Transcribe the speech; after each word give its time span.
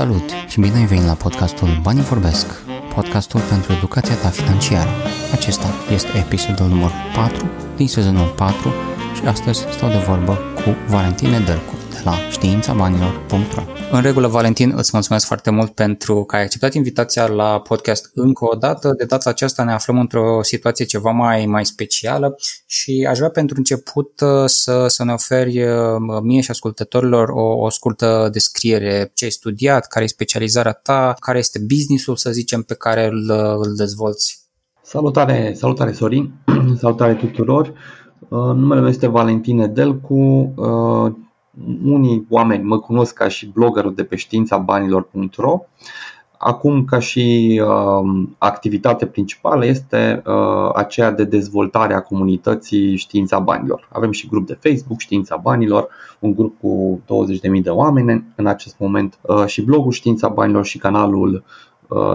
Salut 0.00 0.30
și 0.48 0.60
bine 0.60 0.76
ai 0.76 0.84
venit 0.84 1.04
la 1.04 1.12
podcastul 1.12 1.68
Banii 1.82 2.02
Vorbesc, 2.02 2.46
podcastul 2.94 3.40
pentru 3.40 3.72
educația 3.72 4.14
ta 4.14 4.28
financiară. 4.28 4.90
Acesta 5.32 5.68
este 5.92 6.18
episodul 6.18 6.66
numărul 6.66 6.96
4 7.14 7.46
din 7.76 7.88
sezonul 7.88 8.28
4 8.28 8.72
și 9.14 9.26
astăzi 9.26 9.60
stau 9.70 9.88
de 9.88 9.98
vorbă 10.06 10.32
cu 10.54 10.76
Valentine 10.88 11.38
Dărcu 11.38 11.74
de 11.85 11.85
la 12.06 12.14
științabanilor.ro 12.30 13.62
în 13.92 14.02
regulă, 14.02 14.26
Valentin, 14.26 14.72
îți 14.76 14.90
mulțumesc 14.92 15.26
foarte 15.26 15.50
mult 15.50 15.70
pentru 15.70 16.24
că 16.24 16.36
ai 16.36 16.42
acceptat 16.42 16.74
invitația 16.74 17.26
la 17.26 17.60
podcast 17.60 18.10
încă 18.14 18.44
o 18.44 18.56
dată. 18.56 18.94
De 18.96 19.04
data 19.04 19.30
aceasta 19.30 19.64
ne 19.64 19.72
aflăm 19.72 19.98
într-o 19.98 20.42
situație 20.42 20.84
ceva 20.84 21.10
mai, 21.10 21.46
mai 21.46 21.64
specială 21.64 22.36
și 22.66 23.06
aș 23.08 23.16
vrea 23.16 23.30
pentru 23.30 23.56
început 23.58 24.20
uh, 24.20 24.44
să, 24.44 24.86
să 24.88 25.04
ne 25.04 25.12
oferi 25.12 25.62
uh, 25.62 25.70
mie 26.22 26.40
și 26.40 26.50
ascultătorilor 26.50 27.28
o, 27.28 27.64
o 27.64 27.70
scurtă 27.70 28.28
descriere. 28.32 29.10
Ce 29.14 29.24
ai 29.24 29.30
studiat, 29.30 29.86
care 29.86 30.04
e 30.04 30.08
specializarea 30.08 30.72
ta, 30.72 31.14
care 31.20 31.38
este 31.38 31.58
businessul, 31.58 32.16
să 32.16 32.30
zicem, 32.30 32.62
pe 32.62 32.74
care 32.74 33.06
îl, 33.06 33.30
îl 33.62 33.74
dezvolți. 33.76 34.38
Salutare, 34.82 35.54
salutare 35.56 35.92
Sorin, 35.92 36.32
salutare 36.80 37.14
tuturor. 37.14 37.72
Uh, 38.28 38.38
numele 38.38 38.80
meu 38.80 38.90
este 38.90 39.06
Valentine 39.06 39.66
Delcu 39.66 40.54
unii 41.84 42.26
oameni 42.28 42.64
mă 42.64 42.78
cunosc 42.78 43.14
ca 43.14 43.28
și 43.28 43.46
bloggerul 43.46 43.94
de 43.94 44.04
pe 44.04 44.16
știința 44.16 44.56
banilor.ro. 44.56 45.60
Acum, 46.38 46.84
ca 46.84 46.98
și 46.98 47.60
uh, 47.64 48.26
activitate 48.38 49.06
principală, 49.06 49.66
este 49.66 50.22
uh, 50.26 50.70
aceea 50.74 51.10
de 51.10 51.24
dezvoltare 51.24 51.94
a 51.94 52.00
comunității 52.00 52.96
Știința 52.96 53.38
Banilor. 53.38 53.88
Avem 53.92 54.10
și 54.10 54.28
grup 54.28 54.46
de 54.46 54.58
Facebook, 54.60 55.00
Știința 55.00 55.36
Banilor, 55.36 55.88
un 56.18 56.34
grup 56.34 56.60
cu 56.60 57.00
20.000 57.56 57.62
de 57.62 57.70
oameni 57.70 58.24
în 58.36 58.46
acest 58.46 58.78
moment, 58.78 59.18
uh, 59.22 59.46
și 59.46 59.62
blogul 59.62 59.92
Știința 59.92 60.28
Banilor 60.28 60.64
și 60.64 60.78
canalul 60.78 61.32
Uh, 61.34 61.65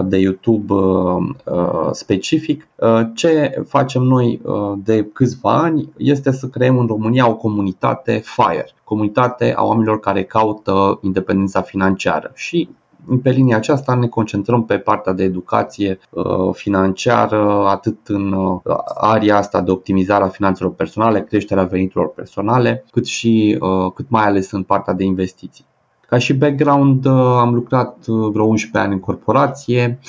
de 0.04 0.16
YouTube 0.18 0.72
uh, 0.72 1.28
uh, 1.44 1.88
specific. 1.92 2.68
Ce 3.14 3.62
facem 3.68 4.02
noi 4.02 4.40
de 4.76 5.04
câțiva 5.12 5.52
ani 5.52 5.92
este 5.96 6.32
să 6.32 6.46
creăm 6.46 6.78
în 6.78 6.86
România 6.86 7.28
o 7.28 7.36
comunitate 7.36 8.22
FIRE, 8.24 8.68
comunitate 8.84 9.54
a 9.56 9.64
oamenilor 9.64 10.00
care 10.00 10.24
caută 10.24 10.98
independența 11.02 11.60
financiară 11.60 12.30
și 12.34 12.68
pe 13.22 13.30
linia 13.30 13.56
aceasta 13.56 13.94
ne 13.94 14.06
concentrăm 14.08 14.64
pe 14.64 14.78
partea 14.78 15.12
de 15.12 15.22
educație 15.22 15.98
financiară, 16.52 17.66
atât 17.66 17.98
în 18.06 18.34
aria 18.94 19.36
asta 19.36 19.60
de 19.60 19.70
optimizare 19.70 20.24
a 20.24 20.28
finanțelor 20.28 20.74
personale, 20.74 21.22
creșterea 21.22 21.64
veniturilor 21.64 22.12
personale, 22.12 22.84
cât 22.90 23.06
și 23.06 23.58
cât 23.94 24.08
mai 24.08 24.24
ales 24.24 24.50
în 24.50 24.62
partea 24.62 24.92
de 24.92 25.04
investiții. 25.04 25.64
Ca 26.12 26.18
și 26.18 26.34
background 26.34 27.04
uh, 27.04 27.12
am 27.38 27.54
lucrat 27.54 27.96
uh, 28.06 28.30
vreo 28.32 28.44
11 28.44 28.78
ani 28.78 28.92
în 28.92 29.00
corporație, 29.00 29.98
uh, 30.00 30.08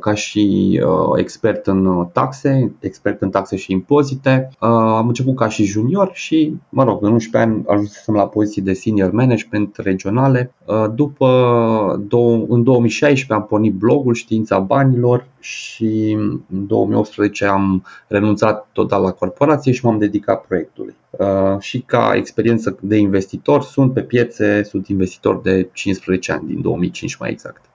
ca 0.00 0.14
și 0.14 0.80
expert 1.16 1.66
în 1.66 2.06
taxe, 2.12 2.72
expert 2.80 3.22
în 3.22 3.30
taxe 3.30 3.56
și 3.56 3.72
impozite. 3.72 4.48
Am 4.58 5.06
început 5.06 5.36
ca 5.36 5.48
și 5.48 5.64
junior 5.64 6.10
și, 6.12 6.54
mă 6.68 6.84
rog, 6.84 7.02
în 7.02 7.12
11 7.12 7.50
ani 7.50 7.64
ajunsesem 7.66 8.14
la 8.14 8.26
poziții 8.26 8.62
de 8.62 8.72
senior 8.72 9.10
management 9.10 9.76
regionale. 9.76 10.54
După, 10.94 11.26
în 12.48 12.62
2016 12.62 13.32
am 13.32 13.46
pornit 13.46 13.74
blogul 13.74 14.14
Știința 14.14 14.58
Banilor 14.58 15.26
și 15.40 16.16
în 16.52 16.66
2018 16.66 17.44
am 17.44 17.84
renunțat 18.08 18.68
total 18.72 19.02
la 19.02 19.10
corporație 19.10 19.72
și 19.72 19.84
m-am 19.84 19.98
dedicat 19.98 20.44
proiectului. 20.46 20.94
Uh, 21.10 21.58
și 21.58 21.80
ca 21.80 22.12
experiență 22.14 22.78
de 22.80 22.96
investitor 22.96 23.62
sunt 23.62 23.92
pe 23.92 24.02
piețe, 24.02 24.62
sunt 24.62 24.88
investitor 24.88 25.40
de 25.40 25.68
15 25.72 26.32
ani, 26.32 26.46
din 26.46 26.60
2005 26.60 27.16
mai 27.16 27.30
exact. 27.30 27.69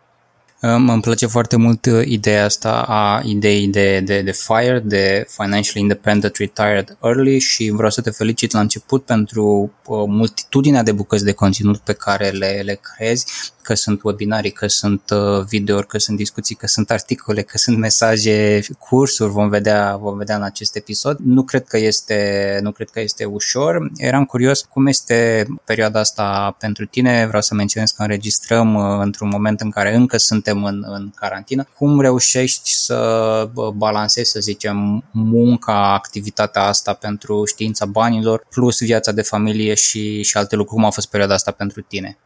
Îmi 0.67 1.01
place 1.01 1.25
foarte 1.25 1.55
mult 1.55 1.85
uh, 1.85 2.05
ideea 2.05 2.45
asta 2.45 2.81
a 2.81 3.21
ideii 3.25 3.67
de, 3.67 3.99
de, 3.99 4.21
de 4.21 4.31
FIRE, 4.31 4.79
de 4.79 5.25
Financially 5.29 5.81
Independent 5.81 6.35
Retired 6.35 6.97
Early 7.03 7.39
și 7.39 7.69
vreau 7.69 7.89
să 7.89 8.01
te 8.01 8.09
felicit 8.09 8.51
la 8.51 8.59
început 8.59 9.05
pentru 9.05 9.71
uh, 9.85 10.03
multitudinea 10.07 10.83
de 10.83 10.91
bucăți 10.91 11.23
de 11.23 11.31
conținut 11.31 11.77
pe 11.77 11.93
care 11.93 12.29
le, 12.29 12.61
le 12.65 12.79
creezi 12.81 13.25
că 13.65 13.73
sunt 13.73 14.03
webinarii, 14.03 14.51
că 14.51 14.67
sunt 14.67 15.09
uh, 15.09 15.43
videouri, 15.47 15.87
că 15.87 15.97
sunt 15.97 16.17
discuții, 16.17 16.55
că 16.55 16.67
sunt 16.67 16.91
articole, 16.91 17.41
că 17.41 17.57
sunt 17.57 17.77
mesaje, 17.77 18.61
cursuri, 18.79 19.31
vom 19.31 19.49
vedea, 19.49 19.95
vom 19.95 20.17
vedea 20.17 20.35
în 20.35 20.43
acest 20.43 20.75
episod. 20.75 21.17
Nu 21.23 21.43
cred 21.43 21.65
că 21.65 21.77
este, 21.77 22.59
nu 22.61 22.71
cred 22.71 22.89
că 22.89 22.99
este 22.99 23.25
ușor. 23.25 23.91
Eram 23.97 24.25
curios 24.25 24.61
cum 24.61 24.87
este 24.87 25.47
perioada 25.63 25.99
asta 25.99 26.55
pentru 26.59 26.85
tine. 26.85 27.25
Vreau 27.25 27.41
să 27.41 27.53
menționez 27.53 27.91
că 27.91 28.01
înregistrăm 28.01 28.75
uh, 28.75 28.99
într-un 29.01 29.29
moment 29.29 29.61
în 29.61 29.69
care 29.69 29.95
încă 29.95 30.17
suntem 30.17 30.63
în, 30.63 30.83
în 30.87 31.11
carantină. 31.15 31.67
Cum 31.77 32.01
reușești 32.01 32.69
să 32.69 33.49
balancezi, 33.75 34.31
să 34.31 34.39
zicem, 34.39 35.03
munca, 35.11 35.93
activitatea 35.93 36.63
asta 36.63 36.93
pentru 36.93 37.45
știința 37.45 37.85
banilor, 37.85 38.45
plus 38.49 38.79
viața 38.81 39.11
de 39.11 39.21
familie 39.21 39.73
și, 39.73 40.21
și 40.21 40.37
alte 40.37 40.55
lucruri? 40.55 40.79
Cum 40.79 40.87
a 40.87 40.89
fost 40.89 41.09
perioada 41.09 41.33
asta 41.33 41.51
pentru 41.51 41.81
tine? 41.81 42.17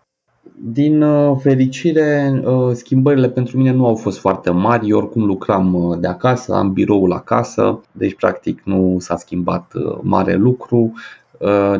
Din 0.61 1.01
uh, 1.01 1.37
fericire, 1.41 2.41
uh, 2.45 2.71
schimbările 2.73 3.29
pentru 3.29 3.57
mine 3.57 3.71
nu 3.71 3.85
au 3.85 3.95
fost 3.95 4.19
foarte 4.19 4.49
mari. 4.49 4.89
Eu 4.89 4.97
oricum 4.97 5.25
lucram 5.25 5.73
uh, 5.73 5.99
de 5.99 6.07
acasă, 6.07 6.53
am 6.53 6.73
biroul 6.73 7.11
acasă, 7.11 7.81
deci 7.91 8.15
practic 8.15 8.61
nu 8.65 8.97
s-a 8.99 9.15
schimbat 9.15 9.71
mare 10.01 10.35
lucru. 10.35 10.93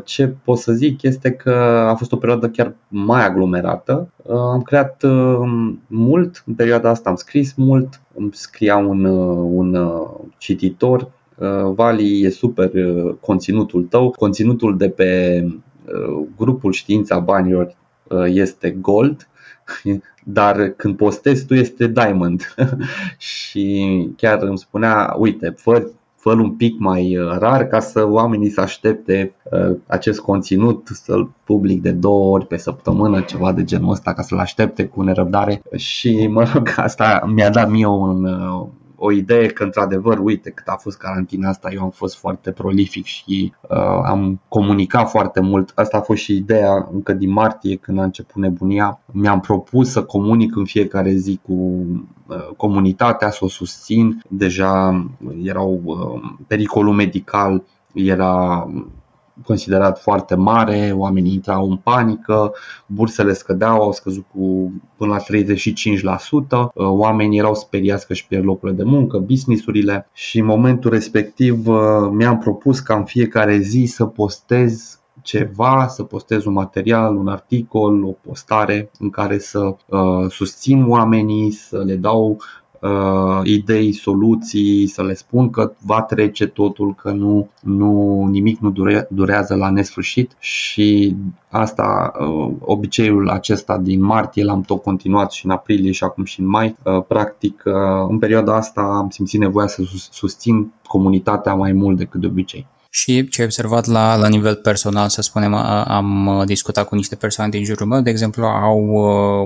Ce 0.04 0.34
pot 0.44 0.58
să 0.58 0.72
zic 0.72 1.02
este 1.02 1.32
că 1.32 1.52
a 1.90 1.96
fost 1.96 2.12
o 2.12 2.16
perioadă 2.16 2.50
chiar 2.50 2.74
mai 2.88 3.26
aglomerată. 3.26 4.10
Am 4.30 4.62
creat 4.62 5.06
mult, 5.88 6.44
în 6.46 6.54
perioada 6.54 6.90
asta 6.90 7.10
am 7.10 7.16
scris 7.16 7.54
mult, 7.54 8.02
îmi 8.16 8.30
scria 8.34 8.78
un, 8.78 9.06
un 9.56 9.78
cititor. 10.38 11.12
Vali, 11.76 12.24
e 12.24 12.30
super 12.30 12.72
conținutul 13.22 13.84
tău. 13.84 14.10
Conținutul 14.10 14.78
de 14.78 14.90
pe 14.90 15.44
grupul 16.38 16.72
Știința 16.72 17.20
Banilor 17.20 17.66
Uh, 17.66 17.79
este 18.26 18.70
gold, 18.72 19.28
dar 20.24 20.68
când 20.68 20.98
postezi 20.98 21.46
tu 21.46 21.54
este 21.54 21.88
diamond. 21.88 22.56
și 23.18 24.08
chiar 24.18 24.42
îmi 24.42 24.58
spunea, 24.58 25.16
uite, 25.18 25.54
fă 25.58 25.92
fă 26.20 26.32
un 26.32 26.52
pic 26.52 26.80
mai 26.80 27.18
uh, 27.18 27.38
rar 27.38 27.68
ca 27.68 27.80
să 27.80 28.08
oamenii 28.08 28.50
să 28.50 28.62
aștepte 28.62 29.34
uh, 29.52 29.76
acest 29.88 30.20
conținut 30.20 30.88
să-l 30.92 31.30
public 31.44 31.82
de 31.82 31.92
două 31.92 32.32
ori 32.32 32.48
pe 32.48 32.58
săptămână, 32.58 33.22
ceva 33.22 33.52
de 33.52 33.64
genul 33.64 33.92
ăsta, 33.92 34.14
ca 34.14 34.22
să-l 34.22 34.40
aștepte 34.40 34.86
cu 34.86 35.02
nerăbdare 35.02 35.62
și 35.76 36.28
mă 36.28 36.44
rog, 36.54 36.74
asta 36.78 37.30
mi-a 37.34 37.50
dat 37.50 37.70
mie 37.70 37.86
un, 37.86 38.28
o 39.00 39.12
idee 39.12 39.48
că 39.48 39.64
într-adevăr, 39.64 40.20
uite 40.20 40.50
cât 40.50 40.68
a 40.68 40.76
fost 40.76 40.98
carantina 40.98 41.50
asta, 41.50 41.70
eu 41.74 41.82
am 41.82 41.90
fost 41.90 42.18
foarte 42.18 42.52
prolific 42.52 43.06
și 43.06 43.54
uh, 43.62 44.02
am 44.06 44.42
comunicat 44.48 45.10
foarte 45.10 45.40
mult. 45.40 45.72
Asta 45.76 45.98
a 45.98 46.02
fost 46.02 46.22
și 46.22 46.36
ideea 46.36 46.88
încă 46.92 47.14
din 47.14 47.32
martie 47.32 47.76
când 47.76 48.00
a 48.00 48.04
început 48.04 48.42
nebunia. 48.42 49.00
Mi-am 49.12 49.40
propus 49.40 49.92
să 49.92 50.04
comunic 50.04 50.56
în 50.56 50.66
fiecare 50.66 51.12
zi 51.12 51.40
cu 51.44 51.54
uh, 52.28 52.50
comunitatea, 52.58 53.30
să 53.30 53.40
o 53.42 53.48
susțin. 53.48 54.22
Deja 54.30 55.06
erau 55.44 55.82
uh, 55.84 56.22
pericolul 56.48 56.94
medical 56.94 57.64
era 57.94 58.68
considerat 59.44 60.02
foarte 60.02 60.36
mare, 60.36 60.92
oamenii 60.96 61.34
intrau 61.34 61.70
în 61.70 61.78
panică, 61.78 62.52
bursele 62.86 63.34
scădeau, 63.34 63.82
au 63.82 63.92
scăzut 63.92 64.26
cu 64.34 64.72
până 64.98 65.12
la 65.14 65.20
35%, 66.68 66.74
oamenii 66.74 67.40
erau 67.40 67.56
speriați 67.56 68.06
că 68.06 68.12
își 68.12 68.28
pierd 68.28 68.46
locurile 68.46 68.78
de 68.78 68.84
muncă, 68.84 69.18
businessurile 69.18 70.10
și 70.14 70.40
în 70.40 70.46
momentul 70.46 70.92
respectiv 70.92 71.68
uh, 71.68 71.78
mi-am 72.12 72.38
propus 72.38 72.80
ca 72.80 72.96
în 72.96 73.04
fiecare 73.04 73.58
zi 73.58 73.86
să 73.86 74.06
postez 74.06 75.00
ceva, 75.22 75.88
să 75.88 76.04
postez 76.04 76.46
un 76.46 76.54
material, 76.54 77.16
un 77.16 77.28
articol, 77.28 78.04
o 78.04 78.12
postare 78.12 78.92
în 79.00 79.10
care 79.10 79.38
să 79.38 79.60
uh, 79.60 80.30
susțin 80.30 80.90
oamenii, 80.90 81.52
să 81.52 81.84
le 81.84 81.96
dau 81.96 82.42
uh, 82.82 83.40
idei, 83.44 83.92
soluții, 83.92 84.88
să 84.88 85.04
le 85.04 85.14
spun 85.14 85.50
că 85.50 85.72
va 85.86 86.02
trece 86.02 86.48
totul, 86.48 86.96
că 86.96 87.12
nu, 87.12 87.50
nu 87.62 88.24
nimic 88.26 88.60
nu 88.60 88.70
dure, 88.70 89.08
durează 89.10 89.56
la 89.56 89.70
nesfârșit 89.70 90.36
și 90.40 91.16
asta, 91.50 92.12
uh, 92.20 92.54
obiceiul 92.60 93.30
acesta 93.30 93.78
din 93.78 94.02
martie 94.02 94.44
l-am 94.44 94.62
tot 94.62 94.82
continuat 94.82 95.32
și 95.32 95.46
în 95.46 95.52
aprilie 95.52 95.92
și 95.92 96.04
acum 96.04 96.24
și 96.24 96.40
în 96.40 96.48
mai. 96.48 96.76
Uh, 96.84 97.04
practic, 97.08 97.64
uh, 97.66 98.08
în 98.10 98.20
perioada 98.20 98.56
asta 98.56 98.82
am 98.82 99.10
simțit 99.10 99.40
nevoia 99.40 99.68
să 99.68 99.84
susțin 100.12 100.72
comunitatea 100.88 101.54
mai 101.54 101.72
mult 101.72 101.98
decât 101.98 102.22
de 102.22 102.28
obicei. 102.28 102.68
Și 102.92 103.28
ce 103.28 103.42
ai 103.42 103.48
observat 103.48 103.86
la, 103.86 104.16
la 104.16 104.28
nivel 104.28 104.56
personal, 104.56 105.10
să 105.10 105.22
spunem, 105.22 105.54
am 105.54 106.44
discutat 106.46 106.88
cu 106.88 106.96
niște 106.96 107.16
persoane 107.16 107.50
din 107.50 107.64
jurul 107.64 107.88
meu, 107.88 108.02
de 108.02 108.10
exemplu, 108.10 108.46
au 108.46 108.80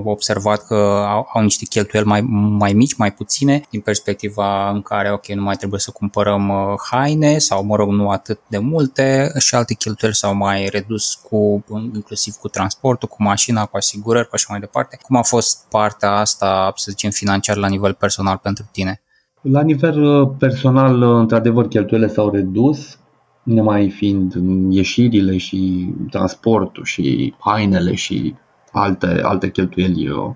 observat 0.04 0.66
că 0.66 1.04
au, 1.08 1.28
au 1.34 1.42
niște 1.42 1.64
cheltuieli 1.64 2.08
mai, 2.08 2.20
mai 2.58 2.72
mici, 2.72 2.96
mai 2.96 3.12
puține, 3.12 3.62
din 3.70 3.80
perspectiva 3.80 4.70
în 4.70 4.82
care, 4.82 5.12
ok, 5.12 5.26
nu 5.26 5.42
mai 5.42 5.56
trebuie 5.56 5.80
să 5.80 5.90
cumpărăm 5.90 6.52
haine 6.90 7.38
sau, 7.38 7.64
mă 7.64 7.76
rog, 7.76 7.90
nu 7.90 8.08
atât 8.08 8.40
de 8.46 8.58
multe 8.58 9.32
și 9.38 9.54
alte 9.54 9.74
cheltuieli 9.74 10.16
s-au 10.16 10.34
mai 10.34 10.68
redus 10.72 11.14
cu, 11.14 11.64
inclusiv 11.94 12.34
cu 12.34 12.48
transportul, 12.48 13.08
cu 13.08 13.22
mașina, 13.22 13.64
cu 13.64 13.76
asigurări, 13.76 14.28
cu 14.28 14.34
așa 14.34 14.46
mai 14.48 14.60
departe. 14.60 14.98
Cum 15.02 15.16
a 15.16 15.22
fost 15.22 15.66
partea 15.70 16.10
asta, 16.10 16.72
să 16.76 16.90
zicem, 16.90 17.10
financiar 17.10 17.56
la 17.56 17.68
nivel 17.68 17.92
personal 17.92 18.36
pentru 18.42 18.64
tine? 18.72 19.02
La 19.40 19.62
nivel 19.62 20.02
uh, 20.02 20.30
personal, 20.38 21.02
uh, 21.02 21.18
într-adevăr, 21.18 21.68
cheltuielile 21.68 22.12
s-au 22.12 22.30
redus, 22.30 22.98
nemai 23.44 23.90
fiind 23.90 24.34
ieșirile 24.68 25.36
și 25.36 25.92
transportul 26.10 26.84
și 26.84 27.34
hainele 27.38 27.94
și 27.94 28.34
alte, 28.72 29.20
alte 29.22 29.50
cheltuieli 29.50 30.08
uh, 30.08 30.34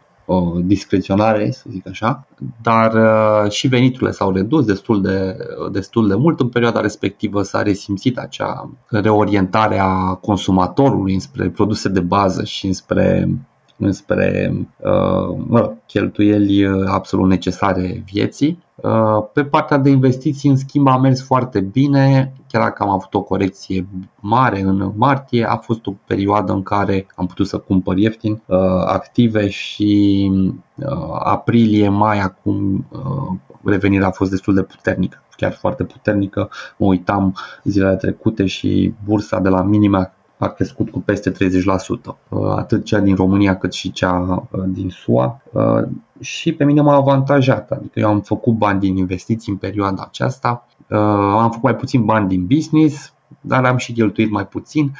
discreționare, 0.64 1.50
să 1.50 1.64
zic 1.70 1.88
așa, 1.88 2.26
dar 2.62 2.92
și 3.50 3.68
veniturile 3.68 4.10
s-au 4.10 4.32
redus 4.32 4.64
destul 4.64 5.02
de, 5.02 5.36
destul 5.72 6.08
de 6.08 6.14
mult. 6.14 6.40
În 6.40 6.48
perioada 6.48 6.80
respectivă 6.80 7.42
s-a 7.42 7.62
resimțit 7.62 8.18
acea 8.18 8.70
reorientare 8.88 9.78
a 9.78 10.14
consumatorului 10.14 11.20
spre 11.20 11.48
produse 11.48 11.88
de 11.88 12.00
bază 12.00 12.44
și 12.44 12.72
spre 12.72 13.28
înspre 13.78 14.52
uh, 14.76 15.36
mă, 15.46 15.72
cheltuieli 15.86 16.66
absolut 16.86 17.28
necesare 17.28 18.02
vieții. 18.12 18.62
Uh, 18.74 19.24
pe 19.32 19.44
partea 19.44 19.76
de 19.76 19.90
investiții, 19.90 20.50
în 20.50 20.56
schimb, 20.56 20.86
a 20.86 20.96
mers 20.96 21.22
foarte 21.22 21.60
bine, 21.60 22.32
chiar 22.48 22.62
dacă 22.62 22.82
am 22.82 22.88
avut 22.88 23.14
o 23.14 23.22
corecție 23.22 23.86
mare 24.20 24.60
în 24.60 24.92
martie, 24.96 25.44
a 25.44 25.56
fost 25.56 25.86
o 25.86 25.92
perioadă 26.06 26.52
în 26.52 26.62
care 26.62 27.06
am 27.14 27.26
putut 27.26 27.46
să 27.46 27.58
cumpăr 27.58 27.96
ieftin 27.96 28.42
uh, 28.46 28.58
active 28.86 29.48
și 29.48 30.30
aprilie, 31.18 31.88
mai 31.88 32.20
acum 32.20 32.86
revenirea 33.64 34.06
a 34.06 34.10
fost 34.10 34.30
destul 34.30 34.54
de 34.54 34.62
puternică 34.62 35.22
chiar 35.38 35.52
foarte 35.52 35.84
puternică. 35.84 36.50
Mă 36.76 36.86
uitam 36.86 37.36
zilele 37.64 37.96
trecute 37.96 38.46
și 38.46 38.94
bursa 39.04 39.40
de 39.40 39.48
la 39.48 39.62
minima 39.62 40.12
a 40.38 40.48
crescut 40.48 40.90
cu 40.90 41.00
peste 41.00 41.30
30%, 41.30 42.18
uh, 42.28 42.52
atât 42.56 42.84
cea 42.84 42.98
din 42.98 43.14
România 43.14 43.56
cât 43.56 43.72
și 43.72 43.92
cea 43.92 44.46
uh, 44.50 44.62
din 44.66 44.88
SUA. 44.90 45.40
Uh, 45.52 45.82
și 46.20 46.52
pe 46.52 46.64
mine 46.64 46.80
m-a 46.80 46.94
avantajat, 46.94 47.70
adică 47.70 48.00
eu 48.00 48.08
am 48.08 48.20
făcut 48.20 48.54
bani 48.54 48.80
din 48.80 48.96
investiții 48.96 49.52
în 49.52 49.58
perioada 49.58 50.02
aceasta, 50.02 50.66
am 50.88 51.50
făcut 51.50 51.62
mai 51.62 51.76
puțin 51.76 52.04
bani 52.04 52.28
din 52.28 52.46
business, 52.46 53.12
dar 53.40 53.64
am 53.64 53.76
și 53.76 53.92
cheltuit 53.92 54.30
mai 54.30 54.46
puțin 54.46 54.92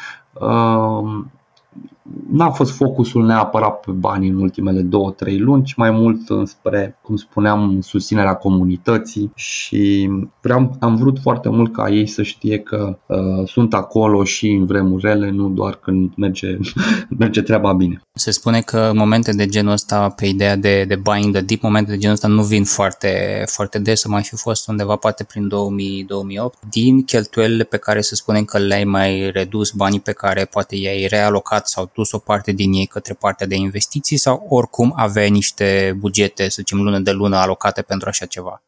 n-a 2.31 2.50
fost 2.50 2.72
focusul 2.72 3.25
neapărat 3.25 3.81
pe 3.81 3.90
bani 3.90 4.28
în 4.28 4.40
ultimele 4.40 4.81
două, 4.81 5.10
trei 5.10 5.38
luni, 5.38 5.62
ci 5.62 5.75
mai 5.75 5.90
mult 5.90 6.28
înspre, 6.28 6.99
cum 7.02 7.16
spuneam, 7.16 7.81
susținerea 7.81 8.34
comunității 8.34 9.32
și 9.34 10.10
vreau, 10.43 10.76
am 10.81 10.96
vrut 10.96 11.19
foarte 11.19 11.49
mult 11.49 11.72
ca 11.72 11.88
ei 11.88 12.06
să 12.06 12.22
știe 12.22 12.58
că 12.58 12.99
uh, 13.06 13.19
sunt 13.46 13.75
acolo 13.75 14.25
și 14.25 14.49
în 14.50 14.66
vremuri 14.66 15.02
rele, 15.06 15.31
nu 15.31 15.49
doar 15.49 15.75
când 15.75 16.12
merge, 16.16 16.56
merge 17.19 17.43
treaba 17.43 17.72
bine. 17.72 18.00
Se 18.12 18.31
spune 18.31 18.61
că 18.61 18.90
momente 18.94 19.32
de 19.32 19.46
genul 19.46 19.72
ăsta, 19.72 20.08
pe 20.08 20.26
ideea 20.26 20.56
de, 20.56 20.84
de 20.84 20.96
buying 20.96 21.32
the 21.32 21.43
deep, 21.43 21.62
momente 21.62 21.90
de 21.90 21.96
genul 21.96 22.14
ăsta 22.14 22.28
nu 22.28 22.43
vin 22.43 22.64
foarte, 22.64 23.43
foarte 23.46 23.78
des, 23.78 24.00
să 24.00 24.08
mai 24.08 24.22
fi 24.22 24.37
fost 24.37 24.69
undeva 24.69 24.96
poate 24.96 25.25
prin 25.25 25.49
2000, 25.49 26.04
2008. 26.04 26.58
Din 26.70 27.04
cheltuielile 27.04 27.64
pe 27.64 27.76
care 27.76 28.00
să 28.00 28.14
spunem 28.14 28.44
că 28.44 28.58
le-ai 28.58 28.84
mai 28.84 29.31
redus, 29.31 29.70
banii 29.70 30.00
pe 30.00 30.12
care 30.12 30.44
poate 30.44 30.76
i-ai 30.76 31.06
realocat 31.06 31.69
sau 31.69 31.90
dus 31.98 32.12
o 32.12 32.18
parte 32.18 32.52
din 32.52 32.72
ei 32.72 32.86
către 32.86 33.14
partea 33.14 33.46
de 33.46 33.56
investiții 33.56 34.16
sau 34.16 34.46
oricum 34.48 34.92
aveai 34.96 35.30
niște 35.30 35.96
bugete, 35.98 36.42
să 36.42 36.56
zicem, 36.58 36.82
lună 36.82 36.98
de 36.98 37.10
lună 37.10 37.36
alocate 37.36 37.82
pentru 37.82 38.08
așa 38.08 38.26
ceva? 38.26 38.62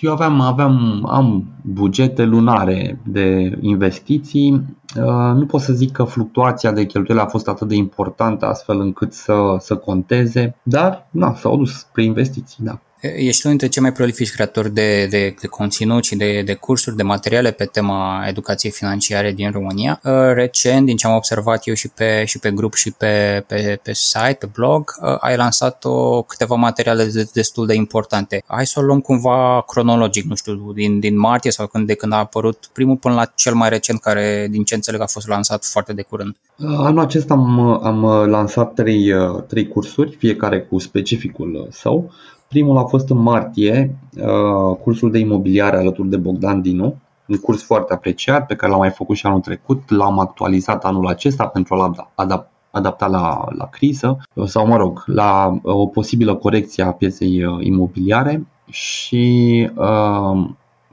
Eu 0.00 0.12
aveam, 0.12 0.40
aveam 0.40 1.06
am 1.10 1.44
bugete 1.62 2.24
lunare 2.24 3.00
de 3.04 3.58
investiții. 3.60 4.52
Uh, 4.96 5.34
nu 5.34 5.46
pot 5.46 5.60
să 5.60 5.72
zic 5.72 5.92
că 5.92 6.04
fluctuația 6.04 6.72
de 6.72 6.86
cheltuieli 6.86 7.22
a 7.24 7.26
fost 7.26 7.48
atât 7.48 7.68
de 7.68 7.74
importantă 7.74 8.46
astfel 8.46 8.80
încât 8.80 9.12
să, 9.12 9.56
să 9.58 9.76
conteze, 9.76 10.56
dar 10.62 11.08
na, 11.10 11.34
s-au 11.34 11.56
dus 11.56 11.78
spre 11.78 12.04
investiții, 12.04 12.64
da. 12.64 12.78
Ești 13.16 13.46
unul 13.46 13.58
dintre 13.58 13.68
cei 13.68 13.82
mai 13.82 13.92
prolifici 13.92 14.30
creatori 14.30 14.70
de, 14.70 15.06
de, 15.06 15.34
de 15.40 15.46
conținut 15.46 16.04
și 16.04 16.16
de, 16.16 16.42
de 16.42 16.54
cursuri, 16.54 16.96
de 16.96 17.02
materiale 17.02 17.50
pe 17.50 17.64
tema 17.64 18.24
educației 18.28 18.72
financiare 18.72 19.32
din 19.32 19.50
România. 19.50 20.00
Uh, 20.04 20.12
recent, 20.34 20.86
din 20.86 20.96
ce 20.96 21.06
am 21.06 21.14
observat 21.14 21.66
eu 21.66 21.74
și 21.74 21.88
pe, 21.88 22.24
și 22.24 22.38
pe 22.38 22.50
grup 22.50 22.74
și 22.74 22.90
pe, 22.90 23.44
pe, 23.46 23.80
pe 23.82 23.92
site, 23.92 24.36
pe 24.38 24.48
blog, 24.54 24.94
uh, 25.02 25.16
ai 25.20 25.36
lansat 25.36 25.84
o, 25.84 26.22
câteva 26.22 26.54
materiale 26.54 27.10
destul 27.32 27.66
de 27.66 27.74
importante. 27.74 28.42
Hai 28.46 28.66
să 28.66 28.80
o 28.80 28.82
luăm 28.82 29.00
cumva 29.00 29.64
cronologic, 29.66 30.24
nu 30.24 30.34
știu, 30.34 30.72
din, 30.74 31.00
din 31.00 31.18
martie 31.18 31.50
sau 31.50 31.66
când, 31.66 31.86
de 31.86 31.94
când 31.94 32.12
a 32.12 32.16
apărut 32.16 32.70
primul 32.72 32.96
până 32.96 33.14
la 33.14 33.24
cel 33.24 33.54
mai 33.54 33.68
recent 33.68 34.00
care, 34.00 34.46
din 34.50 34.64
ce 34.64 34.74
înțeleg, 34.74 35.00
a 35.00 35.06
fost 35.06 35.28
lansat 35.28 35.64
foarte 35.64 35.92
de 35.92 36.02
curând. 36.02 36.36
Uh, 36.56 36.66
anul 36.78 37.00
acesta 37.00 37.34
am, 37.34 37.60
am 37.84 38.28
lansat 38.28 38.74
trei, 38.74 39.12
trei 39.46 39.68
cursuri, 39.68 40.16
fiecare 40.18 40.60
cu 40.60 40.78
specificul 40.78 41.68
său. 41.70 42.12
Primul 42.54 42.78
a 42.78 42.84
fost 42.84 43.10
în 43.10 43.18
martie, 43.18 43.98
uh, 44.16 44.76
cursul 44.82 45.10
de 45.10 45.18
imobiliare 45.18 45.76
alături 45.76 46.08
de 46.08 46.16
Bogdan 46.16 46.60
Dinu, 46.62 46.94
un 47.26 47.36
curs 47.36 47.62
foarte 47.62 47.92
apreciat 47.92 48.46
pe 48.46 48.54
care 48.54 48.70
l-am 48.70 48.80
mai 48.80 48.90
făcut 48.90 49.16
și 49.16 49.26
anul 49.26 49.40
trecut, 49.40 49.90
l-am 49.90 50.18
actualizat 50.18 50.84
anul 50.84 51.06
acesta 51.06 51.46
pentru 51.46 51.74
a-l 51.74 52.34
adapta 52.70 53.06
la, 53.06 53.44
la 53.58 53.66
criză 53.66 54.18
sau, 54.44 54.66
mă 54.66 54.76
rog, 54.76 55.02
la 55.06 55.58
o 55.62 55.86
posibilă 55.86 56.34
corecție 56.34 56.84
a 56.84 56.92
pieței 56.92 57.44
uh, 57.44 57.64
imobiliare. 57.64 58.46
Și 58.70 59.70
uh, 59.76 60.46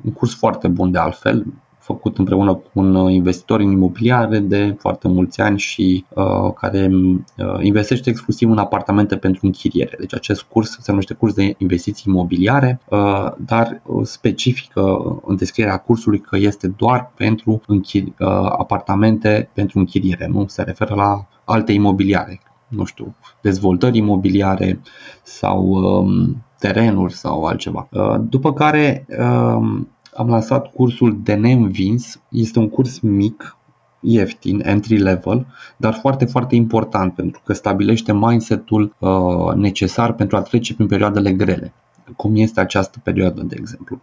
un 0.05 0.11
curs 0.13 0.35
foarte 0.35 0.67
bun 0.67 0.91
de 0.91 0.97
altfel, 0.97 1.45
făcut 1.81 2.17
împreună 2.17 2.53
cu 2.53 2.69
un 2.73 2.95
uh, 2.95 3.13
investitor 3.13 3.59
în 3.59 3.71
imobiliare 3.71 4.39
de 4.39 4.75
foarte 4.79 5.07
mulți 5.07 5.41
ani 5.41 5.59
și 5.59 6.05
uh, 6.09 6.53
care 6.55 6.89
uh, 6.91 7.59
investește 7.61 8.09
exclusiv 8.09 8.49
în 8.49 8.57
apartamente 8.57 9.17
pentru 9.17 9.45
închiriere. 9.45 9.95
Deci 9.99 10.15
acest 10.15 10.41
curs 10.41 10.77
se 10.79 10.91
numește 10.91 11.13
curs 11.13 11.33
de 11.33 11.55
investiții 11.57 12.03
imobiliare, 12.07 12.79
uh, 12.89 13.31
dar 13.45 13.81
specifică 14.03 14.81
în 15.25 15.35
descrierea 15.35 15.77
cursului 15.77 16.19
că 16.19 16.37
este 16.37 16.67
doar 16.67 17.11
pentru 17.15 17.61
închiri, 17.67 18.13
uh, 18.19 18.27
apartamente 18.57 19.49
pentru 19.53 19.79
închiriere, 19.79 20.27
nu 20.31 20.45
se 20.47 20.61
referă 20.61 20.95
la 20.95 21.27
alte 21.45 21.71
imobiliare, 21.71 22.41
nu 22.67 22.83
știu, 22.83 23.15
dezvoltări 23.41 23.97
imobiliare 23.97 24.81
sau 25.23 25.65
um, 25.67 26.43
terenuri 26.59 27.13
sau 27.13 27.43
altceva. 27.43 27.87
Uh, 27.91 28.15
după 28.29 28.53
care 28.53 29.05
um, 29.19 29.87
am 30.15 30.27
lansat 30.27 30.71
cursul 30.73 31.19
de 31.23 31.33
neînvins. 31.33 32.21
Este 32.29 32.59
un 32.59 32.69
curs 32.69 32.99
mic, 32.99 33.57
ieftin, 33.99 34.61
entry 34.65 34.97
level, 34.97 35.47
dar 35.77 35.93
foarte, 35.93 36.25
foarte 36.25 36.55
important 36.55 37.13
pentru 37.13 37.41
că 37.45 37.53
stabilește 37.53 38.13
mindset-ul 38.13 38.95
uh, 38.99 39.53
necesar 39.55 40.13
pentru 40.13 40.37
a 40.37 40.41
trece 40.41 40.73
prin 40.73 40.87
perioadele 40.87 41.31
grele 41.33 41.74
cum 42.15 42.36
este 42.36 42.59
această 42.59 43.00
perioadă, 43.03 43.41
de 43.41 43.55
exemplu. 43.59 44.00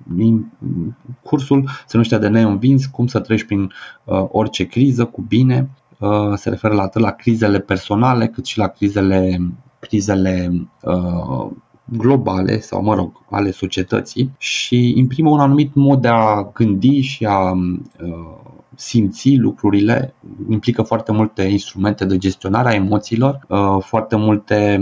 Cursul 1.22 1.64
se 1.64 1.90
numește 1.92 2.18
de 2.18 2.28
neînvins, 2.28 2.86
cum 2.86 3.06
să 3.06 3.20
treci 3.20 3.44
prin 3.44 3.72
uh, 4.04 4.24
orice 4.28 4.64
criză 4.64 5.04
cu 5.04 5.20
bine, 5.20 5.70
uh, 5.98 6.32
se 6.34 6.48
referă 6.48 6.74
la 6.74 6.82
atât 6.82 7.00
la 7.00 7.10
crizele 7.10 7.58
personale 7.58 8.26
cât 8.26 8.46
și 8.46 8.58
la 8.58 8.66
crizele, 8.66 9.40
crizele 9.78 10.52
uh, 10.82 11.50
globale 11.90 12.60
sau, 12.60 12.82
mă 12.82 12.94
rog, 12.94 13.12
ale 13.30 13.50
societății 13.50 14.30
și 14.38 14.92
imprimă 14.96 15.30
un 15.30 15.40
anumit 15.40 15.74
mod 15.74 16.00
de 16.00 16.08
a 16.08 16.42
gândi 16.54 17.00
și 17.00 17.24
a 17.24 17.50
uh, 17.50 18.48
simți 18.74 19.36
lucrurile, 19.36 20.14
implică 20.48 20.82
foarte 20.82 21.12
multe 21.12 21.42
instrumente 21.42 22.04
de 22.04 22.18
gestionare 22.18 22.68
a 22.68 22.74
emoțiilor, 22.74 23.38
uh, 23.48 23.76
foarte 23.80 24.16
multe 24.16 24.80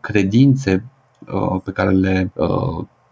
credințe 0.00 0.84
uh, 1.32 1.60
pe 1.64 1.70
care 1.70 1.90
le 1.90 2.32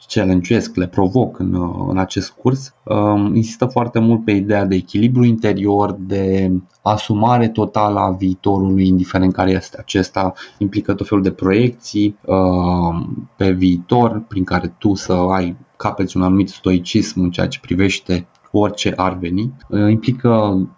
challenge 0.08 0.60
le 0.74 0.86
provoc 0.86 1.38
în, 1.38 1.54
în 1.88 1.98
acest 1.98 2.30
curs. 2.30 2.74
Um, 2.84 3.34
insistă 3.34 3.66
foarte 3.66 3.98
mult 3.98 4.24
pe 4.24 4.30
ideea 4.30 4.64
de 4.64 4.74
echilibru 4.74 5.24
interior, 5.24 5.96
de 5.98 6.52
asumare 6.82 7.48
totală 7.48 7.98
a 7.98 8.10
viitorului, 8.10 8.86
indiferent 8.86 9.32
care 9.32 9.50
este 9.50 9.76
acesta, 9.80 10.32
implică 10.58 10.94
tot 10.94 11.08
felul 11.08 11.22
de 11.22 11.30
proiecții 11.30 12.16
um, 12.24 13.28
pe 13.36 13.50
viitor, 13.50 14.22
prin 14.28 14.44
care 14.44 14.74
tu 14.78 14.94
să 14.94 15.12
ai 15.12 15.56
capeți 15.76 16.16
un 16.16 16.22
anumit 16.22 16.48
stoicism 16.48 17.20
în 17.20 17.30
ceea 17.30 17.48
ce 17.48 17.60
privește 17.60 18.26
orice 18.52 18.92
ar 18.96 19.18
veni. 19.18 19.52
Uh, 19.68 19.90
implică 19.90 20.28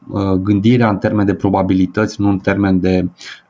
uh, 0.09 0.33
gândirea 0.33 0.88
în 0.88 0.99
termen 0.99 1.26
de 1.26 1.35
probabilități, 1.35 2.21
nu 2.21 2.28
în 2.28 2.38
termen 2.38 2.81
de 2.81 3.09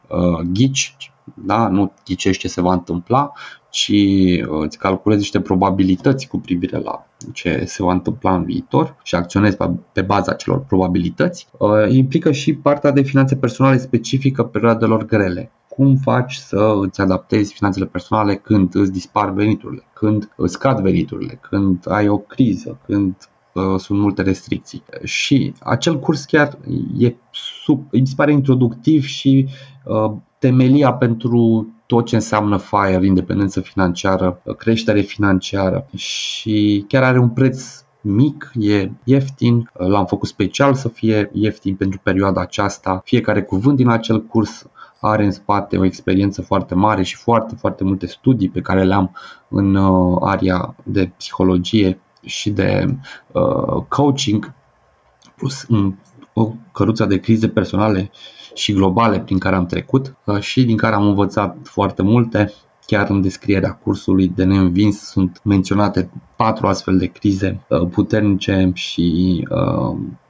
uh, 0.09 0.47
ghici, 0.52 0.97
da? 1.35 1.69
nu 1.69 1.93
ghicești 2.04 2.40
ce 2.40 2.49
se 2.49 2.61
va 2.61 2.73
întâmpla, 2.73 3.33
ci 3.75 3.88
uh, 3.88 4.64
îți 4.64 4.78
calculezi 4.78 5.21
niște 5.21 5.40
probabilități 5.40 6.28
cu 6.28 6.38
privire 6.38 6.78
la 6.78 7.07
ce 7.33 7.64
se 7.64 7.83
va 7.83 7.93
întâmpla 7.93 8.35
în 8.35 8.45
viitor 8.45 8.97
și 9.02 9.14
acționezi 9.14 9.57
pe 9.93 10.02
baza 10.02 10.33
celor 10.33 10.61
probabilități. 10.61 11.47
Implică 11.88 12.33
și 12.33 12.54
partea 12.54 12.90
de 12.90 13.02
finanțe 13.02 13.37
personale 13.37 13.78
specifică 13.78 14.45
perioadelor 14.45 15.04
grele 15.04 15.52
cum 15.69 15.97
faci 15.97 16.35
să 16.35 16.75
îți 16.81 17.00
adaptezi 17.00 17.52
finanțele 17.52 17.87
personale 17.87 18.35
când 18.35 18.75
îți 18.75 18.93
dispar 18.93 19.33
veniturile, 19.33 19.83
când 19.93 20.33
îți 20.37 20.52
scad 20.52 20.81
veniturile, 20.81 21.38
când 21.50 21.85
ai 21.88 22.09
o 22.09 22.19
criză, 22.19 22.78
când 22.87 23.14
uh, 23.52 23.78
sunt 23.78 23.99
multe 23.99 24.23
restricții. 24.23 24.83
Și 25.02 25.52
acel 25.61 25.99
curs 25.99 26.25
chiar 26.25 26.59
e 26.99 27.14
sub, 27.64 27.87
îi 27.90 28.00
dispare 28.00 28.33
introductiv 28.33 29.04
și 29.04 29.49
uh, 29.85 30.12
temelia 30.38 30.93
pentru 30.93 31.69
tot 31.87 32.07
ce 32.07 32.14
înseamnă 32.14 32.57
FIRE, 32.57 33.07
independență 33.07 33.61
financiară, 33.61 34.41
creștere 34.59 35.00
financiară 35.00 35.87
și 35.97 36.85
chiar 36.88 37.03
are 37.03 37.19
un 37.19 37.29
preț 37.29 37.85
mic, 38.00 38.50
e 38.55 38.91
ieftin, 39.05 39.71
l-am 39.73 40.07
făcut 40.07 40.29
special 40.29 40.75
să 40.75 40.88
fie 40.88 41.31
ieftin 41.33 41.75
pentru 41.75 42.00
perioada 42.03 42.41
aceasta. 42.41 43.00
Fiecare 43.05 43.43
cuvânt 43.43 43.76
din 43.76 43.88
acel 43.88 44.23
curs 44.23 44.67
are 45.00 45.25
în 45.25 45.31
spate 45.31 45.79
o 45.79 45.85
experiență 45.85 46.43
foarte 46.43 46.75
mare 46.75 47.03
și 47.03 47.17
foarte, 47.17 47.55
foarte 47.55 47.85
multe 47.85 48.07
studii 48.07 48.49
pe 48.49 48.61
care 48.61 48.85
le-am 48.85 49.17
în 49.49 49.75
uh, 49.75 50.19
area 50.21 50.75
de 50.83 51.11
psihologie 51.17 52.00
și 52.25 52.50
de 52.50 52.97
uh, 53.33 53.83
coaching, 53.88 54.53
plus 55.37 55.67
o 56.35 56.53
căruță 56.73 57.05
de 57.05 57.19
crize 57.19 57.49
personale 57.49 58.11
și 58.55 58.73
globale 58.73 59.21
prin 59.21 59.38
care 59.38 59.57
am 59.57 59.67
trecut 59.67 60.17
uh, 60.25 60.41
și 60.41 60.64
din 60.64 60.76
care 60.76 60.95
am 60.95 61.07
învățat 61.07 61.57
foarte 61.62 62.03
multe. 62.03 62.53
Chiar 62.87 63.11
în 63.11 63.21
descrierea 63.21 63.73
cursului 63.73 64.29
de 64.29 64.45
neînvins 64.45 64.99
sunt 64.99 65.41
menționate 65.45 66.11
patru 66.37 66.67
astfel 66.67 66.99
de 66.99 67.07
crize 67.07 67.67
puternice 67.91 68.71
și 68.75 69.43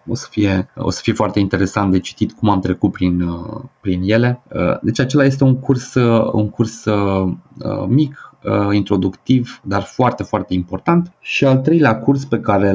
o 0.09 0.15
să 0.15 0.27
fie, 0.31 0.69
o 0.77 0.91
să 0.91 1.01
fie 1.03 1.13
foarte 1.13 1.39
interesant 1.39 1.93
de 1.93 1.99
citit 1.99 2.33
cum 2.33 2.51
am 2.51 2.61
trecut 2.61 2.93
prin, 2.93 3.21
uh, 3.21 3.61
prin 3.81 4.03
ele. 4.05 4.43
Uh, 4.55 4.79
deci 4.83 5.01
acela 5.01 5.25
este 5.25 5.45
un 5.45 5.59
curs, 5.59 5.95
uh, 5.95 6.31
un 6.33 6.51
curs 6.51 6.85
mic, 7.89 8.34
introductiv, 8.73 9.61
dar 9.65 9.83
foarte, 9.83 10.23
foarte 10.23 10.55
important. 10.55 11.13
Și 11.21 11.45
al 11.45 11.59
treilea 11.59 11.99
curs 11.99 12.25
pe 12.25 12.41
care 12.41 12.73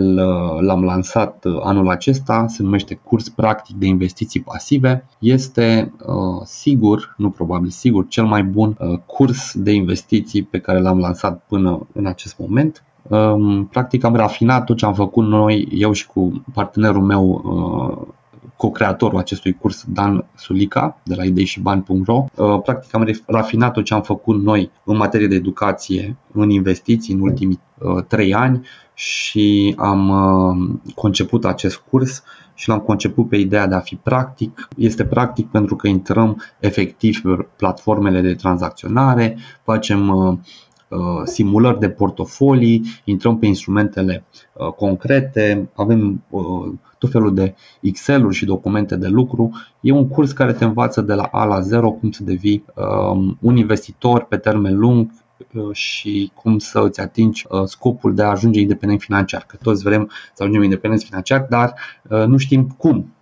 l-am 0.60 0.84
lansat 0.84 1.46
anul 1.62 1.90
acesta 1.90 2.46
se 2.48 2.64
numește 2.64 3.00
Curs 3.04 3.30
Practic 3.30 3.76
de 3.76 3.86
Investiții 3.86 4.42
Pasive. 4.42 5.06
Este 5.20 5.94
sigur, 6.44 7.16
nu 7.18 7.30
probabil 7.30 7.70
sigur, 7.70 8.08
cel 8.08 8.26
mai 8.26 8.44
bun 8.44 8.78
curs 9.06 9.54
de 9.56 9.72
investiții 9.72 10.44
pe 10.44 10.60
care 10.60 10.80
l-am 10.80 11.00
lansat 11.00 11.44
până 11.48 11.88
în 11.94 12.06
acest 12.06 12.38
moment. 12.38 12.84
Practic 13.70 14.04
am 14.04 14.16
rafinat 14.16 14.64
tot 14.64 14.78
ce 14.78 14.86
am 14.86 14.94
făcut 14.94 15.28
noi, 15.28 15.68
eu 15.72 15.92
și 15.92 16.08
cu 16.08 16.44
partenerul 16.54 17.04
meu, 17.04 17.42
uh, 17.44 18.08
co-creatorul 18.60 19.20
acestui 19.20 19.54
curs, 19.54 19.86
Dan 19.88 20.26
Sulica, 20.36 21.00
de 21.04 21.16
la 21.16 21.24
ideishibani.ro. 21.24 22.26
Uh, 22.36 22.62
practic 22.62 22.96
am 22.96 23.08
rafinat 23.26 23.74
tot 23.74 23.84
ce 23.84 23.94
am 23.94 24.02
făcut 24.02 24.42
noi 24.42 24.72
în 24.84 24.98
materie 24.98 25.28
de 25.28 25.36
educație, 25.36 26.18
în 26.34 26.50
investiții 26.50 27.14
în 27.14 27.20
ultimii 27.20 27.60
uh, 27.78 28.04
trei 28.08 28.34
ani 28.34 28.68
și 28.94 29.76
am 29.78 30.82
conceput 30.96 31.46
acest 31.46 31.78
curs 31.90 32.24
și 32.54 32.70
l-am 32.70 32.80
conceput 32.80 33.30
pe 33.30 33.38
ideea 33.38 33.68
de 33.68 33.76
a 33.76 33.80
fi 33.80 33.96
practic. 33.96 34.68
Este 34.78 35.06
practic 35.06 35.48
pentru 35.48 35.76
că 35.76 35.88
intrăm 35.88 36.42
efectiv 36.60 37.22
pe 37.22 37.48
platformele 37.56 38.22
de 38.22 38.34
tranzacționare, 38.34 39.38
facem 39.64 40.10
Uh, 40.10 40.38
simulări 41.24 41.80
de 41.80 41.90
portofolii, 41.90 42.84
intrăm 43.04 43.38
pe 43.38 43.46
instrumentele 43.46 44.24
uh, 44.54 44.68
concrete, 44.68 45.70
avem 45.76 46.24
uh, 46.30 46.74
tot 46.98 47.12
felul 47.12 47.34
de 47.34 47.56
Excel-uri 47.82 48.36
și 48.36 48.46
documente 48.46 48.96
de 48.96 49.08
lucru. 49.08 49.52
E 49.80 49.92
un 49.92 50.08
curs 50.08 50.32
care 50.32 50.54
te 50.54 50.64
învață 50.64 51.02
de 51.02 51.14
la 51.14 51.24
A 51.24 51.46
la 51.46 51.60
0 51.60 51.92
cum 51.92 52.12
să 52.12 52.24
devii 52.24 52.66
um, 52.76 53.38
un 53.42 53.56
investitor 53.56 54.24
pe 54.24 54.38
termen 54.38 54.78
lung 54.78 55.12
și 55.72 56.32
cum 56.36 56.58
să 56.58 56.80
îți 56.84 57.02
atingi 57.02 57.46
scopul 57.66 58.16
de 58.16 58.24
a 58.24 58.30
ajunge 58.30 58.60
independent 58.60 59.02
financiar. 59.02 59.44
Că 59.48 59.58
toți 59.62 59.84
vrem 59.84 60.10
să 60.34 60.44
ajungem 60.44 60.64
independent 60.64 61.02
financiar, 61.02 61.46
dar 61.50 61.74
nu 62.28 62.38
știm 62.38 62.68
cum. 62.68 63.14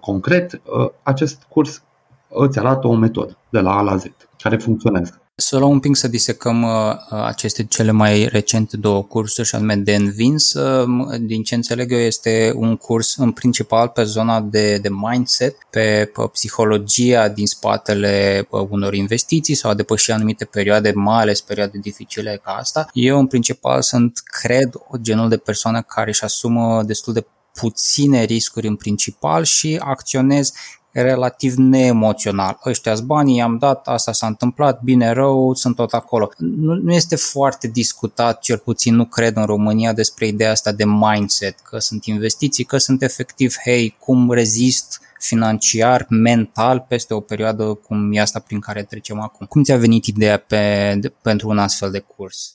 Concret, 0.00 0.60
acest 1.02 1.46
curs 1.48 1.82
îți 2.28 2.58
arată 2.58 2.86
o 2.86 2.94
metodă 2.94 3.36
de 3.48 3.60
la 3.60 3.76
A 3.76 3.82
la 3.82 3.96
Z 3.96 4.04
care 4.36 4.56
funcționează. 4.56 5.19
Să 5.40 5.58
luăm 5.58 5.70
un 5.70 5.80
pic 5.80 5.96
să 5.96 6.08
disecăm 6.08 6.62
uh, 6.62 6.94
uh, 7.10 7.24
aceste 7.24 7.64
cele 7.64 7.90
mai 7.90 8.26
recente 8.26 8.76
două 8.76 9.02
cursuri, 9.02 9.48
și 9.48 9.54
anume 9.54 9.76
de 9.76 9.94
Învins. 9.94 10.52
Uh, 10.52 11.16
din 11.20 11.42
ce 11.42 11.54
înțeleg 11.54 11.92
eu, 11.92 11.98
este 11.98 12.52
un 12.54 12.76
curs 12.76 13.16
în 13.16 13.32
principal 13.32 13.88
pe 13.88 14.02
zona 14.02 14.40
de, 14.40 14.78
de 14.78 14.88
mindset, 14.90 15.56
pe, 15.70 16.10
pe 16.14 16.22
psihologia 16.32 17.28
din 17.28 17.46
spatele 17.46 18.46
uh, 18.50 18.66
unor 18.68 18.94
investiții 18.94 19.54
sau 19.54 19.70
a 19.70 19.74
depăși 19.74 20.10
anumite 20.10 20.44
perioade, 20.44 20.92
mai 20.94 21.20
ales 21.20 21.40
perioade 21.40 21.78
dificile 21.78 22.40
ca 22.44 22.50
asta. 22.50 22.88
Eu, 22.92 23.18
în 23.18 23.26
principal, 23.26 23.82
sunt, 23.82 24.22
cred, 24.24 24.72
genul 25.00 25.28
de 25.28 25.36
persoană 25.36 25.82
care 25.82 26.10
își 26.10 26.24
asumă 26.24 26.82
destul 26.82 27.12
de 27.12 27.26
puține 27.54 28.24
riscuri 28.24 28.66
în 28.66 28.76
principal 28.76 29.44
și 29.44 29.80
acționez 29.82 30.52
relativ 30.92 31.54
neemoțional. 31.54 32.58
ăștia 32.66 32.94
banii, 33.04 33.36
i-am 33.36 33.58
dat, 33.58 33.86
asta 33.86 34.12
s-a 34.12 34.26
întâmplat, 34.26 34.82
bine, 34.82 35.12
rău, 35.12 35.54
sunt 35.54 35.76
tot 35.76 35.92
acolo. 35.92 36.30
Nu, 36.38 36.74
nu 36.74 36.92
este 36.92 37.16
foarte 37.16 37.68
discutat, 37.68 38.40
cel 38.40 38.58
puțin 38.58 38.94
nu 38.94 39.04
cred 39.04 39.36
în 39.36 39.44
România, 39.44 39.92
despre 39.92 40.26
ideea 40.26 40.50
asta 40.50 40.72
de 40.72 40.84
mindset, 40.84 41.58
că 41.58 41.78
sunt 41.78 42.04
investiții, 42.04 42.64
că 42.64 42.76
sunt 42.76 43.02
efectiv, 43.02 43.54
hei, 43.64 43.96
cum 43.98 44.30
rezist 44.32 45.00
financiar, 45.18 46.06
mental, 46.08 46.84
peste 46.88 47.14
o 47.14 47.20
perioadă 47.20 47.64
cum 47.64 48.12
e 48.12 48.20
asta 48.20 48.38
prin 48.38 48.60
care 48.60 48.82
trecem 48.82 49.20
acum. 49.20 49.46
Cum 49.46 49.62
ți-a 49.62 49.76
venit 49.76 50.06
ideea 50.06 50.36
pe, 50.36 50.96
de, 51.00 51.12
pentru 51.22 51.48
un 51.48 51.58
astfel 51.58 51.90
de 51.90 51.98
curs? 51.98 52.54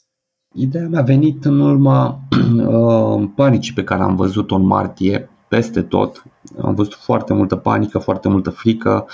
Ideea 0.54 0.88
mi-a 0.88 1.02
venit 1.02 1.46
în 1.46 1.60
urma 1.60 2.20
uh, 2.68 3.30
panicii 3.36 3.74
pe 3.74 3.84
care 3.84 4.04
am 4.04 4.16
văzut-o 4.16 4.56
în 4.56 4.66
martie 4.66 5.30
peste 5.56 5.82
tot. 5.82 6.24
Am 6.62 6.76
văzut 6.76 6.94
foarte 6.94 7.34
multă 7.34 7.56
panică, 7.56 8.00
foarte 8.00 8.30
multă 8.30 8.50
frică, 8.50 9.06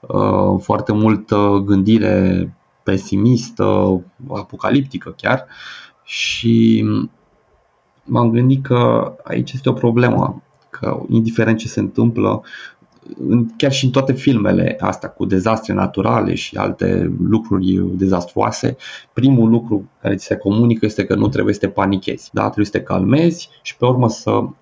uh, 0.00 0.60
foarte 0.60 0.92
multă 0.92 1.62
gândire 1.64 2.54
pesimistă, 2.82 4.00
apocaliptică 4.28 5.14
chiar 5.16 5.46
și 6.04 6.84
m-am 8.04 8.30
gândit 8.30 8.64
că 8.64 9.12
aici 9.24 9.52
este 9.52 9.68
o 9.68 9.72
problemă, 9.72 10.42
că 10.70 11.02
indiferent 11.08 11.58
ce 11.58 11.68
se 11.68 11.80
întâmplă, 11.80 12.42
chiar 13.56 13.72
și 13.72 13.84
în 13.84 13.90
toate 13.90 14.12
filmele 14.12 14.76
astea 14.80 15.08
cu 15.08 15.24
dezastre 15.24 15.72
naturale 15.72 16.34
și 16.34 16.56
alte 16.56 17.12
lucruri 17.20 17.80
dezastruoase, 17.96 18.76
primul 19.12 19.48
lucru 19.48 19.90
care 20.00 20.14
ți 20.14 20.24
se 20.24 20.36
comunică 20.36 20.86
este 20.86 21.04
că 21.04 21.14
nu 21.14 21.28
trebuie 21.28 21.54
să 21.54 21.60
te 21.60 21.68
panichezi, 21.68 22.30
da? 22.32 22.42
trebuie 22.42 22.66
să 22.66 22.70
te 22.70 22.82
calmezi 22.82 23.48
și 23.62 23.76
pe 23.76 23.86
urmă 23.86 24.08
să 24.08 24.30
uh, 24.30 24.52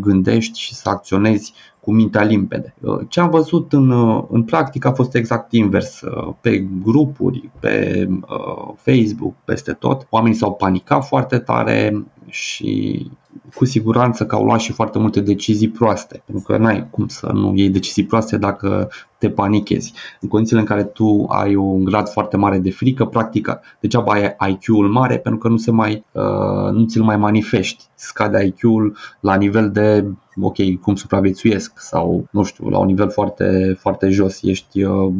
gândești 0.00 0.58
și 0.58 0.74
să 0.74 0.88
acționezi 0.88 1.52
cu 1.80 1.92
mintea 1.92 2.22
limpede. 2.22 2.74
Uh, 2.80 2.98
ce 3.08 3.20
am 3.20 3.30
văzut 3.30 3.72
în, 3.72 3.90
uh, 3.90 4.24
în 4.30 4.42
practică 4.42 4.88
a 4.88 4.92
fost 4.92 5.14
exact 5.14 5.52
invers. 5.52 6.00
Uh, 6.00 6.34
pe 6.40 6.66
grupuri, 6.82 7.50
pe 7.60 8.06
uh, 8.08 8.74
Facebook, 8.76 9.34
peste 9.44 9.72
tot, 9.72 10.06
oamenii 10.10 10.36
s-au 10.36 10.54
panicat 10.54 11.06
foarte 11.06 11.38
tare 11.38 12.04
și 12.26 13.06
cu 13.54 13.64
siguranță 13.64 14.26
că 14.26 14.34
au 14.34 14.44
luat 14.44 14.60
și 14.60 14.72
foarte 14.72 14.98
multe 14.98 15.20
decizii 15.20 15.68
proaste. 15.68 16.22
Pentru 16.26 16.44
că 16.44 16.56
n-ai 16.56 16.88
cum 16.90 17.08
să 17.08 17.30
nu 17.32 17.52
iei 17.54 17.70
decizii 17.70 18.06
proaste 18.06 18.36
dacă 18.36 18.90
te 19.20 19.30
panichezi. 19.30 19.92
În 20.20 20.28
condițiile 20.28 20.60
în 20.60 20.66
care 20.66 20.84
tu 20.84 21.26
ai 21.28 21.54
un 21.54 21.84
grad 21.84 22.08
foarte 22.08 22.36
mare 22.36 22.58
de 22.58 22.70
frică, 22.70 23.04
practic 23.04 23.58
degeaba 23.80 24.12
ai 24.12 24.50
IQ-ul 24.50 24.88
mare 24.88 25.18
pentru 25.18 25.40
că 25.40 25.48
nu, 25.48 25.56
se 25.56 25.70
mai, 25.70 26.04
uh, 26.12 26.72
nu 26.72 26.84
ți-l 26.84 27.02
mai 27.02 27.16
manifesti. 27.16 27.84
Scade 27.94 28.44
IQ-ul 28.44 28.96
la 29.20 29.34
nivel 29.34 29.70
de 29.70 30.06
ok, 30.40 30.80
cum 30.80 30.94
supraviețuiesc 30.94 31.80
sau, 31.80 32.26
nu 32.30 32.42
știu, 32.42 32.68
la 32.68 32.78
un 32.78 32.86
nivel 32.86 33.10
foarte, 33.10 33.76
foarte 33.78 34.08
jos, 34.08 34.42
ești 34.42 34.82
uh, 34.82 35.12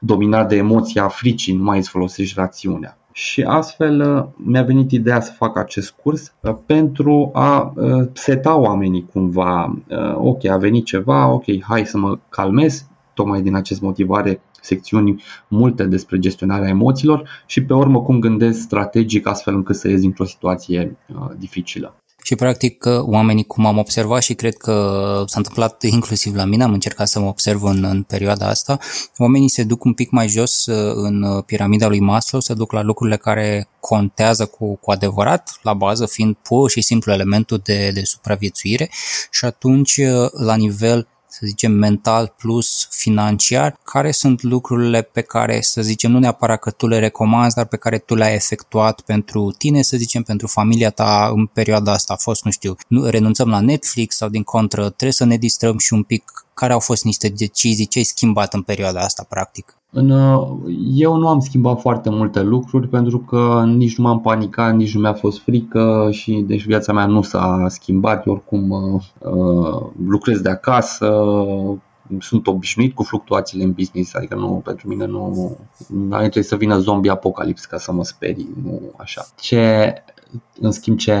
dominat 0.00 0.48
de 0.48 0.56
emoția 0.56 1.08
fricii, 1.08 1.54
nu 1.54 1.62
mai 1.62 1.78
îți 1.78 1.88
folosești 1.88 2.34
rațiunea 2.36 2.98
și 3.16 3.42
astfel 3.42 4.16
uh, 4.16 4.24
mi-a 4.36 4.62
venit 4.62 4.90
ideea 4.90 5.20
să 5.20 5.32
fac 5.32 5.56
acest 5.56 5.94
curs 6.02 6.34
uh, 6.40 6.54
pentru 6.66 7.30
a 7.32 7.72
uh, 7.76 8.08
seta 8.12 8.56
oamenii 8.56 9.06
cumva. 9.12 9.78
Ok, 10.14 10.44
a 10.44 10.56
venit 10.56 10.84
ceva, 10.84 11.28
ok, 11.28 11.44
hai 11.62 11.86
să 11.86 11.98
mă 11.98 12.18
calmez, 12.28 12.86
tocmai 13.16 13.42
din 13.42 13.54
acest 13.54 13.80
motiv 13.80 14.10
are 14.10 14.40
secțiuni 14.60 15.22
multe 15.48 15.84
despre 15.84 16.18
gestionarea 16.18 16.68
emoțiilor 16.68 17.28
și 17.46 17.62
pe 17.64 17.74
urmă 17.74 18.02
cum 18.02 18.18
gândesc 18.18 18.60
strategic 18.60 19.26
astfel 19.26 19.54
încât 19.54 19.76
să 19.76 19.88
ies 19.88 20.00
dintr-o 20.00 20.24
situație 20.24 20.96
dificilă. 21.38 21.96
Și 22.22 22.34
practic 22.34 22.84
oamenii, 23.00 23.44
cum 23.44 23.66
am 23.66 23.78
observat 23.78 24.22
și 24.22 24.34
cred 24.34 24.54
că 24.54 24.72
s-a 25.26 25.36
întâmplat 25.36 25.82
inclusiv 25.96 26.34
la 26.34 26.44
mine, 26.44 26.62
am 26.62 26.72
încercat 26.72 27.08
să 27.08 27.20
mă 27.20 27.26
observ 27.26 27.62
în, 27.62 27.84
în 27.84 28.02
perioada 28.02 28.48
asta, 28.48 28.78
oamenii 29.18 29.48
se 29.48 29.62
duc 29.62 29.84
un 29.84 29.92
pic 29.92 30.10
mai 30.10 30.28
jos 30.28 30.66
în 30.94 31.42
piramida 31.46 31.88
lui 31.88 32.00
Maslow, 32.00 32.40
se 32.40 32.54
duc 32.54 32.72
la 32.72 32.82
lucrurile 32.82 33.16
care 33.16 33.68
contează 33.80 34.46
cu, 34.46 34.76
cu 34.76 34.90
adevărat, 34.90 35.58
la 35.62 35.74
bază 35.74 36.06
fiind 36.06 36.36
pur 36.42 36.70
și 36.70 36.80
simplu 36.80 37.12
elementul 37.12 37.60
de, 37.64 37.90
de 37.94 38.04
supraviețuire 38.04 38.90
și 39.30 39.44
atunci 39.44 40.00
la 40.32 40.54
nivel 40.56 41.08
să 41.38 41.46
zicem, 41.46 41.72
mental 41.72 42.34
plus 42.36 42.88
financiar, 42.90 43.78
care 43.82 44.10
sunt 44.10 44.42
lucrurile 44.42 45.02
pe 45.02 45.20
care, 45.20 45.60
să 45.60 45.82
zicem, 45.82 46.10
nu 46.10 46.18
neapărat 46.18 46.60
că 46.60 46.70
tu 46.70 46.86
le 46.86 46.98
recomanzi, 46.98 47.54
dar 47.54 47.66
pe 47.66 47.76
care 47.76 47.98
tu 47.98 48.14
le-ai 48.14 48.34
efectuat 48.34 49.00
pentru 49.00 49.54
tine, 49.58 49.82
să 49.82 49.96
zicem, 49.96 50.22
pentru 50.22 50.46
familia 50.46 50.90
ta 50.90 51.30
în 51.34 51.46
perioada 51.46 51.92
asta. 51.92 52.12
A 52.12 52.16
fost, 52.16 52.44
nu 52.44 52.50
știu, 52.50 52.76
nu, 52.88 53.04
renunțăm 53.04 53.48
la 53.48 53.60
Netflix 53.60 54.16
sau 54.16 54.28
din 54.28 54.42
contră, 54.42 54.82
trebuie 54.82 55.12
să 55.12 55.24
ne 55.24 55.36
distrăm 55.36 55.78
și 55.78 55.92
un 55.92 56.02
pic 56.02 56.45
care 56.60 56.72
au 56.72 56.80
fost 56.80 57.04
niște 57.04 57.28
decizii, 57.28 57.86
ce 57.86 57.98
ai 57.98 58.04
schimbat 58.04 58.54
în 58.54 58.62
perioada 58.62 59.00
asta, 59.00 59.26
practic? 59.28 59.76
În, 59.90 60.10
eu 60.94 61.16
nu 61.16 61.28
am 61.28 61.40
schimbat 61.40 61.80
foarte 61.80 62.10
multe 62.10 62.42
lucruri 62.42 62.88
pentru 62.88 63.18
că 63.18 63.64
nici 63.66 63.96
nu 63.96 64.04
m-am 64.04 64.20
panicat, 64.20 64.74
nici 64.74 64.94
nu 64.94 65.00
mi-a 65.00 65.12
fost 65.12 65.40
frică 65.40 66.08
și 66.10 66.44
deci 66.46 66.66
viața 66.66 66.92
mea 66.92 67.06
nu 67.06 67.22
s-a 67.22 67.66
schimbat. 67.68 68.26
Eu 68.26 68.32
oricum 68.32 68.70
uh, 68.70 69.82
lucrez 70.06 70.40
de 70.40 70.48
acasă, 70.48 71.24
sunt 72.20 72.46
obișnuit 72.46 72.94
cu 72.94 73.02
fluctuațiile 73.02 73.64
în 73.64 73.72
business, 73.72 74.14
adică 74.14 74.34
nu, 74.34 74.62
pentru 74.64 74.88
mine 74.88 75.06
nu, 75.06 75.56
nu 75.86 76.16
trebuie 76.18 76.42
să 76.42 76.56
vină 76.56 76.78
zombie 76.78 77.10
apocalips 77.10 77.64
ca 77.64 77.78
să 77.78 77.92
mă 77.92 78.04
sperii, 78.04 78.48
nu 78.64 78.80
așa. 78.96 79.26
Ce 79.40 79.94
în 80.60 80.70
schimb, 80.70 80.98
ce 80.98 81.12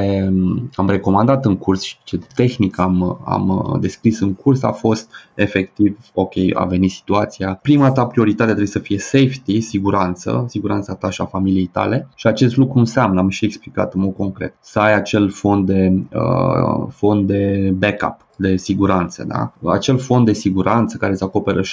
am 0.74 0.88
recomandat 0.88 1.44
în 1.44 1.56
curs 1.56 1.82
și 1.82 1.96
ce 2.04 2.18
tehnică 2.34 2.82
am, 2.82 3.22
am 3.24 3.78
descris 3.80 4.20
în 4.20 4.34
curs 4.34 4.62
a 4.62 4.72
fost 4.72 5.10
efectiv, 5.34 5.98
ok, 6.14 6.32
a 6.54 6.64
venit 6.64 6.90
situația. 6.90 7.58
Prima 7.62 7.90
ta 7.90 8.06
prioritate 8.06 8.46
trebuie 8.46 8.66
să 8.66 8.78
fie 8.78 8.98
safety, 8.98 9.60
siguranță, 9.60 10.44
siguranța 10.48 10.94
ta 10.94 11.10
și 11.10 11.20
a 11.20 11.24
familiei 11.24 11.66
tale 11.66 12.08
și 12.14 12.26
acest 12.26 12.56
lucru 12.56 12.78
înseamnă, 12.78 13.20
am 13.20 13.28
și 13.28 13.44
explicat 13.44 13.94
în 13.94 14.00
mod 14.00 14.14
concret, 14.14 14.54
să 14.60 14.78
ai 14.78 14.94
acel 14.94 15.30
fond 15.30 15.66
de, 15.66 15.92
uh, 16.12 16.86
fond 16.90 17.26
de 17.26 17.72
backup 17.74 18.25
de 18.36 18.56
siguranță. 18.56 19.24
Da? 19.24 19.52
Acel 19.70 19.98
fond 19.98 20.26
de 20.26 20.32
siguranță 20.32 20.96
care 20.96 21.12
îți 21.12 21.22
acoperă 21.22 21.60
6-12 21.60 21.64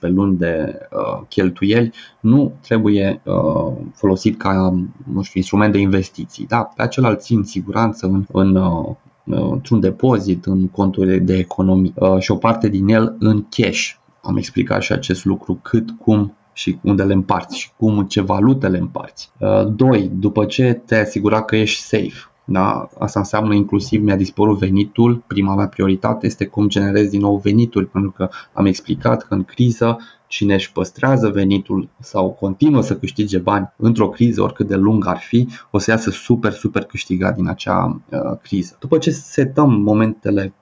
luni 0.00 0.36
de 0.36 0.78
uh, 0.92 1.26
cheltuieli 1.28 1.92
nu 2.20 2.52
trebuie 2.60 3.20
uh, 3.24 3.72
folosit 3.94 4.38
ca 4.38 4.74
nu 5.12 5.22
știu, 5.22 5.40
instrument 5.40 5.72
de 5.72 5.78
investiții. 5.78 6.46
Da? 6.46 6.62
Pe 6.76 6.82
acel 6.82 7.04
îl 7.04 7.16
țin 7.16 7.42
siguranță 7.42 8.06
în, 8.06 8.24
în 8.32 8.56
uh, 8.56 8.94
într-un 9.24 9.80
depozit, 9.80 10.46
în 10.46 10.68
conturi 10.68 11.20
de 11.20 11.36
economie 11.36 11.92
uh, 11.94 12.18
și 12.18 12.30
o 12.30 12.36
parte 12.36 12.68
din 12.68 12.88
el 12.88 13.16
în 13.18 13.46
cash. 13.48 13.90
Am 14.22 14.36
explicat 14.36 14.82
și 14.82 14.92
acest 14.92 15.24
lucru 15.24 15.58
cât, 15.62 15.90
cum 15.90 16.34
și 16.52 16.78
unde 16.82 17.02
le 17.02 17.12
împarți 17.12 17.58
și 17.58 17.70
cum, 17.76 18.04
ce 18.04 18.20
valute 18.20 18.68
le 18.68 18.78
împarți. 18.78 19.30
Uh, 19.38 19.66
doi, 19.66 20.10
după 20.14 20.44
ce 20.44 20.82
te-ai 20.86 21.00
asigurat 21.00 21.44
că 21.44 21.56
ești 21.56 21.82
safe, 21.82 22.30
da? 22.44 22.88
Asta 22.98 23.18
înseamnă 23.18 23.54
inclusiv 23.54 24.02
mi-a 24.02 24.16
dispărut 24.16 24.58
venitul. 24.58 25.22
Prima 25.26 25.54
mea 25.54 25.68
prioritate 25.68 26.26
este 26.26 26.46
cum 26.46 26.68
generez 26.68 27.08
din 27.08 27.20
nou 27.20 27.36
venituri, 27.36 27.86
pentru 27.86 28.10
că 28.10 28.28
am 28.52 28.66
explicat 28.66 29.22
că 29.22 29.34
în 29.34 29.44
criză 29.44 29.98
cine 30.26 30.54
își 30.54 30.72
păstrează 30.72 31.28
venitul 31.28 31.88
sau 32.00 32.30
continuă 32.30 32.82
să 32.82 32.96
câștige 32.96 33.38
bani 33.38 33.72
într-o 33.76 34.08
criză, 34.08 34.42
oricât 34.42 34.66
de 34.66 34.74
lung 34.74 35.06
ar 35.06 35.18
fi, 35.18 35.48
o 35.70 35.78
să 35.78 35.90
iasă 35.90 36.10
super, 36.10 36.52
super 36.52 36.82
câștigat 36.82 37.34
din 37.34 37.48
acea 37.48 38.00
uh, 38.10 38.38
criză. 38.42 38.76
După 38.80 38.98
ce 38.98 39.10
setăm 39.10 39.80
momentele 39.80 40.54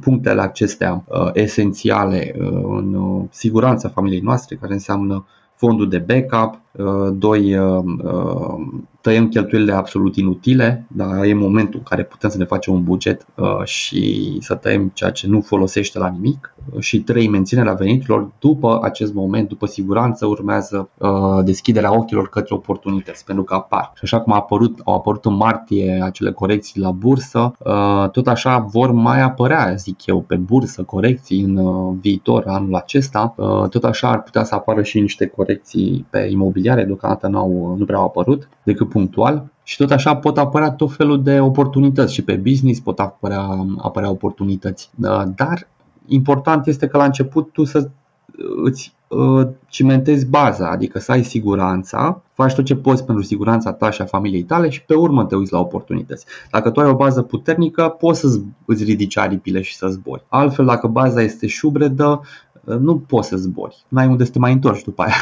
punctele 0.00 0.40
acestea 0.40 1.04
uh, 1.08 1.30
esențiale 1.32 2.34
uh, 2.38 2.46
în 2.68 2.94
uh, 2.94 3.24
siguranța 3.30 3.88
familiei 3.88 4.20
noastre, 4.20 4.56
care 4.56 4.72
înseamnă 4.72 5.26
fondul 5.54 5.88
de 5.88 5.98
backup, 5.98 6.60
uh, 6.72 7.12
doi 7.12 7.56
uh, 7.56 7.84
uh, 8.04 8.66
tăiem 9.08 9.28
cheltuielile 9.28 9.72
absolut 9.72 10.16
inutile, 10.16 10.86
dar 10.88 11.24
e 11.24 11.34
momentul 11.34 11.78
în 11.78 11.84
care 11.84 12.02
putem 12.02 12.30
să 12.30 12.38
ne 12.38 12.44
facem 12.44 12.74
un 12.74 12.82
buget 12.82 13.26
uh, 13.34 13.64
și 13.64 14.36
să 14.40 14.54
tăiem 14.54 14.90
ceea 14.94 15.10
ce 15.10 15.26
nu 15.26 15.40
folosește 15.40 15.98
la 15.98 16.08
nimic. 16.08 16.54
Și 16.78 17.00
trei, 17.00 17.28
menținerea 17.28 17.72
veniturilor. 17.72 18.30
După 18.38 18.78
acest 18.82 19.14
moment, 19.14 19.48
după 19.48 19.66
siguranță, 19.66 20.26
urmează 20.26 20.88
uh, 20.98 21.44
deschiderea 21.44 21.96
ochilor 21.96 22.28
către 22.28 22.54
oportunități, 22.54 23.24
pentru 23.24 23.44
că 23.44 23.54
apar. 23.54 23.92
Și 23.94 24.00
așa 24.02 24.20
cum 24.20 24.32
a 24.32 24.36
apărut, 24.36 24.80
au 24.84 24.94
apărut 24.94 25.24
în 25.24 25.34
martie 25.34 26.00
acele 26.02 26.32
corecții 26.32 26.80
la 26.80 26.90
bursă, 26.90 27.52
uh, 27.58 28.10
tot 28.10 28.26
așa 28.26 28.58
vor 28.58 28.90
mai 28.92 29.20
apărea, 29.20 29.74
zic 29.74 30.06
eu, 30.06 30.20
pe 30.20 30.36
bursă 30.36 30.82
corecții 30.82 31.42
în 31.42 31.58
viitor, 32.00 32.44
anul 32.46 32.74
acesta. 32.74 33.34
Tot 33.70 33.84
așa 33.84 34.08
ar 34.08 34.22
putea 34.22 34.44
să 34.44 34.54
apară 34.54 34.82
și 34.82 35.00
niște 35.00 35.26
corecții 35.26 36.06
pe 36.10 36.28
imobiliare, 36.30 36.84
deocamdată 36.84 37.26
nu, 37.28 37.74
nu 37.78 37.84
prea 37.84 37.98
au 37.98 38.04
apărut 38.04 38.48
decât 38.62 38.88
punctual 38.98 39.50
și 39.62 39.76
tot 39.76 39.90
așa 39.90 40.16
pot 40.16 40.38
apărea 40.38 40.70
tot 40.70 40.96
felul 40.96 41.22
de 41.22 41.40
oportunități 41.40 42.14
și 42.14 42.22
pe 42.22 42.34
business 42.34 42.80
pot 42.80 42.98
apărea, 42.98 43.66
apărea 43.78 44.10
oportunități. 44.10 44.90
Da, 44.94 45.24
dar 45.36 45.68
important 46.06 46.66
este 46.66 46.86
că 46.86 46.96
la 46.96 47.04
început 47.04 47.52
tu 47.52 47.64
să 47.64 47.88
îți 48.64 48.92
uh, 49.08 49.48
cimentezi 49.68 50.26
baza, 50.26 50.70
adică 50.70 50.98
să 50.98 51.12
ai 51.12 51.24
siguranța, 51.24 52.22
faci 52.34 52.54
tot 52.54 52.64
ce 52.64 52.76
poți 52.76 53.04
pentru 53.04 53.24
siguranța 53.24 53.72
ta 53.72 53.90
și 53.90 54.02
a 54.02 54.04
familiei 54.04 54.42
tale 54.42 54.68
și 54.68 54.82
pe 54.82 54.94
urmă 54.94 55.24
te 55.24 55.36
uiți 55.36 55.52
la 55.52 55.58
oportunități. 55.58 56.24
Dacă 56.50 56.70
tu 56.70 56.80
ai 56.80 56.88
o 56.88 56.96
bază 56.96 57.22
puternică, 57.22 57.88
poți 57.88 58.20
să 58.20 58.40
îți 58.64 58.84
ridici 58.84 59.18
aripile 59.18 59.60
și 59.60 59.76
să 59.76 59.88
zbori. 59.88 60.24
Altfel, 60.28 60.64
dacă 60.64 60.86
baza 60.86 61.22
este 61.22 61.46
șubredă, 61.46 62.20
uh, 62.64 62.76
nu 62.76 62.98
poți 62.98 63.28
să 63.28 63.36
zbori. 63.36 63.84
N-ai 63.88 64.06
unde 64.06 64.24
să 64.24 64.30
te 64.30 64.38
mai 64.38 64.52
întorci 64.52 64.84
după 64.84 65.02
aia. 65.02 65.14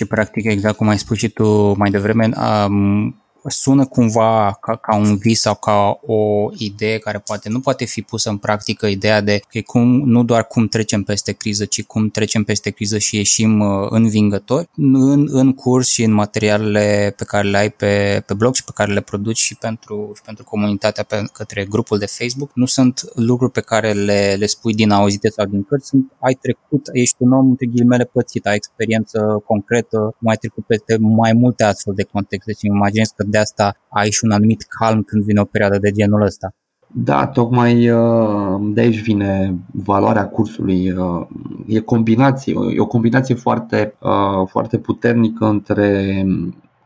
Și 0.00 0.06
practic, 0.06 0.44
exact 0.44 0.76
cum 0.76 0.88
ai 0.88 0.98
spus 0.98 1.16
și 1.16 1.28
tu 1.28 1.78
mai 1.78 1.90
devreme, 1.90 2.30
um, 2.66 3.19
sună 3.48 3.86
cumva 3.86 4.58
ca, 4.60 4.76
ca 4.76 4.96
un 4.96 5.16
vis 5.16 5.40
sau 5.40 5.54
ca 5.54 5.98
o 6.00 6.48
idee 6.56 6.98
care 6.98 7.18
poate 7.18 7.48
nu 7.48 7.60
poate 7.60 7.84
fi 7.84 8.02
pusă 8.02 8.30
în 8.30 8.36
practică, 8.36 8.86
ideea 8.86 9.20
de 9.20 9.40
că 9.48 9.60
cum, 9.60 10.00
nu 10.04 10.24
doar 10.24 10.46
cum 10.46 10.68
trecem 10.68 11.02
peste 11.02 11.32
criză, 11.32 11.64
ci 11.64 11.84
cum 11.84 12.08
trecem 12.08 12.44
peste 12.44 12.70
criză 12.70 12.98
și 12.98 13.16
ieșim 13.16 13.60
uh, 13.60 13.86
învingători. 13.90 14.68
În, 14.76 15.28
în 15.30 15.52
curs 15.52 15.88
și 15.88 16.02
în 16.02 16.12
materialele 16.12 17.14
pe 17.16 17.24
care 17.24 17.48
le 17.48 17.56
ai 17.56 17.70
pe, 17.70 18.22
pe 18.26 18.34
blog 18.34 18.54
și 18.54 18.64
pe 18.64 18.70
care 18.74 18.92
le 18.92 19.00
produci 19.00 19.38
și 19.38 19.54
pentru, 19.56 20.12
și 20.16 20.22
pentru 20.22 20.44
comunitatea 20.44 21.04
pe, 21.04 21.24
către 21.32 21.64
grupul 21.64 21.98
de 21.98 22.06
Facebook, 22.06 22.50
nu 22.54 22.66
sunt 22.66 23.02
lucruri 23.14 23.52
pe 23.52 23.60
care 23.60 23.92
le, 23.92 24.34
le 24.38 24.46
spui 24.46 24.74
din 24.74 24.90
auzite 24.90 25.28
sau 25.28 25.46
din 25.46 25.62
cărți, 25.62 25.88
sunt, 25.88 26.12
ai 26.18 26.34
trecut, 26.34 26.88
ești 26.92 27.16
un 27.18 27.32
om 27.32 27.48
între 27.48 27.66
ghilimele 27.66 28.04
pățit, 28.04 28.46
ai 28.46 28.54
experiență 28.54 29.42
concretă, 29.44 30.16
mai 30.18 30.36
trecut 30.36 30.64
peste 30.66 30.96
mai 31.00 31.32
multe 31.32 31.64
astfel 31.64 31.94
de 31.94 32.02
contexte 32.02 32.52
și 32.52 32.66
imaginez 32.66 33.08
că 33.16 33.24
de 33.30 33.38
asta 33.38 33.76
ai 33.88 34.10
și 34.10 34.24
un 34.24 34.30
anumit 34.30 34.62
calm 34.62 35.02
când 35.02 35.24
vine 35.24 35.40
o 35.40 35.44
perioadă 35.44 35.78
de 35.78 35.90
genul 35.90 36.22
ăsta. 36.22 36.54
Da, 36.92 37.26
tocmai 37.26 37.90
uh, 37.90 38.60
de 38.60 38.80
aici 38.80 39.02
vine 39.02 39.58
valoarea 39.72 40.28
cursului. 40.28 40.90
Uh, 40.90 41.26
e, 41.66 41.80
combinație, 41.80 42.54
e 42.74 42.80
o 42.80 42.86
combinație 42.86 43.34
foarte, 43.34 43.94
uh, 43.98 44.46
foarte 44.48 44.78
puternică 44.78 45.46
între 45.46 46.24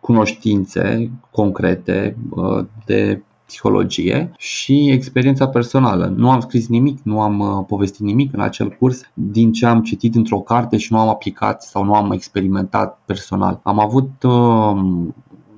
cunoștințe 0.01 1.11
concrete 1.31 2.17
de 2.87 3.23
psihologie 3.47 4.33
și 4.39 4.91
experiența 4.91 5.49
personală. 5.49 6.15
Nu 6.17 6.31
am 6.31 6.41
scris 6.41 6.69
nimic, 6.69 6.99
nu 7.03 7.21
am 7.21 7.65
povestit 7.69 8.01
nimic 8.01 8.35
în 8.35 8.41
acel 8.41 8.69
curs 8.69 9.01
din 9.15 9.53
ce 9.53 9.67
am 9.67 9.83
citit 9.83 10.15
într-o 10.15 10.39
carte 10.39 10.77
și 10.77 10.93
nu 10.93 10.99
am 10.99 11.09
aplicat 11.09 11.63
sau 11.63 11.85
nu 11.85 11.95
am 11.95 12.13
experimentat 12.13 12.99
personal. 13.05 13.61
Am 13.63 13.79
avut 13.79 14.11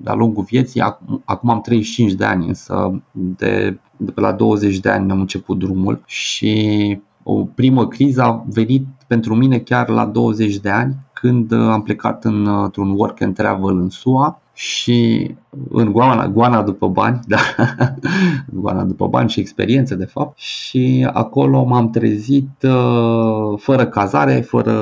de-a 0.03 0.15
lungul 0.15 0.43
vieții. 0.43 0.81
Acum 1.25 1.51
am 1.51 1.61
35 1.61 2.13
de 2.13 2.25
ani, 2.25 2.47
însă 2.47 3.03
de, 3.13 3.79
de 3.97 4.11
pe 4.11 4.21
la 4.21 4.33
20 4.33 4.79
de 4.79 4.89
ani 4.89 5.11
am 5.11 5.21
început 5.21 5.59
drumul 5.59 6.03
și 6.07 6.99
o 7.23 7.45
primă 7.45 7.89
criză 7.89 8.23
a 8.23 8.45
venit 8.49 8.87
pentru 9.07 9.35
mine 9.35 9.59
chiar 9.59 9.89
la 9.89 10.07
20 10.07 10.57
de 10.57 10.71
ani, 10.71 10.97
când 11.13 11.53
am 11.53 11.83
plecat 11.83 12.25
în, 12.25 12.47
într-un 12.63 12.91
work 12.91 13.21
and 13.21 13.35
travel 13.35 13.77
în 13.77 13.89
SUA 13.89 14.41
și 14.53 15.31
în 15.69 15.93
goana, 15.93 16.29
goana 16.29 16.63
după 16.63 16.89
bani, 16.89 17.21
da, 17.29 17.39
goana 18.53 18.85
după 18.85 19.07
bani 19.07 19.29
și 19.29 19.41
experiențe 19.41 19.95
de 19.95 20.05
fapt 20.05 20.39
și 20.39 21.09
acolo 21.13 21.65
m-am 21.65 21.91
trezit 21.91 22.63
uh, 22.63 23.59
fără 23.59 23.87
cazare, 23.87 24.41
fără 24.41 24.75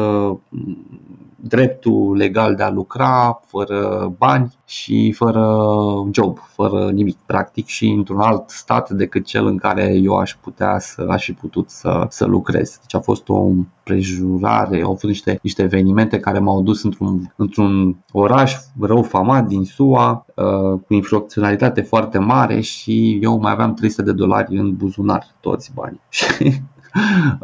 dreptul 1.46 2.16
legal 2.16 2.54
de 2.54 2.62
a 2.62 2.70
lucra, 2.70 3.40
fără 3.46 4.12
bani 4.18 4.54
și 4.64 5.12
fără 5.12 5.66
job, 6.12 6.38
fără 6.38 6.90
nimic, 6.90 7.16
practic, 7.26 7.66
și 7.66 7.88
într-un 7.88 8.20
alt 8.20 8.50
stat 8.50 8.90
decât 8.90 9.24
cel 9.24 9.46
în 9.46 9.56
care 9.56 9.94
eu 10.02 10.16
aș 10.16 10.34
putea 10.40 10.78
să 10.78 11.06
aș 11.08 11.24
fi 11.24 11.32
putut 11.32 11.70
să, 11.70 12.06
să 12.08 12.24
lucrez. 12.24 12.78
Deci 12.80 12.94
a 12.94 13.00
fost 13.00 13.28
o 13.28 13.48
prejurare, 13.82 14.82
au 14.82 14.90
fost 14.90 15.04
niște, 15.04 15.38
niște 15.42 15.62
evenimente 15.62 16.20
care 16.20 16.38
m-au 16.38 16.62
dus 16.62 16.82
într-un, 16.82 17.32
într-un 17.36 17.96
oraș 18.12 18.54
rău 18.80 19.02
famat 19.02 19.46
din 19.46 19.64
SUA, 19.64 20.26
uh, 20.34 20.80
cu 20.86 20.94
infracționalitate 20.94 21.80
foarte 21.80 22.18
mare 22.18 22.60
și 22.60 23.18
eu 23.22 23.38
mai 23.38 23.52
aveam 23.52 23.74
300 23.74 24.02
de 24.02 24.12
dolari 24.12 24.56
în 24.56 24.76
buzunar, 24.76 25.26
toți 25.40 25.70
banii. 25.74 26.00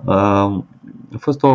uh, 0.05 0.63
a 1.15 1.19
fost 1.19 1.43
o, 1.43 1.49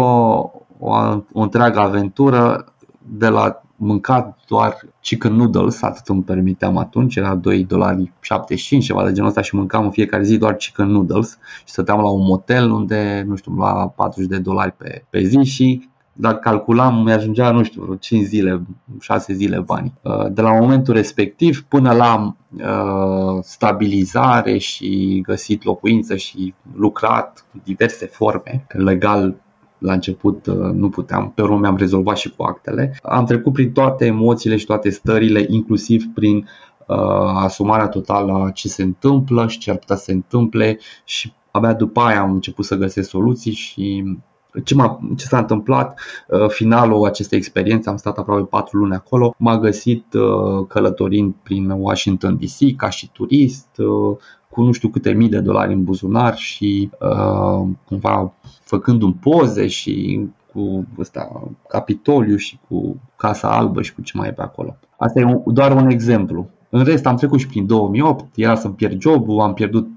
o, 0.86 1.22
o 1.34 1.42
întreagă 1.42 1.80
aventură 1.80 2.74
de 3.02 3.28
la 3.28 3.62
mâncat 3.76 4.38
doar 4.48 4.78
chicken 5.02 5.34
noodles, 5.34 5.82
atât 5.82 6.08
îmi 6.08 6.24
permiteam 6.24 6.78
atunci, 6.78 7.16
era 7.16 7.36
2 7.36 7.64
dolari 7.64 8.12
75, 8.22 8.86
ceva 8.86 9.06
de 9.06 9.12
genul 9.12 9.30
ăsta 9.30 9.42
și 9.42 9.56
mâncam 9.56 9.84
în 9.84 9.92
fiecare 9.92 10.24
zi 10.24 10.38
doar 10.38 10.56
chicken 10.56 10.88
noodles 10.88 11.38
și 11.66 11.72
stăteam 11.72 12.00
la 12.00 12.10
un 12.10 12.26
motel 12.26 12.72
unde, 12.72 13.24
nu 13.28 13.36
știu, 13.36 13.56
la 13.56 13.88
40 13.88 14.30
de 14.30 14.38
dolari 14.38 14.72
pe, 14.72 15.06
pe 15.10 15.24
zi 15.24 15.44
și 15.44 15.90
dacă 16.18 16.40
calculam, 16.40 17.04
mi-ajungea, 17.04 17.52
nu 17.52 17.64
știu, 17.64 17.96
5 17.96 18.26
zile, 18.26 18.62
6 19.00 19.34
zile 19.34 19.60
bani. 19.60 19.94
Uh, 20.02 20.26
de 20.32 20.42
la 20.42 20.52
momentul 20.52 20.94
respectiv 20.94 21.64
până 21.64 21.94
la 21.94 22.36
uh, 22.58 23.42
stabilizare 23.42 24.58
și 24.58 25.22
găsit 25.26 25.64
locuință 25.64 26.16
și 26.16 26.54
lucrat 26.76 27.46
cu 27.52 27.62
diverse 27.64 28.06
forme, 28.06 28.66
legal 28.68 29.36
la 29.86 29.94
început 29.94 30.46
uh, 30.46 30.56
nu 30.56 30.90
puteam, 30.90 31.32
pe 31.36 31.42
urmă 31.42 31.58
mi-am 31.58 31.78
rezolvat 31.78 32.18
și 32.18 32.30
cu 32.30 32.44
actele. 32.44 33.00
Am 33.04 33.26
trecut 33.26 33.54
prin 33.54 33.72
toate 33.72 34.06
emoțiile 34.06 34.56
și 34.56 34.66
toate 34.66 34.90
stările, 34.90 35.46
inclusiv 35.50 36.06
prin 36.14 36.48
uh, 36.88 36.98
asumarea 37.36 37.88
totală 37.88 38.44
a 38.46 38.50
ce 38.50 38.68
se 38.68 38.84
întâmplă 38.84 39.48
și 39.48 39.58
ce 39.58 39.72
ar 39.72 39.78
putea 39.78 39.96
să 39.96 40.04
se 40.04 40.12
întâmple 40.12 40.80
și 41.04 41.34
abia 41.52 41.74
după 41.74 42.00
aia 42.00 42.22
am 42.22 42.32
început 42.32 42.66
să 42.66 42.76
găsesc 42.76 43.10
soluții 43.10 43.54
și 43.54 44.04
ce, 44.64 44.76
m-a, 44.76 45.00
ce 45.18 45.26
s-a 45.26 45.38
întâmplat, 45.38 46.00
uh, 46.28 46.50
finalul 46.50 47.06
acestei 47.06 47.38
experiențe, 47.38 47.90
am 47.90 47.98
stat 47.98 48.18
aproape 48.18 48.44
4 48.44 48.78
luni 48.78 48.94
acolo, 48.94 49.36
m-a 49.38 49.58
găsit 49.58 50.14
uh, 50.14 50.66
călătorind 50.68 51.34
prin 51.44 51.70
Washington 51.70 52.38
DC 52.38 52.76
ca 52.76 52.90
și 52.90 53.10
turist, 53.12 53.78
uh, 53.78 54.18
cu 54.50 54.62
nu 54.62 54.72
știu 54.72 54.90
câte 54.90 55.12
mii 55.12 55.30
de 55.30 55.40
dolari 55.40 55.74
în 55.74 55.84
buzunar 55.84 56.36
și 56.38 56.90
uh, 57.00 57.68
cumva 57.86 58.34
făcând 58.66 59.02
un 59.02 59.14
poze 59.14 59.68
și 59.68 60.28
cu 60.54 60.86
ăsta, 61.00 61.52
Capitoliu 61.68 62.36
și 62.36 62.60
cu 62.68 63.00
Casa 63.16 63.58
Albă 63.58 63.82
și 63.82 63.94
cu 63.94 64.02
ce 64.02 64.18
mai 64.18 64.28
e 64.28 64.32
pe 64.32 64.42
acolo. 64.42 64.78
Asta 64.98 65.20
e 65.20 65.24
un, 65.24 65.42
doar 65.46 65.72
un 65.72 65.90
exemplu. 65.90 66.50
În 66.70 66.84
rest 66.84 67.06
am 67.06 67.16
trecut 67.16 67.40
și 67.40 67.48
prin 67.48 67.66
2008, 67.66 68.26
era 68.36 68.56
să-mi 68.56 68.74
pierd 68.74 69.02
jobul, 69.02 69.40
am 69.40 69.54
pierdut 69.54 69.88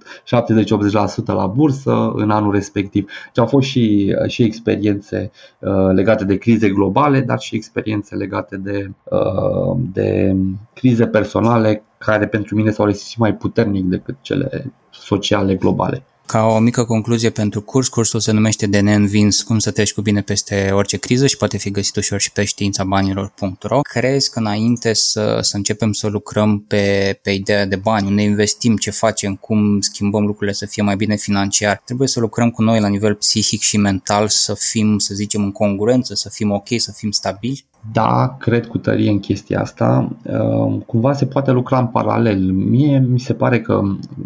70-80% 1.22 1.24
la 1.24 1.46
bursă 1.46 2.12
în 2.14 2.30
anul 2.30 2.52
respectiv. 2.52 3.04
Deci 3.04 3.38
au 3.38 3.46
fost 3.46 3.66
și, 3.66 4.14
și 4.26 4.42
experiențe 4.42 5.30
uh, 5.58 5.92
legate 5.92 6.24
de 6.24 6.36
crize 6.36 6.68
globale, 6.68 7.20
dar 7.20 7.38
și 7.38 7.54
experiențe 7.54 8.14
legate 8.14 8.56
de, 8.56 8.90
uh, 9.04 9.76
de 9.92 10.36
crize 10.74 11.06
personale 11.06 11.82
care 11.98 12.26
pentru 12.26 12.54
mine 12.54 12.70
s-au 12.70 12.86
resimțit 12.86 13.18
mai 13.18 13.34
puternic 13.34 13.84
decât 13.84 14.16
cele 14.20 14.72
sociale 14.90 15.54
globale. 15.54 16.02
Ca 16.28 16.42
o 16.42 16.58
mică 16.58 16.84
concluzie 16.84 17.30
pentru 17.30 17.62
curs, 17.62 17.88
cursul 17.88 18.20
se 18.20 18.32
numește 18.32 18.66
de 18.66 18.80
neînvins 18.80 19.42
cum 19.42 19.58
să 19.58 19.70
treci 19.70 19.92
cu 19.92 20.00
bine 20.00 20.20
peste 20.20 20.70
orice 20.72 20.96
criză 20.96 21.26
și 21.26 21.36
poate 21.36 21.58
fi 21.58 21.70
găsit 21.70 21.96
ușor 21.96 22.20
și 22.20 22.32
pe 22.32 22.44
științabanilor.ro. 22.44 23.80
Crezi 23.80 24.30
că 24.30 24.38
înainte 24.38 24.92
să, 24.92 25.38
să 25.42 25.56
începem 25.56 25.92
să 25.92 26.06
lucrăm 26.06 26.60
pe, 26.60 27.18
pe 27.22 27.30
ideea 27.30 27.66
de 27.66 27.76
bani, 27.76 28.06
unde 28.06 28.22
investim, 28.22 28.76
ce 28.76 28.90
facem, 28.90 29.34
cum 29.34 29.80
schimbăm 29.80 30.26
lucrurile 30.26 30.52
să 30.52 30.66
fie 30.66 30.82
mai 30.82 30.96
bine 30.96 31.16
financiar, 31.16 31.82
trebuie 31.84 32.08
să 32.08 32.20
lucrăm 32.20 32.50
cu 32.50 32.62
noi 32.62 32.80
la 32.80 32.88
nivel 32.88 33.14
psihic 33.14 33.60
și 33.60 33.76
mental, 33.76 34.28
să 34.28 34.54
fim, 34.54 34.98
să 34.98 35.14
zicem, 35.14 35.42
în 35.42 35.52
congruență, 35.52 36.14
să 36.14 36.28
fim 36.28 36.50
ok, 36.50 36.68
să 36.76 36.92
fim 36.92 37.10
stabili? 37.10 37.64
Da, 37.92 38.36
cred 38.38 38.66
cu 38.66 38.78
tărie 38.78 39.10
în 39.10 39.18
chestia 39.18 39.60
asta. 39.60 40.08
Ehm, 40.22 40.78
cumva 40.78 41.12
se 41.12 41.26
poate 41.26 41.50
lucra 41.50 41.78
în 41.78 41.86
paralel. 41.86 42.52
Mie 42.52 42.98
mi 42.98 43.18
se 43.18 43.34
pare 43.34 43.60
că, 43.60 43.80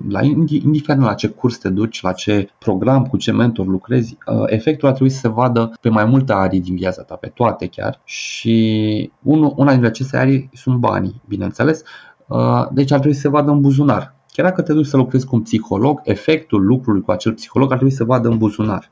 la, 0.08 0.20
indiferent 0.22 1.02
la 1.02 1.14
ce 1.14 1.28
curs 1.28 1.58
te 1.58 1.68
duci, 1.68 2.02
la 2.02 2.12
ce 2.12 2.48
program, 2.58 3.04
cu 3.04 3.16
ce 3.16 3.32
mentor 3.32 3.66
lucrezi, 3.66 4.16
ă, 4.26 4.44
efectul 4.46 4.88
ar 4.88 4.94
trebui 4.94 5.12
să 5.12 5.18
se 5.18 5.28
vadă 5.28 5.72
pe 5.80 5.88
mai 5.88 6.04
multe 6.04 6.32
arii 6.32 6.60
din 6.60 6.74
viața 6.74 7.02
ta, 7.02 7.14
pe 7.14 7.26
toate 7.34 7.66
chiar. 7.66 8.00
Și 8.04 9.10
una 9.22 9.70
dintre 9.70 9.88
aceste 9.88 10.16
arii 10.16 10.50
sunt 10.52 10.76
banii, 10.76 11.20
bineînțeles. 11.28 11.82
Ă, 12.30 12.68
deci 12.72 12.92
ar 12.92 12.98
trebui 12.98 13.16
să 13.16 13.22
se 13.22 13.28
vadă 13.28 13.50
în 13.50 13.60
buzunar. 13.60 14.14
Chiar 14.32 14.46
dacă 14.46 14.62
te 14.62 14.72
duci 14.72 14.86
să 14.86 14.96
lucrezi 14.96 15.26
cu 15.26 15.36
un 15.36 15.42
psiholog, 15.42 16.00
efectul 16.04 16.64
lucrului 16.64 17.02
cu 17.02 17.10
acel 17.10 17.32
psiholog 17.32 17.70
ar 17.70 17.76
trebui 17.76 17.94
să 17.94 18.04
vadă 18.04 18.28
în 18.28 18.38
buzunar 18.38 18.90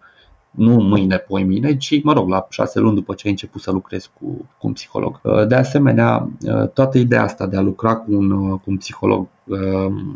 nu 0.51 0.75
mâine, 0.75 1.17
poi 1.17 1.43
mine, 1.43 1.77
ci, 1.77 2.03
mă 2.03 2.13
rog, 2.13 2.29
la 2.29 2.47
șase 2.51 2.79
luni 2.79 2.95
după 2.95 3.15
ce 3.15 3.27
ai 3.27 3.33
început 3.33 3.61
să 3.61 3.71
lucrezi 3.71 4.11
cu, 4.21 4.27
cu 4.59 4.67
un 4.67 4.73
psiholog. 4.73 5.21
Uh, 5.23 5.47
de 5.47 5.55
asemenea, 5.55 6.29
uh, 6.43 6.69
toată 6.69 6.99
ideea 6.99 7.23
asta 7.23 7.47
de 7.47 7.57
a 7.57 7.61
lucra 7.61 7.97
cu 7.97 8.13
un, 8.15 8.31
uh, 8.31 8.51
cu 8.51 8.71
un 8.71 8.77
psiholog 8.77 9.27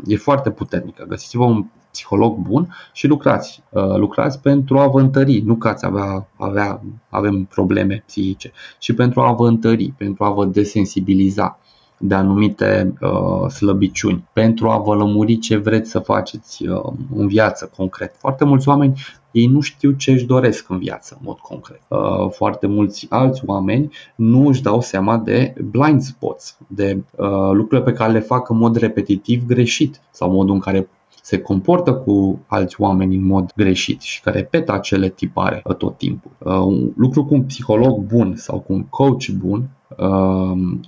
e 0.05 0.15
foarte 0.15 0.51
puternică. 0.51 1.05
Găsiți-vă 1.07 1.43
un 1.43 1.65
psiholog 1.91 2.37
bun 2.37 2.75
și 2.93 3.07
lucrați. 3.07 3.63
Lucrați 3.95 4.39
pentru 4.41 4.79
a 4.79 4.87
vă 4.87 4.99
întări, 4.99 5.39
nu 5.39 5.55
că 5.55 5.67
ați 5.67 5.85
avea, 5.85 6.27
avea, 6.37 6.81
avem 7.09 7.43
probleme 7.43 8.03
psihice, 8.05 8.51
ci 8.79 8.93
pentru 8.93 9.21
a 9.21 9.31
vă 9.31 9.47
întări, 9.47 9.93
pentru 9.97 10.23
a 10.23 10.29
vă 10.29 10.45
desensibiliza 10.45 11.59
de 11.97 12.15
anumite 12.15 12.93
uh, 13.01 13.49
slăbiciuni 13.49 14.27
pentru 14.33 14.69
a 14.69 14.77
vă 14.77 14.95
lămuri 14.95 15.37
ce 15.37 15.57
vreți 15.57 15.89
să 15.89 15.99
faceți 15.99 16.67
uh, 16.67 16.93
în 17.15 17.27
viață 17.27 17.71
concret. 17.77 18.15
Foarte 18.17 18.45
mulți 18.45 18.67
oameni 18.67 19.01
ei 19.35 19.45
nu 19.45 19.59
știu 19.59 19.91
ce 19.91 20.11
își 20.11 20.25
doresc 20.25 20.69
în 20.69 20.77
viață, 20.77 21.15
în 21.19 21.25
mod 21.25 21.37
concret. 21.37 21.81
Uh, 21.87 22.29
foarte 22.29 22.67
mulți 22.67 23.05
alți 23.09 23.41
oameni 23.45 23.91
nu 24.15 24.47
își 24.47 24.61
dau 24.61 24.81
seama 24.81 25.17
de 25.17 25.53
blind 25.71 26.01
spots, 26.01 26.57
de 26.67 27.03
uh, 27.15 27.51
lucruri 27.51 27.83
pe 27.83 27.93
care 27.93 28.11
le 28.11 28.19
fac 28.19 28.49
în 28.49 28.57
mod 28.57 28.75
repetitiv 28.75 29.45
greșit 29.45 30.01
sau 30.11 30.31
modul 30.31 30.53
în 30.53 30.59
care 30.59 30.89
se 31.25 31.39
comportă 31.39 31.93
cu 31.93 32.39
alți 32.47 32.81
oameni 32.81 33.15
în 33.15 33.25
mod 33.25 33.51
greșit 33.55 34.01
și 34.01 34.21
care 34.21 34.37
repetă 34.37 34.71
acele 34.71 35.09
tipare 35.09 35.61
uh, 35.63 35.75
tot 35.75 35.97
timpul. 35.97 36.31
Un 36.39 36.91
lucru 36.95 37.25
cu 37.25 37.33
un 37.33 37.43
psiholog 37.43 37.99
bun 37.99 38.35
sau 38.35 38.59
cu 38.59 38.73
un 38.73 38.83
coach 38.83 39.27
bun 39.27 39.69
Um, 39.97 40.79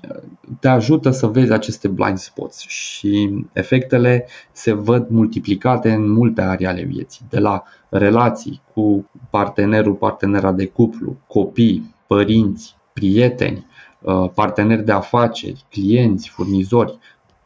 te 0.60 0.68
ajută 0.68 1.10
să 1.10 1.28
vezi 1.28 1.52
aceste 1.52 1.88
blind 1.88 2.18
spots 2.18 2.60
și 2.60 3.46
efectele 3.54 4.26
se 4.52 4.74
văd 4.74 5.10
multiplicate 5.10 5.92
în 5.92 6.12
multe 6.12 6.42
arii 6.42 6.66
ale 6.66 6.84
vieții, 6.84 7.26
de 7.30 7.40
la 7.40 7.64
relații 7.90 8.62
cu 8.74 9.10
partenerul, 9.30 9.94
partenera 9.94 10.52
de 10.52 10.66
cuplu, 10.66 11.16
copii, 11.28 11.96
părinți, 12.08 12.76
prieteni, 12.94 13.66
uh, 14.02 14.30
parteneri 14.34 14.86
de 14.86 14.92
afaceri, 14.92 15.66
clienți, 15.70 16.30
furnizori, 16.30 16.98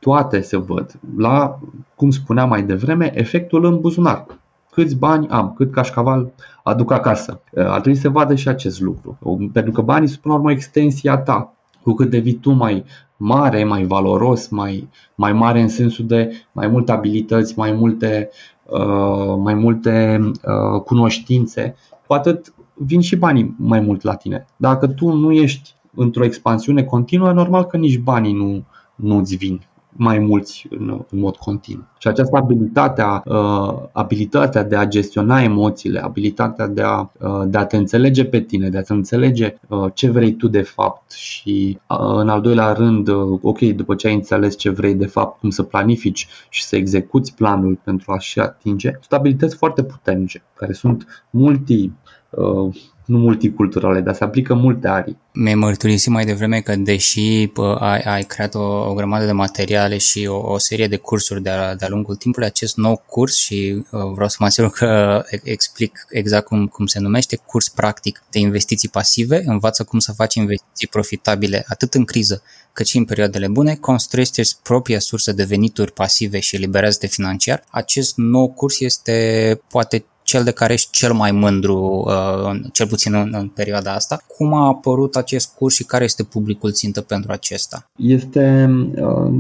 toate 0.01 0.41
se 0.41 0.57
văd. 0.57 0.99
La, 1.17 1.59
cum 1.95 2.09
spuneam 2.09 2.49
mai 2.49 2.63
devreme, 2.63 3.19
efectul 3.19 3.65
în 3.65 3.79
buzunar 3.79 4.25
câți 4.71 4.95
bani 4.95 5.27
am, 5.27 5.53
cât 5.53 5.71
cașcaval 5.71 6.31
aduc 6.63 6.91
acasă. 6.91 7.41
Uh, 7.51 7.65
ar 7.65 7.81
trebui 7.81 7.99
să 7.99 8.09
vadă 8.09 8.35
și 8.35 8.47
acest 8.47 8.81
lucru. 8.81 9.17
Pentru 9.53 9.71
că 9.71 9.81
banii 9.81 10.07
sunt 10.07 10.19
până 10.19 10.33
la 10.33 10.39
urmă 10.39 10.51
extensia 10.51 11.17
ta. 11.17 11.53
Cu 11.81 11.93
cât 11.93 12.09
devii 12.09 12.33
tu 12.33 12.51
mai 12.51 12.83
mare, 13.17 13.63
mai 13.63 13.83
valoros, 13.83 14.47
mai, 14.47 14.89
mai 15.15 15.33
mare 15.33 15.61
în 15.61 15.67
sensul 15.67 16.05
de 16.05 16.31
mai 16.51 16.67
multe 16.67 16.91
abilități, 16.91 17.57
mai 17.57 17.71
multe, 17.71 18.29
uh, 18.65 19.35
mai 19.37 19.53
multe 19.53 20.19
uh, 20.23 20.81
cunoștințe, 20.81 21.75
cu 22.07 22.13
atât 22.13 22.53
vin 22.73 23.01
și 23.01 23.15
banii 23.15 23.55
mai 23.57 23.79
mult 23.79 24.01
la 24.01 24.15
tine. 24.15 24.45
Dacă 24.55 24.87
tu 24.87 25.11
nu 25.11 25.31
ești 25.31 25.75
într-o 25.95 26.23
expansiune 26.23 26.83
continuă, 26.83 27.31
normal 27.31 27.63
că 27.63 27.77
nici 27.77 27.99
banii 27.99 28.33
nu, 28.33 28.63
nu-ți 28.95 29.35
vin 29.35 29.61
mai 29.91 30.19
mulți 30.19 30.67
în, 30.69 31.05
în 31.09 31.19
mod 31.19 31.35
continuu. 31.35 31.83
Și 31.97 32.07
această 32.07 32.37
abilitate, 32.37 33.03
uh, 33.25 33.73
abilitatea 33.91 34.63
de 34.63 34.75
a 34.75 34.85
gestiona 34.85 35.41
emoțiile, 35.41 35.99
abilitatea 35.99 36.67
de 36.67 36.81
a, 36.81 37.11
uh, 37.19 37.41
de 37.45 37.57
a 37.57 37.65
te 37.65 37.77
înțelege 37.77 38.25
pe 38.25 38.39
tine, 38.39 38.69
de 38.69 38.77
a 38.77 38.81
te 38.81 38.93
înțelege 38.93 39.55
uh, 39.67 39.91
ce 39.93 40.09
vrei 40.09 40.33
tu 40.33 40.47
de 40.47 40.61
fapt 40.61 41.11
și 41.11 41.79
uh, 41.89 41.97
în 41.99 42.29
al 42.29 42.41
doilea 42.41 42.71
rând, 42.71 43.07
uh, 43.07 43.39
ok, 43.41 43.59
după 43.59 43.95
ce 43.95 44.07
ai 44.07 44.13
înțeles 44.13 44.57
ce 44.57 44.69
vrei 44.69 44.95
de 44.95 45.05
fapt, 45.05 45.39
cum 45.39 45.49
să 45.49 45.63
planifici 45.63 46.27
și 46.49 46.63
să 46.63 46.75
execuți 46.75 47.35
planul 47.35 47.79
pentru 47.83 48.11
a-și 48.11 48.39
atinge, 48.39 48.89
sunt 48.89 49.19
abilități 49.19 49.55
foarte 49.55 49.83
puternice, 49.83 50.43
care 50.55 50.73
sunt 50.73 51.25
multi 51.29 51.91
uh, 52.29 52.75
nu 53.05 53.17
multiculturale, 53.17 54.01
dar 54.01 54.15
se 54.15 54.23
aplică 54.23 54.53
multe 54.53 54.87
arii. 54.87 55.17
Mi-ai 55.33 55.55
mărturisit 55.55 56.11
mai 56.11 56.25
devreme 56.25 56.59
că 56.59 56.75
deși 56.75 57.47
pă, 57.47 57.77
ai, 57.79 57.99
ai 57.99 58.23
creat 58.23 58.55
o, 58.55 58.89
o 58.89 58.93
grămadă 58.93 59.25
de 59.25 59.31
materiale 59.31 59.97
și 59.97 60.25
o, 60.25 60.51
o 60.51 60.57
serie 60.57 60.87
de 60.87 60.97
cursuri 60.97 61.41
de-a, 61.41 61.75
de-a 61.75 61.87
lungul 61.89 62.15
timpului, 62.15 62.47
acest 62.47 62.77
nou 62.77 63.03
curs 63.05 63.35
și 63.35 63.83
uh, 63.91 64.01
vreau 64.13 64.27
să 64.27 64.35
mă 64.39 64.45
asigur 64.45 64.69
că 64.69 65.23
explic 65.43 66.05
exact 66.09 66.45
cum, 66.45 66.67
cum 66.67 66.85
se 66.85 66.99
numește, 66.99 67.35
curs 67.45 67.69
practic 67.69 68.23
de 68.31 68.39
investiții 68.39 68.89
pasive, 68.89 69.41
învață 69.45 69.83
cum 69.83 69.99
să 69.99 70.11
faci 70.11 70.35
investiții 70.35 70.87
profitabile 70.87 71.63
atât 71.67 71.93
în 71.93 72.03
criză 72.03 72.43
cât 72.73 72.87
și 72.87 72.97
în 72.97 73.05
perioadele 73.05 73.47
bune, 73.47 73.75
construiește 73.75 74.41
propria 74.63 74.99
sursă 74.99 75.31
de 75.31 75.43
venituri 75.43 75.91
pasive 75.91 76.39
și 76.39 76.55
eliberează-te 76.55 77.07
financiar. 77.07 77.63
Acest 77.69 78.13
nou 78.15 78.51
curs 78.51 78.79
este 78.79 79.59
poate 79.69 80.05
cel 80.23 80.43
de 80.43 80.51
care 80.51 80.73
ești 80.73 80.91
cel 80.91 81.13
mai 81.13 81.31
mândru, 81.31 82.03
uh, 82.07 82.59
cel 82.73 82.87
puțin 82.87 83.13
în, 83.13 83.29
în 83.37 83.47
perioada 83.47 83.93
asta. 83.93 84.19
Cum 84.37 84.53
a 84.53 84.67
apărut 84.67 85.15
acest 85.15 85.53
curs 85.55 85.75
și 85.75 85.83
care 85.83 86.03
este 86.03 86.23
publicul 86.23 86.71
țintă 86.71 87.01
pentru 87.01 87.31
acesta? 87.31 87.89
Este 87.95 88.69
uh, 88.95 89.31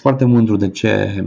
foarte 0.00 0.24
mândru 0.24 0.56
de 0.56 0.68
ce, 0.68 1.24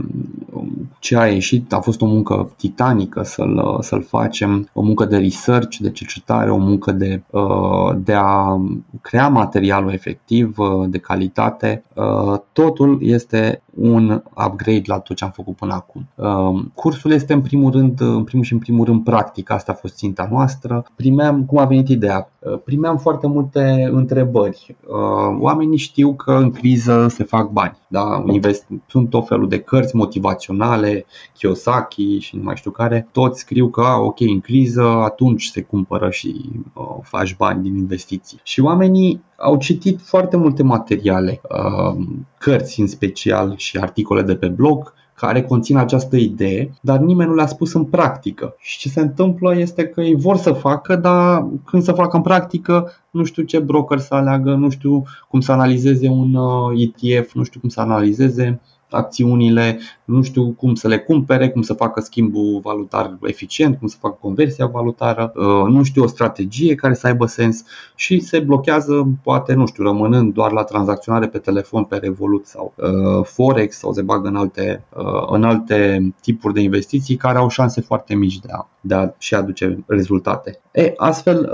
ce 0.98 1.16
a 1.16 1.26
ieșit. 1.26 1.72
A 1.72 1.80
fost 1.80 2.00
o 2.00 2.06
muncă 2.06 2.52
titanică 2.56 3.22
să-l, 3.22 3.78
să-l 3.80 4.02
facem, 4.02 4.68
o 4.72 4.82
muncă 4.82 5.04
de 5.04 5.16
research, 5.16 5.76
de 5.76 5.90
cercetare, 5.90 6.50
o 6.50 6.56
muncă 6.56 6.92
de, 6.92 7.22
uh, 7.30 7.96
de 7.96 8.12
a 8.12 8.60
crea 9.00 9.28
materialul 9.28 9.92
efectiv, 9.92 10.58
uh, 10.58 10.88
de 10.88 10.98
calitate. 10.98 11.84
Uh, 11.94 12.38
totul 12.52 12.98
este 13.02 13.62
un 13.80 14.22
upgrade 14.46 14.82
la 14.84 14.98
tot 14.98 15.16
ce 15.16 15.24
am 15.24 15.30
făcut 15.30 15.56
până 15.56 15.74
acum. 15.74 16.06
Uh, 16.14 16.64
cursul 16.74 17.12
este 17.12 17.32
în 17.32 17.40
primul 17.40 17.70
rând, 17.70 18.00
în 18.00 18.24
primul 18.24 18.44
și 18.44 18.52
în 18.52 18.58
primul 18.58 18.84
rând 18.84 19.04
practic, 19.04 19.50
asta 19.50 19.72
a 19.72 19.74
fost 19.74 19.96
ținta 19.96 20.28
noastră. 20.30 20.84
Primeam, 20.96 21.44
cum 21.44 21.58
a 21.58 21.64
venit 21.64 21.88
ideea? 21.88 22.30
Uh, 22.40 22.58
primeam 22.64 22.98
foarte 22.98 23.26
multe 23.26 23.88
întrebări. 23.92 24.76
Uh, 24.86 25.36
oamenii 25.38 25.78
știu 25.78 26.14
că 26.14 26.32
în 26.32 26.50
criză 26.50 27.06
se 27.08 27.24
fac 27.24 27.50
bani. 27.50 27.78
Da? 27.88 28.24
Invest, 28.26 28.66
sunt 28.86 29.10
tot 29.10 29.26
felul 29.26 29.48
de 29.48 29.58
cărți 29.58 29.96
motivaționale, 29.96 31.06
Kiyosaki 31.34 32.18
și 32.18 32.36
nu 32.36 32.42
mai 32.42 32.56
știu 32.56 32.70
care. 32.70 33.08
Toți 33.12 33.40
scriu 33.40 33.68
că, 33.68 33.80
a, 33.80 33.98
ok, 33.98 34.20
în 34.20 34.40
criză 34.40 34.82
atunci 34.82 35.44
se 35.44 35.62
cumpără 35.62 36.10
și 36.10 36.50
uh, 36.74 36.84
faci 37.02 37.36
bani 37.36 37.62
din 37.62 37.76
investiții. 37.76 38.40
Și 38.42 38.60
oamenii 38.60 39.22
au 39.36 39.56
citit 39.56 40.00
foarte 40.00 40.36
multe 40.36 40.62
materiale, 40.62 41.40
uh, 41.42 42.04
cărți 42.38 42.80
în 42.80 42.86
special 42.86 43.54
și 43.56 43.78
articole 43.78 44.22
de 44.22 44.36
pe 44.36 44.48
blog, 44.48 44.92
care 45.20 45.42
conțin 45.42 45.76
această 45.76 46.16
idee, 46.16 46.70
dar 46.80 46.98
nimeni 46.98 47.28
nu 47.28 47.34
le-a 47.34 47.46
spus 47.46 47.72
în 47.72 47.84
practică. 47.84 48.54
Și 48.58 48.78
ce 48.78 48.88
se 48.88 49.00
întâmplă 49.00 49.56
este 49.56 49.86
că 49.86 50.00
ei 50.00 50.14
vor 50.14 50.36
să 50.36 50.52
facă, 50.52 50.96
dar 50.96 51.46
când 51.64 51.82
să 51.82 51.92
facă 51.92 52.16
în 52.16 52.22
practică, 52.22 52.92
nu 53.10 53.24
știu 53.24 53.42
ce 53.42 53.58
broker 53.58 53.98
să 53.98 54.14
aleagă, 54.14 54.54
nu 54.54 54.70
știu 54.70 55.02
cum 55.28 55.40
să 55.40 55.52
analizeze 55.52 56.08
un 56.08 56.34
uh, 56.34 56.90
ETF, 57.02 57.32
nu 57.34 57.42
știu 57.42 57.60
cum 57.60 57.68
să 57.68 57.80
analizeze 57.80 58.60
acțiunile, 58.90 59.78
nu 60.04 60.22
știu 60.22 60.50
cum 60.50 60.74
să 60.74 60.88
le 60.88 60.98
cumpere, 60.98 61.48
cum 61.48 61.62
să 61.62 61.72
facă 61.72 62.00
schimbul 62.00 62.60
valutar 62.62 63.18
eficient, 63.22 63.78
cum 63.78 63.88
să 63.88 63.96
facă 64.00 64.18
conversia 64.20 64.66
valutară, 64.66 65.32
uh, 65.34 65.72
nu 65.72 65.82
știu 65.82 66.02
o 66.02 66.06
strategie 66.06 66.74
care 66.74 66.94
să 66.94 67.06
aibă 67.06 67.26
sens 67.26 67.64
și 67.94 68.20
se 68.20 68.38
blochează, 68.38 69.08
poate, 69.22 69.54
nu 69.54 69.66
știu, 69.66 69.84
rămânând 69.84 70.32
doar 70.32 70.52
la 70.52 70.62
tranzacționare 70.62 71.26
pe 71.26 71.38
telefon, 71.38 71.84
pe 71.84 71.96
Revolut 71.96 72.46
sau 72.46 72.72
uh, 72.76 73.24
Forex 73.24 73.78
sau 73.78 73.92
se 73.92 74.02
bagă 74.02 74.28
în 74.28 74.36
alte, 74.36 74.84
uh, 74.96 75.26
în 75.30 75.44
alte 75.44 76.12
tipuri 76.20 76.54
de 76.54 76.60
investiții 76.60 77.16
care 77.16 77.38
au 77.38 77.48
șanse 77.48 77.80
foarte 77.80 78.14
mici 78.14 78.38
de 78.38 78.48
a, 78.52 78.68
de 78.80 78.94
a 78.94 79.12
și 79.18 79.34
aduce 79.34 79.84
rezultate. 79.86 80.60
E, 80.72 80.92
astfel, 80.96 81.50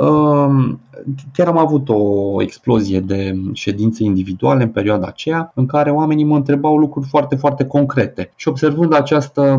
chiar 1.33 1.47
am 1.47 1.59
avut 1.59 1.89
o 1.89 2.43
explozie 2.43 3.01
de 3.01 3.35
ședințe 3.53 4.03
individuale 4.03 4.63
în 4.63 4.69
perioada 4.69 5.07
aceea 5.07 5.53
în 5.55 5.67
care 5.67 5.91
oamenii 5.91 6.25
mă 6.25 6.37
întrebau 6.37 6.77
lucruri 6.77 7.07
foarte, 7.07 7.26
foarte 7.35 7.65
concrete. 7.65 8.31
Și 8.37 8.49
observând 8.49 8.95
această 8.95 9.59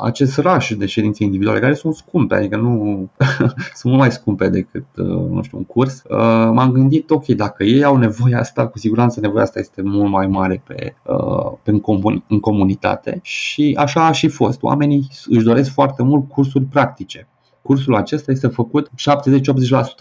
acest 0.00 0.38
raș 0.38 0.70
de 0.70 0.86
ședințe 0.86 1.24
individuale 1.24 1.60
care 1.60 1.74
sunt 1.74 1.94
scumpe, 1.94 2.34
adică 2.34 2.56
nu 2.56 3.08
sunt 3.78 3.84
mult 3.84 3.98
mai 3.98 4.12
scumpe 4.12 4.48
decât 4.48 4.84
uh, 4.96 5.06
nu 5.06 5.42
știu, 5.42 5.58
un 5.58 5.64
curs, 5.64 6.02
uh, 6.08 6.18
m-am 6.52 6.72
gândit, 6.72 7.10
ok, 7.10 7.26
dacă 7.26 7.64
ei 7.64 7.84
au 7.84 7.96
nevoia 7.96 8.38
asta, 8.38 8.66
cu 8.66 8.78
siguranță 8.78 9.20
nevoia 9.20 9.42
asta 9.42 9.58
este 9.58 9.82
mult 9.82 10.10
mai 10.10 10.26
mare 10.26 10.62
pe, 10.66 10.94
uh, 11.06 11.52
pe 11.62 11.70
în, 11.70 11.80
comun- 11.80 12.24
în 12.28 12.40
comunitate 12.40 13.18
și 13.22 13.74
așa 13.78 14.06
a 14.06 14.12
și 14.12 14.28
fost. 14.28 14.62
Oamenii 14.62 15.08
își 15.26 15.44
doresc 15.44 15.72
foarte 15.72 16.02
mult 16.02 16.28
cursuri 16.28 16.64
practice 16.64 17.28
cursul 17.68 17.94
acesta 17.94 18.32
este 18.32 18.46
făcut 18.48 18.90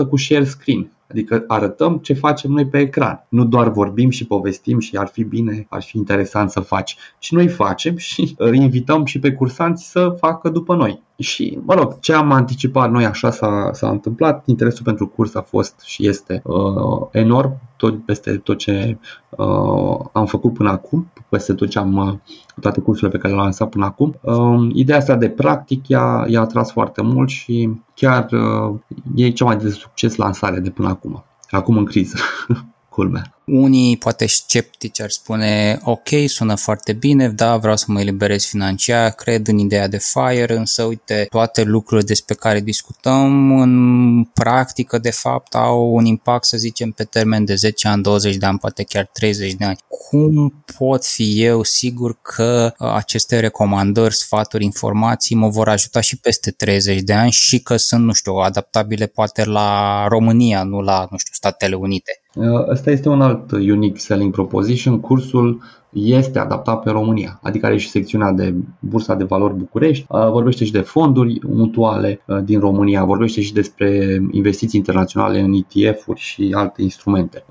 70-80% 0.04 0.08
cu 0.10 0.18
share 0.18 0.44
screen. 0.44 0.92
Adică 1.10 1.44
arătăm 1.48 1.98
ce 1.98 2.14
facem 2.14 2.52
noi 2.52 2.68
pe 2.68 2.80
ecran. 2.80 3.26
Nu 3.30 3.46
doar 3.46 3.70
vorbim 3.70 4.10
și 4.10 4.28
povestim 4.28 4.80
și 4.80 4.98
ar 4.98 5.08
fi 5.08 5.24
bine, 5.24 5.66
ar 5.70 5.82
fi 5.82 5.98
interesant 5.98 6.50
să 6.50 6.60
faci. 6.60 6.98
Și 7.20 7.34
noi 7.34 7.48
facem 7.48 7.98
și 7.98 8.34
îi 8.38 8.58
invităm 8.58 9.06
și 9.06 9.20
pe 9.20 9.32
cursanți 9.34 9.90
să 9.90 10.16
facă 10.20 10.50
după 10.50 10.76
noi. 10.76 11.02
Și, 11.18 11.60
mă 11.66 11.74
rog, 11.74 12.00
ce 12.00 12.14
am 12.14 12.32
anticipat 12.32 12.92
noi 12.92 13.06
așa 13.06 13.32
s-a, 13.32 13.70
s-a 13.74 13.90
întâmplat. 13.90 14.44
Interesul 14.46 14.86
pentru 14.86 15.08
curs 15.08 15.36
a 15.36 15.42
fost 15.42 15.82
și 15.86 16.08
este 16.08 16.42
uh, 16.44 17.08
enorm, 17.12 17.60
tot, 17.78 18.06
peste 18.06 18.38
tot 18.38 18.58
ce 18.58 18.98
uh, 19.30 20.00
am 20.12 20.26
făcut 20.26 20.54
până 20.54 20.70
acum, 20.70 21.12
peste 21.30 21.54
tot 21.54 21.70
ce 21.70 21.80
am, 21.80 21.96
uh, 21.96 22.14
toate 22.62 22.82
cursurile 22.82 23.12
pe 23.12 23.18
care 23.18 23.34
le-am 23.34 23.46
lansat 23.46 23.70
până 23.70 23.86
acum. 23.86 24.20
Uh, 24.22 24.70
ideea 24.74 24.98
asta 24.98 25.16
de 25.16 25.30
practic 25.30 25.88
i-a, 25.88 26.26
i-a 26.28 26.42
atras 26.42 26.72
foarte 26.72 27.02
mult 27.02 27.30
și 27.30 27.70
chiar 27.94 28.28
uh, 28.32 28.80
e 29.16 29.30
cea 29.30 29.46
mai 29.46 29.58
de 29.58 29.70
succes 29.70 30.16
lansare 30.16 30.60
de 30.60 30.70
până 30.70 30.88
acum. 30.88 31.24
Acum 31.50 31.78
în 31.78 31.86
criză. 31.86 32.18
Culmea. 32.98 33.38
Unii, 33.46 33.98
poate 33.98 34.26
sceptici, 34.26 35.02
ar 35.02 35.10
spune 35.10 35.80
ok, 35.84 36.08
sună 36.28 36.56
foarte 36.56 36.94
bine, 36.94 37.30
da, 37.30 37.58
vreau 37.58 37.76
să 37.76 37.86
mă 37.88 38.00
eliberez 38.00 38.46
financiar, 38.46 39.12
cred 39.12 39.48
în 39.48 39.58
ideea 39.58 39.88
de 39.88 39.98
FIRE, 39.98 40.56
însă 40.56 40.84
uite, 40.84 41.28
toate 41.30 41.64
lucrurile 41.64 42.08
despre 42.08 42.36
care 42.36 42.60
discutăm 42.60 43.60
în 43.60 44.24
practică, 44.24 44.98
de 44.98 45.12
fapt, 45.12 45.56
au 45.56 45.94
un 45.94 46.06
impact, 46.06 46.46
să 46.46 46.58
zicem, 46.58 46.92
pe 46.92 47.04
termen 47.04 47.46
de 47.46 47.56
10 47.56 47.88
ani, 47.88 48.04
20 48.04 48.36
de 48.36 48.46
ani, 48.46 48.58
poate 48.58 48.84
chiar 48.84 49.10
30 49.14 49.54
de 49.54 49.66
ani. 49.66 49.78
Cum 49.88 50.64
pot 50.78 51.06
fi 51.06 51.44
eu 51.44 51.64
sigur 51.64 52.18
că 52.22 52.74
uh, 52.80 52.92
aceste 52.94 53.40
recomandări, 53.40 54.16
sfaturi, 54.16 54.64
informații 54.64 55.36
mă 55.36 55.50
vor 55.50 55.70
ajuta 55.70 56.00
și 56.00 56.20
peste 56.20 56.52
30 56.52 57.02
de 57.02 57.14
ani 57.14 57.32
și 57.32 57.60
că 57.60 57.76
sunt, 57.76 58.04
nu 58.04 58.14
știu, 58.14 58.34
adaptabile 58.34 59.06
poate 59.06 59.46
la 59.46 60.06
România, 60.08 60.64
nu 60.64 60.82
la, 60.82 61.08
nu 61.12 61.18
știu, 61.18 61.34
Statele 61.34 61.76
Unite? 61.76 62.22
Asta 62.70 62.92
este 62.92 63.10
un 63.10 63.22
alt 63.22 63.52
unique 63.52 63.98
selling 63.98 64.32
proposition. 64.32 65.00
Cursul 65.00 65.62
este 66.04 66.40
adaptat 66.40 66.84
pe 66.84 66.90
România, 66.90 67.40
adică 67.42 67.66
are 67.66 67.78
și 67.78 67.90
secțiunea 67.90 68.32
de 68.32 68.54
Bursa 68.80 69.16
de 69.16 69.24
Valori 69.24 69.54
București, 69.54 70.06
vorbește 70.10 70.66
și 70.66 70.72
de 70.72 70.80
fonduri 70.80 71.40
mutuale 71.48 72.22
din 72.44 72.60
România, 72.60 73.04
vorbește 73.04 73.42
și 73.42 73.54
despre 73.54 74.20
investiții 74.32 74.80
internaționale 74.80 75.40
în 75.40 75.54
ETF-uri 75.54 76.20
și 76.20 76.54
alte 76.56 76.82
instrumente. 76.82 77.44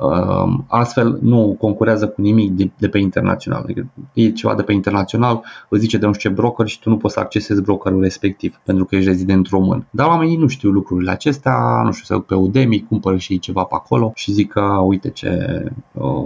Astfel 0.66 1.18
nu 1.22 1.56
concurează 1.60 2.08
cu 2.08 2.20
nimic 2.20 2.52
de, 2.78 2.88
pe 2.88 2.98
internațional. 2.98 3.60
Adică 3.62 3.86
e 4.12 4.30
ceva 4.30 4.54
de 4.54 4.62
pe 4.62 4.72
internațional, 4.72 5.42
îți 5.68 5.80
zice 5.80 5.98
de 5.98 6.06
nu 6.06 6.12
știu 6.12 6.30
ce 6.30 6.36
broker 6.36 6.66
și 6.66 6.80
tu 6.80 6.88
nu 6.88 6.96
poți 6.96 7.14
să 7.14 7.20
accesezi 7.20 7.62
brokerul 7.62 8.02
respectiv 8.02 8.60
pentru 8.64 8.84
că 8.84 8.96
ești 8.96 9.08
rezident 9.08 9.46
român. 9.46 9.86
Dar 9.90 10.06
oamenii 10.06 10.36
nu 10.36 10.46
știu 10.46 10.70
lucrurile 10.70 11.10
acestea, 11.10 11.82
nu 11.84 11.92
știu, 11.92 12.16
să 12.16 12.20
pe 12.20 12.34
Udemy, 12.34 12.84
cumpără 12.88 13.16
și 13.16 13.38
ceva 13.38 13.62
pe 13.62 13.74
acolo 13.74 14.12
și 14.14 14.32
zic 14.32 14.52
că 14.52 14.60
uite 14.86 15.10
ce 15.10 15.64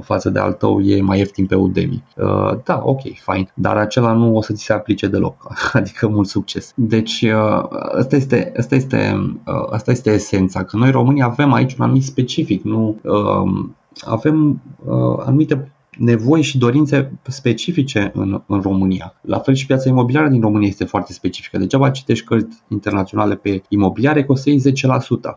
față 0.00 0.30
de 0.30 0.38
al 0.38 0.52
tău 0.52 0.80
e 0.80 1.02
mai 1.02 1.18
ieftin 1.18 1.46
pe 1.46 1.54
Udemy. 1.54 2.02
Uh, 2.16 2.52
da, 2.64 2.80
ok, 2.84 3.00
fine, 3.00 3.52
dar 3.54 3.76
acela 3.76 4.12
nu 4.12 4.36
o 4.36 4.42
să 4.42 4.52
ți 4.52 4.64
se 4.64 4.72
aplice 4.72 5.06
deloc, 5.06 5.46
adică 5.72 6.08
mult 6.08 6.28
succes. 6.28 6.72
Deci 6.76 7.20
uh, 7.22 7.64
asta 7.98 8.16
este, 8.16 8.52
asta 8.56 8.74
este, 8.74 9.30
uh, 9.46 9.66
asta 9.70 9.90
este 9.90 10.10
esența, 10.10 10.64
că 10.64 10.76
noi 10.76 10.90
românii 10.90 11.22
avem 11.22 11.52
aici 11.52 11.74
un 11.74 11.84
anumit 11.84 12.04
specific, 12.04 12.62
nu 12.62 13.00
avem 14.00 14.62
anumite 15.24 15.72
nevoi 16.00 16.42
și 16.42 16.58
dorințe 16.58 17.12
specifice 17.22 18.10
în, 18.14 18.42
în 18.46 18.60
România. 18.60 19.14
La 19.20 19.38
fel 19.38 19.54
și 19.54 19.66
piața 19.66 19.88
imobiliară 19.88 20.28
din 20.28 20.40
România 20.40 20.68
este 20.68 20.84
foarte 20.84 21.12
specifică. 21.12 21.58
Degeaba 21.58 21.90
citești 21.90 22.24
cărți 22.24 22.58
internaționale 22.68 23.34
pe 23.34 23.62
imobiliare 23.68 24.24
că 24.24 24.32
o 24.32 24.34
să 24.34 24.50
iei 24.50 24.60
10%. 24.60 24.62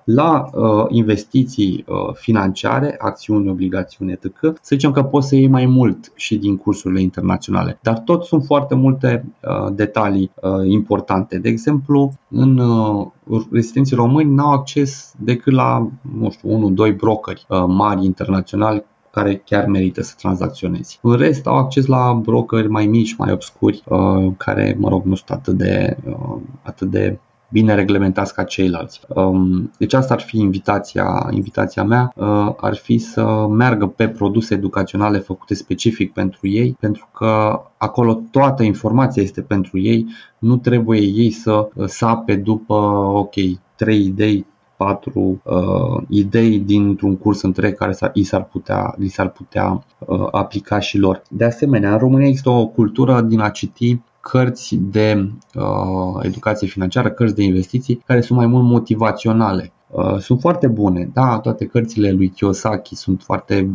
La 0.04 0.49
uh, 0.54 0.86
investiții 0.89 1.86
uh, 1.88 2.13
financiare, 2.13 2.95
acțiuni, 2.99 3.49
obligațiuni, 3.49 4.12
etc., 4.12 4.26
să 4.41 4.76
zicem 4.76 4.91
că 4.91 5.04
poți 5.04 5.28
să 5.28 5.36
iei 5.36 5.47
mai 5.47 5.65
mult 5.65 6.12
și 6.15 6.38
din 6.38 6.58
cursurile 6.58 7.02
internaționale. 7.02 7.80
Dar 7.82 7.99
tot 7.99 8.23
sunt 8.23 8.43
foarte 8.43 8.76
multe 8.76 9.26
uh, 9.41 9.73
detalii 9.73 10.32
uh, 10.41 10.52
importante. 10.67 11.38
De 11.38 11.49
exemplu, 11.49 12.13
în 12.30 12.58
uh, 12.58 13.08
rezidenții 13.52 13.95
români 13.95 14.34
n-au 14.34 14.52
acces 14.52 15.13
decât 15.19 15.54
la, 15.54 15.89
nu 16.19 16.30
știu, 16.30 16.73
1-2 16.91 16.95
brokeri 16.95 17.45
uh, 17.49 17.63
mari 17.67 18.06
internaționali 18.06 18.84
care 19.13 19.41
chiar 19.45 19.65
merită 19.65 20.02
să 20.02 20.13
tranzacționezi. 20.17 20.99
În 21.02 21.15
rest 21.15 21.47
au 21.47 21.58
acces 21.58 21.86
la 21.86 22.13
brokeri 22.13 22.69
mai 22.69 22.86
mici, 22.86 23.15
mai 23.15 23.32
obscuri, 23.32 23.84
uh, 23.88 24.32
care, 24.38 24.76
mă 24.80 24.89
rog, 24.89 25.06
nu 25.06 25.15
sunt 25.15 25.30
atât 25.30 25.58
de, 25.58 25.97
uh, 26.08 26.38
atât 26.62 26.89
de 26.89 27.17
bine 27.49 27.76
reglementați 27.76 28.34
ca 28.34 28.43
ceilalți. 28.43 29.02
Um, 29.08 29.71
deci 29.78 29.93
asta 29.93 30.13
ar 30.13 30.19
fi 30.19 30.38
invitația, 30.39 31.30
invitația 31.32 31.84
mea, 31.84 32.13
uh, 32.15 32.54
ar 32.58 32.76
fi 32.76 32.97
să 32.97 33.47
meargă 33.49 33.88
pe 33.88 34.08
produse 34.08 34.54
educaționale 34.54 35.17
făcute 35.17 35.54
specific 35.54 36.13
pentru 36.13 36.47
ei, 36.47 36.76
pentru 36.80 37.08
că 37.13 37.62
acolo 37.78 38.21
toată 38.32 38.63
informația 38.63 39.21
este 39.21 39.41
pentru 39.41 39.80
ei, 39.80 40.08
nu 40.39 40.58
trebuie 40.58 40.99
ei 40.99 41.32
să 41.32 41.69
sape 41.86 42.36
după, 42.36 42.73
ok, 43.13 43.34
trei 43.76 44.06
idei, 44.06 44.45
patru 44.77 45.41
uh, 45.43 46.03
idei 46.07 46.59
dintr-un 46.59 47.17
curs 47.17 47.41
întreg 47.41 47.75
care 47.75 47.91
s-ar, 47.91 48.12
i 48.13 48.23
s-ar 48.23 48.43
putea, 48.43 48.95
li 48.97 49.07
s-ar 49.07 49.29
putea 49.29 49.83
uh, 49.99 50.27
aplica 50.31 50.79
și 50.79 50.97
lor. 50.97 51.21
De 51.29 51.43
asemenea, 51.43 51.91
în 51.91 51.97
România 51.97 52.27
există 52.27 52.49
o 52.49 52.67
cultură 52.67 53.21
din 53.21 53.39
a 53.39 53.49
citi 53.49 53.99
cărți 54.19 54.75
de 54.75 55.31
uh, 55.55 56.19
educație 56.21 56.67
financiară, 56.67 57.12
cărți 57.12 57.36
de 57.36 57.43
investiții, 57.43 58.01
care 58.05 58.21
sunt 58.21 58.38
mai 58.38 58.47
mult 58.47 58.63
motivaționale. 58.63 59.71
Uh, 59.89 60.17
sunt 60.17 60.39
foarte 60.39 60.67
bune, 60.67 61.09
da, 61.13 61.39
toate 61.39 61.65
cărțile 61.65 62.12
lui 62.12 62.29
Kiyosaki 62.29 62.95
sunt 62.95 63.21
foarte 63.21 63.69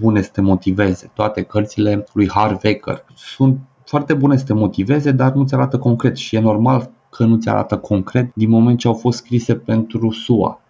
bune 0.00 0.22
să 0.22 0.30
te 0.32 0.40
motiveze, 0.40 1.10
toate 1.14 1.42
cărțile 1.42 2.04
lui 2.12 2.28
Harv 2.30 2.58
Eker 2.62 3.04
sunt 3.14 3.58
foarte 3.84 4.14
bune 4.14 4.36
să 4.36 4.44
te 4.44 4.52
motiveze, 4.52 5.10
dar 5.10 5.32
nu 5.32 5.44
ți 5.44 5.54
arată 5.54 5.78
concret 5.78 6.16
și 6.16 6.36
e 6.36 6.40
normal 6.40 6.90
că 7.16 7.24
nu 7.24 7.36
ți 7.36 7.48
arată 7.48 7.78
concret 7.78 8.34
din 8.34 8.48
moment 8.48 8.78
ce 8.78 8.88
au 8.88 8.94
fost 8.94 9.18
scrise 9.18 9.54
pentru 9.54 10.10
SUA. 10.10 10.60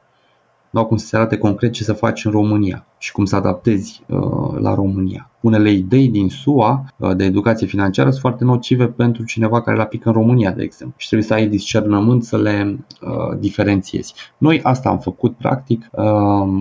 Nu 0.71 0.81
au 0.81 0.87
cum 0.87 0.97
să 0.97 1.07
se 1.07 1.17
arate 1.17 1.37
concret 1.37 1.73
ce 1.73 1.85
să 1.85 1.93
faci 1.93 2.25
în 2.25 2.31
România 2.31 2.87
și 2.99 3.13
cum 3.13 3.25
să 3.25 3.37
adaptezi 3.37 4.03
uh, 4.09 4.59
la 4.59 4.75
România. 4.75 5.31
Unele 5.41 5.71
idei 5.71 6.09
din 6.09 6.29
SUA 6.29 6.85
uh, 6.97 7.17
de 7.17 7.25
educație 7.25 7.67
financiară 7.67 8.09
sunt 8.09 8.21
foarte 8.21 8.45
nocive 8.45 8.87
pentru 8.87 9.25
cineva 9.25 9.63
care 9.63 9.77
le 9.77 9.83
aplică 9.83 10.09
în 10.09 10.15
România, 10.15 10.51
de 10.51 10.63
exemplu. 10.63 10.97
Și 10.99 11.07
trebuie 11.07 11.29
să 11.29 11.35
ai 11.35 11.47
discernământ 11.47 12.25
să 12.25 12.39
le 12.39 12.79
uh, 13.03 13.39
diferențiezi. 13.39 14.15
Noi 14.39 14.61
asta 14.63 14.89
am 14.89 14.99
făcut 14.99 15.37
practic, 15.37 15.89
uh, 15.93 16.05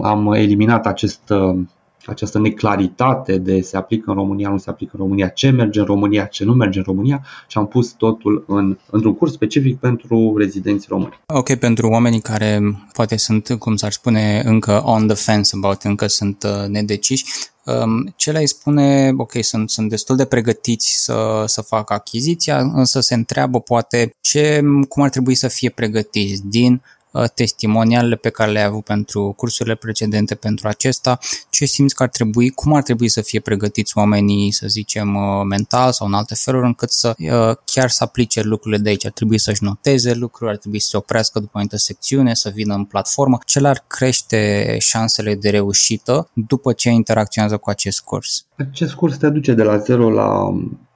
am 0.01 0.33
eliminat 0.33 0.85
acest 0.85 1.29
uh, 1.29 1.59
această 2.05 2.39
neclaritate 2.39 3.37
de 3.37 3.61
se 3.61 3.77
aplică 3.77 4.09
în 4.09 4.15
România, 4.15 4.49
nu 4.49 4.57
se 4.57 4.69
aplică 4.69 4.91
în 4.93 4.99
România, 4.99 5.27
ce 5.27 5.49
merge 5.49 5.79
în 5.79 5.85
România, 5.85 6.25
ce 6.25 6.43
nu 6.43 6.53
merge 6.53 6.77
în 6.77 6.85
România 6.87 7.25
și 7.47 7.57
am 7.57 7.67
pus 7.67 7.91
totul 7.91 8.43
în, 8.47 8.77
într-un 8.89 9.15
curs 9.15 9.31
specific 9.31 9.79
pentru 9.79 10.33
rezidenți 10.37 10.85
români. 10.89 11.19
Ok, 11.25 11.55
pentru 11.55 11.87
oamenii 11.87 12.21
care 12.21 12.59
poate 12.93 13.17
sunt, 13.17 13.55
cum 13.59 13.75
s-ar 13.75 13.91
spune, 13.91 14.41
încă 14.45 14.81
on 14.85 15.07
the 15.07 15.15
fence 15.15 15.49
about, 15.53 15.83
încă 15.83 16.07
sunt 16.07 16.43
uh, 16.43 16.67
nedeciși, 16.67 17.25
um, 17.65 18.13
ce 18.15 18.31
le 18.31 18.45
spune, 18.45 19.13
ok, 19.17 19.31
sunt, 19.41 19.69
sunt 19.69 19.89
destul 19.89 20.15
de 20.15 20.25
pregătiți 20.25 21.03
să, 21.03 21.43
să 21.45 21.61
facă 21.61 21.93
achiziția, 21.93 22.59
însă 22.59 22.99
se 22.99 23.13
întreabă 23.13 23.59
poate 23.59 24.15
ce, 24.21 24.61
cum 24.89 25.03
ar 25.03 25.09
trebui 25.09 25.35
să 25.35 25.47
fie 25.47 25.69
pregătiți 25.69 26.41
din 26.47 26.73
Uh, 26.73 27.00
testimonialele 27.33 28.15
pe 28.15 28.29
care 28.29 28.51
le-ai 28.51 28.65
avut 28.65 28.83
pentru 28.83 29.33
cursurile 29.37 29.75
precedente 29.75 30.35
pentru 30.35 30.67
acesta, 30.67 31.17
ce 31.49 31.65
simți 31.65 31.95
că 31.95 32.03
ar 32.03 32.09
trebui, 32.09 32.49
cum 32.49 32.73
ar 32.73 32.83
trebui 32.83 33.07
să 33.07 33.21
fie 33.21 33.39
pregătiți 33.39 33.97
oamenii, 33.97 34.51
să 34.51 34.67
zicem, 34.67 35.15
uh, 35.15 35.43
mental 35.45 35.91
sau 35.91 36.07
în 36.07 36.13
alte 36.13 36.35
feluri, 36.35 36.65
încât 36.65 36.91
să 36.91 37.15
uh, 37.17 37.55
chiar 37.65 37.89
să 37.89 38.03
aplice 38.03 38.41
lucrurile 38.41 38.81
de 38.81 38.89
aici. 38.89 39.05
Ar 39.05 39.11
trebui 39.11 39.37
să-și 39.37 39.63
noteze 39.63 40.13
lucruri, 40.13 40.51
ar 40.51 40.57
trebui 40.57 40.79
să 40.79 40.87
se 40.89 40.97
oprească 40.97 41.39
după 41.39 41.51
o 41.53 41.57
anumită 41.57 41.77
secțiune, 41.77 42.33
să 42.33 42.49
vină 42.49 42.73
în 42.73 42.83
platformă. 42.83 43.37
Ce 43.45 43.59
ar 43.63 43.83
crește 43.87 44.75
șansele 44.79 45.35
de 45.35 45.49
reușită 45.49 46.29
după 46.33 46.73
ce 46.73 46.89
interacționează 46.89 47.57
cu 47.57 47.69
acest 47.69 48.01
curs? 48.01 48.45
Acest 48.57 48.93
curs 48.93 49.17
te 49.17 49.29
duce 49.29 49.53
de 49.53 49.63
la 49.63 49.77
zero 49.77 50.09
la 50.09 50.53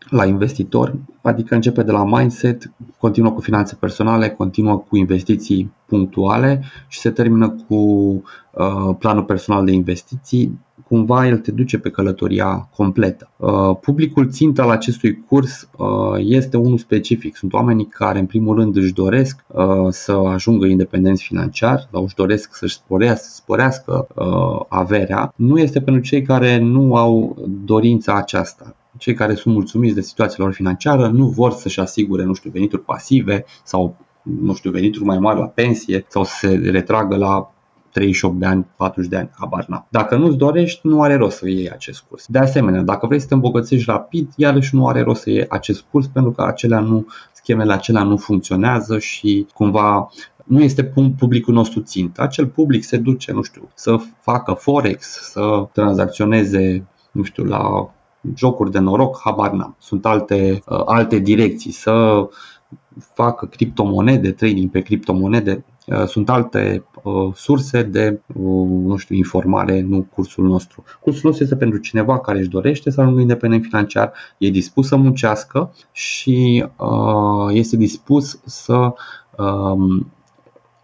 la 0.10 0.26
investitor, 0.26 0.96
adică 1.22 1.56
începe 1.56 1.84
de 1.84 1.92
la 1.92 2.06
mindset, 2.06 2.72
continuă 2.98 3.32
cu 3.32 3.42
finanțe 3.42 3.76
personale, 3.80 4.30
continuă 4.30 4.78
cu 4.78 4.98
investiții 4.98 5.72
punctuale 5.86 6.64
și 6.88 7.00
se 7.00 7.10
termină 7.10 7.56
cu 7.68 7.76
uh, 7.76 8.96
planul 9.00 9.24
personal 9.24 9.66
de 9.66 9.72
investiții. 9.72 10.60
Cumva 10.88 11.28
el 11.28 11.38
te 11.38 11.52
duce 11.52 11.78
pe 11.78 11.90
călătoria 11.90 12.70
completă. 12.76 13.30
Uh, 13.38 13.78
publicul 13.82 14.30
țintă 14.30 14.62
al 14.62 14.70
acestui 14.70 15.24
curs 15.28 15.70
uh, 15.78 15.88
este 16.18 16.58
unul 16.58 16.78
specific. 16.78 17.36
Sunt 17.36 17.54
oamenii 17.54 17.86
care 17.86 18.20
în 18.20 18.26
primul 18.26 18.56
rând 18.56 18.76
își 18.76 18.94
doresc 18.94 19.46
uh, 19.48 19.64
să 19.90 20.12
ajungă 20.12 20.66
independenți 20.66 21.24
financiar 21.24 21.88
sau 21.92 22.04
își 22.04 22.16
doresc 22.16 22.56
să-și 22.56 22.76
sporească, 22.76 23.28
sporească 23.30 24.08
uh, 24.16 24.66
averea. 24.68 25.34
Nu 25.36 25.60
este 25.60 25.82
pentru 25.82 26.04
cei 26.04 26.22
care 26.22 26.60
nu 26.60 26.96
au 26.96 27.38
dorința 27.66 28.14
aceasta 28.16 28.76
cei 28.98 29.14
care 29.14 29.36
sunt 29.36 29.54
mulțumiți 29.54 29.96
de 29.96 30.02
situația 30.02 30.44
lor 30.44 30.54
financiară 30.54 31.08
nu 31.08 31.28
vor 31.28 31.52
să-și 31.52 31.80
asigure, 31.80 32.24
nu 32.24 32.34
știu, 32.34 32.50
venituri 32.50 32.82
pasive 32.82 33.46
sau, 33.64 33.96
nu 34.22 34.54
știu, 34.54 34.72
venituri 34.72 35.06
mai 35.06 35.20
mari 35.20 35.40
la 35.40 35.46
pensie 35.46 36.06
sau 36.08 36.24
să 36.24 36.34
se 36.40 36.48
retragă 36.72 37.16
la 37.16 37.50
38 37.92 38.40
de 38.40 38.46
ani, 38.46 38.66
40 38.78 39.10
de 39.10 39.18
ani, 39.18 39.30
habar 39.40 39.66
n 39.70 39.74
Dacă 39.90 40.16
nu-ți 40.16 40.38
dorești, 40.38 40.88
nu 40.88 41.02
are 41.02 41.16
rost 41.16 41.38
să 41.38 41.50
iei 41.50 41.70
acest 41.70 42.04
curs. 42.10 42.26
De 42.28 42.40
asemenea, 42.40 42.82
dacă 42.82 43.08
vrei 43.08 43.20
să 43.20 43.28
te 43.28 43.34
îmbogățești 43.34 43.90
rapid, 43.90 44.32
iarăși 44.36 44.76
nu 44.76 44.88
are 44.88 45.02
rost 45.02 45.22
să 45.22 45.30
iei 45.30 45.48
acest 45.50 45.86
curs 45.92 46.08
pentru 46.08 46.32
că 46.32 46.42
acelea 46.42 46.80
nu, 46.80 47.06
schemele 47.34 47.74
acelea 47.74 48.04
nu 48.04 48.18
funcționează 48.18 49.00
și 49.00 49.48
cumva 49.54 50.10
nu 50.46 50.62
este 50.62 50.84
publicul 51.18 51.54
nostru 51.54 51.82
țintă. 51.82 52.22
Acel 52.22 52.48
public 52.48 52.84
se 52.84 52.98
duce, 52.98 53.32
nu 53.32 53.42
știu, 53.42 53.70
să 53.74 53.96
facă 54.20 54.54
forex, 54.54 55.30
să 55.32 55.68
tranzacționeze, 55.72 56.88
nu 57.12 57.24
știu, 57.24 57.44
la 57.44 57.90
jocuri 58.36 58.72
de 58.72 58.80
noroc, 58.80 59.20
habar 59.24 59.52
n-am. 59.52 59.76
Sunt 59.80 60.06
alte, 60.06 60.62
uh, 60.68 60.82
alte 60.86 61.20
direcții, 61.20 61.72
să 61.72 62.28
facă 63.14 63.46
criptomonede, 63.46 64.32
trading 64.32 64.72
pe 64.72 64.82
criptomonede, 64.82 65.66
uh, 65.88 66.06
sunt 66.06 66.30
alte 66.30 66.84
uh, 67.04 67.34
surse 67.34 67.84
de, 67.84 68.20
nu 68.86 68.96
știu, 68.96 69.16
informare, 69.16 69.82
nu 69.82 70.08
cursul 70.14 70.46
nostru. 70.48 70.84
Cursul 71.02 71.22
nostru 71.24 71.44
este 71.44 71.56
pentru 71.56 71.80
cineva 71.80 72.20
care 72.20 72.40
își 72.40 72.50
dorește 72.50 72.90
să 72.90 73.02
ajungă 73.02 73.22
independent 73.22 73.64
financiar, 73.64 74.14
e 74.38 74.50
dispus 74.50 74.88
să 74.88 74.96
muncească 74.96 75.74
și 75.92 76.66
este 77.50 77.78
dispus 77.78 78.40
să 78.46 78.94
um, 79.38 80.12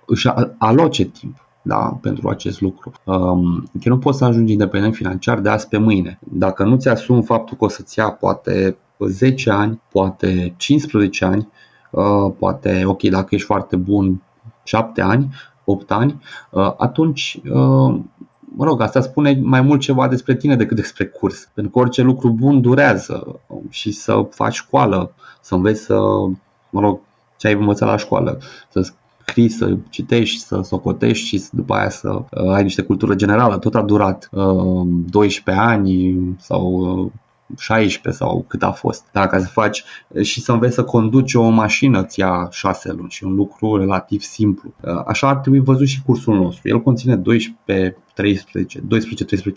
își 0.05 0.27
aloce 0.57 1.03
timp 1.03 1.50
da, 1.61 1.97
pentru 2.01 2.29
acest 2.29 2.61
lucru. 2.61 2.91
Um, 3.03 3.69
că 3.81 3.89
nu 3.89 3.97
poți 3.97 4.17
să 4.17 4.25
ajungi 4.25 4.51
independent 4.51 4.95
financiar 4.95 5.39
de 5.39 5.49
azi 5.49 5.67
pe 5.67 5.77
mâine. 5.77 6.19
Dacă 6.23 6.63
nu 6.63 6.75
ți-asumi 6.75 7.23
faptul 7.23 7.57
că 7.57 7.63
o 7.63 7.67
să-ți 7.67 7.99
ia 7.99 8.09
poate 8.11 8.77
10 8.99 9.49
ani, 9.49 9.81
poate 9.91 10.53
15 10.57 11.25
ani, 11.25 11.49
uh, 11.91 12.33
poate, 12.39 12.83
ok, 12.85 13.01
dacă 13.01 13.35
ești 13.35 13.45
foarte 13.45 13.75
bun, 13.75 14.21
7 14.63 15.01
ani, 15.01 15.33
8 15.65 15.91
ani, 15.91 16.21
uh, 16.49 16.73
atunci 16.77 17.39
uh, 17.43 17.99
mă 18.55 18.65
rog, 18.65 18.81
asta 18.81 19.01
spune 19.01 19.39
mai 19.43 19.61
mult 19.61 19.79
ceva 19.79 20.07
despre 20.07 20.35
tine 20.35 20.55
decât 20.55 20.75
despre 20.75 21.05
curs. 21.05 21.49
Pentru 21.53 21.71
că 21.71 21.79
orice 21.79 22.01
lucru 22.01 22.29
bun 22.29 22.61
durează 22.61 23.39
și 23.69 23.91
să 23.91 24.27
faci 24.29 24.53
școală, 24.53 25.13
să 25.41 25.55
înveți 25.55 25.81
să, 25.81 25.99
mă 26.69 26.79
rog, 26.79 26.99
ce 27.37 27.47
ai 27.47 27.53
învățat 27.53 27.87
la 27.87 27.97
școală, 27.97 28.39
să 28.69 28.91
scrii, 29.31 29.49
să 29.49 29.77
citești, 29.89 30.39
să 30.39 30.61
socotești 30.63 31.25
și 31.25 31.43
după 31.51 31.73
aia 31.73 31.89
să 31.89 32.09
uh, 32.09 32.51
ai 32.53 32.63
niște 32.63 32.81
cultură 32.81 33.15
generală. 33.15 33.57
Tot 33.57 33.75
a 33.75 33.81
durat 33.81 34.29
uh, 34.31 34.87
12 35.09 35.63
ani 35.63 36.15
sau 36.39 36.71
uh, 36.71 37.11
16 37.57 38.23
sau 38.23 38.45
cât 38.47 38.63
a 38.63 38.71
fost. 38.71 39.05
Dacă 39.11 39.27
ca 39.27 39.39
să 39.41 39.47
faci 39.47 39.83
și 40.21 40.41
să 40.41 40.51
înveți 40.51 40.73
să 40.73 40.83
conduci 40.83 41.33
o 41.33 41.49
mașină 41.49 42.03
ți 42.03 42.19
ia 42.19 42.47
6 42.51 42.91
luni 42.91 43.09
și 43.09 43.23
un 43.23 43.35
lucru 43.35 43.77
relativ 43.77 44.21
simplu. 44.21 44.73
Uh, 44.81 45.01
așa 45.05 45.27
ar 45.27 45.35
trebui 45.35 45.59
văzut 45.59 45.87
și 45.87 46.01
cursul 46.01 46.35
nostru. 46.35 46.67
El 46.67 46.81
conține 46.81 47.15
12 47.15 47.97
13, 48.13 48.79
12-13 48.79 48.83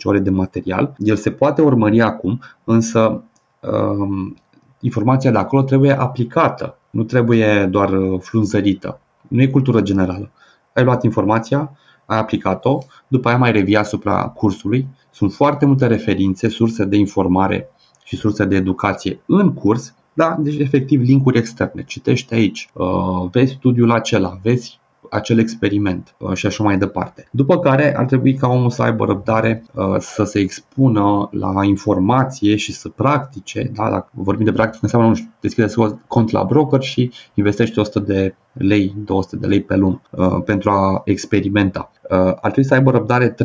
ore 0.03 0.19
de 0.19 0.29
material. 0.29 0.95
El 0.97 1.15
se 1.15 1.31
poate 1.31 1.61
urmări 1.61 2.01
acum, 2.01 2.41
însă 2.63 3.23
um, 3.59 4.35
informația 4.79 5.31
de 5.31 5.37
acolo 5.37 5.61
trebuie 5.61 5.99
aplicată, 5.99 6.77
nu 6.89 7.03
trebuie 7.03 7.65
doar 7.65 7.89
uh, 7.89 8.19
frunzărită 8.21 8.99
nu 9.27 9.41
e 9.41 9.47
cultură 9.47 9.81
generală. 9.81 10.31
Ai 10.73 10.83
luat 10.83 11.03
informația, 11.03 11.71
ai 12.05 12.17
aplicat-o, 12.17 12.77
după 13.07 13.27
aia 13.27 13.37
mai 13.37 13.51
revii 13.51 13.75
asupra 13.75 14.27
cursului. 14.27 14.87
Sunt 15.11 15.33
foarte 15.33 15.65
multe 15.65 15.87
referințe, 15.87 16.49
surse 16.49 16.85
de 16.85 16.97
informare 16.97 17.69
și 18.03 18.15
surse 18.15 18.45
de 18.45 18.55
educație 18.55 19.19
în 19.25 19.53
curs, 19.53 19.93
da, 20.13 20.37
deci 20.39 20.57
efectiv 20.57 21.01
linkuri 21.01 21.37
externe. 21.37 21.83
Citește 21.83 22.35
aici, 22.35 22.69
uh, 22.73 23.29
vezi 23.31 23.53
studiul 23.53 23.91
acela, 23.91 24.39
vezi 24.41 24.79
acel 25.15 25.39
experiment 25.39 26.15
uh, 26.17 26.33
și 26.33 26.45
așa 26.45 26.63
mai 26.63 26.77
departe. 26.77 27.27
După 27.31 27.59
care 27.59 27.97
ar 27.97 28.05
trebui 28.05 28.33
ca 28.33 28.47
omul 28.47 28.69
să 28.69 28.81
aibă 28.81 29.05
răbdare 29.05 29.63
uh, 29.73 29.95
să 29.99 30.23
se 30.23 30.39
expună 30.39 31.29
la 31.31 31.63
informație 31.63 32.55
și 32.55 32.73
să 32.73 32.89
practice. 32.89 33.71
Da? 33.73 33.89
Dacă 33.89 34.09
vorbim 34.13 34.45
de 34.45 34.51
practică, 34.51 34.79
înseamnă, 34.81 35.07
nu 35.07 35.15
știu, 35.15 35.29
deschideți 35.39 35.75
cont 36.07 36.29
la 36.29 36.43
broker 36.43 36.81
și 36.81 37.11
investești 37.33 37.79
100 37.79 37.99
de 37.99 38.35
lei, 38.53 38.95
200 39.05 39.35
de 39.35 39.47
lei 39.47 39.61
pe 39.61 39.75
lună 39.75 40.01
uh, 40.09 40.41
pentru 40.45 40.69
a 40.69 41.01
experimenta. 41.05 41.91
Ar 42.09 42.51
trebui 42.51 42.65
să 42.65 42.73
aibă 42.73 42.91
răbdare 42.91 43.33
3-6 43.33 43.35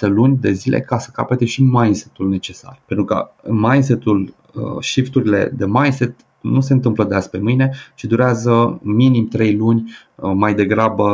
luni 0.00 0.38
de 0.40 0.52
zile 0.52 0.80
ca 0.80 0.98
să 0.98 1.10
capete 1.12 1.44
și 1.44 1.62
mindset-ul 1.62 2.28
necesar. 2.28 2.82
Pentru 2.86 3.04
că 3.04 3.30
mindset-ul, 3.42 4.34
shifturile 4.80 5.52
de 5.56 5.66
mindset 5.66 6.14
nu 6.52 6.60
se 6.60 6.72
întâmplă 6.72 7.04
de 7.04 7.14
azi 7.14 7.30
pe 7.30 7.38
mâine, 7.38 7.70
ci 7.94 8.04
durează 8.04 8.78
minim 8.82 9.28
3 9.28 9.56
luni, 9.56 9.92
mai 10.34 10.54
degrabă 10.54 11.06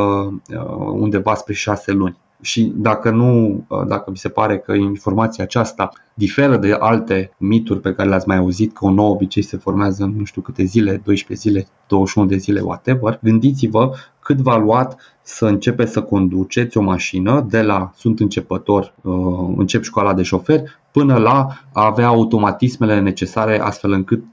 undeva 0.93 1.33
spre 1.33 1.53
6 1.53 1.91
luni. 1.91 2.17
Și 2.41 2.73
dacă 2.75 3.09
nu, 3.09 3.63
dacă 3.87 4.11
vi 4.11 4.17
se 4.17 4.29
pare 4.29 4.57
că 4.57 4.73
informația 4.73 5.43
aceasta 5.43 5.89
diferă 6.13 6.57
de 6.57 6.71
alte 6.79 7.31
mituri 7.37 7.79
pe 7.79 7.93
care 7.93 8.09
le-ați 8.09 8.27
mai 8.27 8.37
auzit, 8.37 8.73
că 8.73 8.85
un 8.85 8.93
nou 8.93 9.11
obicei 9.11 9.41
se 9.41 9.57
formează 9.57 10.03
în 10.03 10.13
nu 10.17 10.23
știu 10.23 10.41
câte 10.41 10.63
zile, 10.63 11.01
12 11.03 11.49
zile, 11.49 11.67
21 11.87 12.27
de 12.27 12.37
zile, 12.37 12.61
whatever, 12.61 13.19
gândiți-vă 13.21 13.91
cât 14.19 14.37
v-a 14.37 14.57
luat 14.57 14.97
să 15.21 15.45
începeți 15.45 15.91
să 15.91 16.01
conduceți 16.01 16.77
o 16.77 16.81
mașină 16.81 17.45
de 17.49 17.61
la 17.61 17.91
sunt 17.95 18.19
începător, 18.19 18.93
uh, 19.01 19.13
încep 19.57 19.83
școala 19.83 20.13
de 20.13 20.23
șofer, 20.23 20.61
până 20.91 21.17
la 21.17 21.47
a 21.73 21.85
avea 21.85 22.07
automatismele 22.07 22.99
necesare 22.99 23.59
astfel 23.59 23.91
încât, 23.91 24.23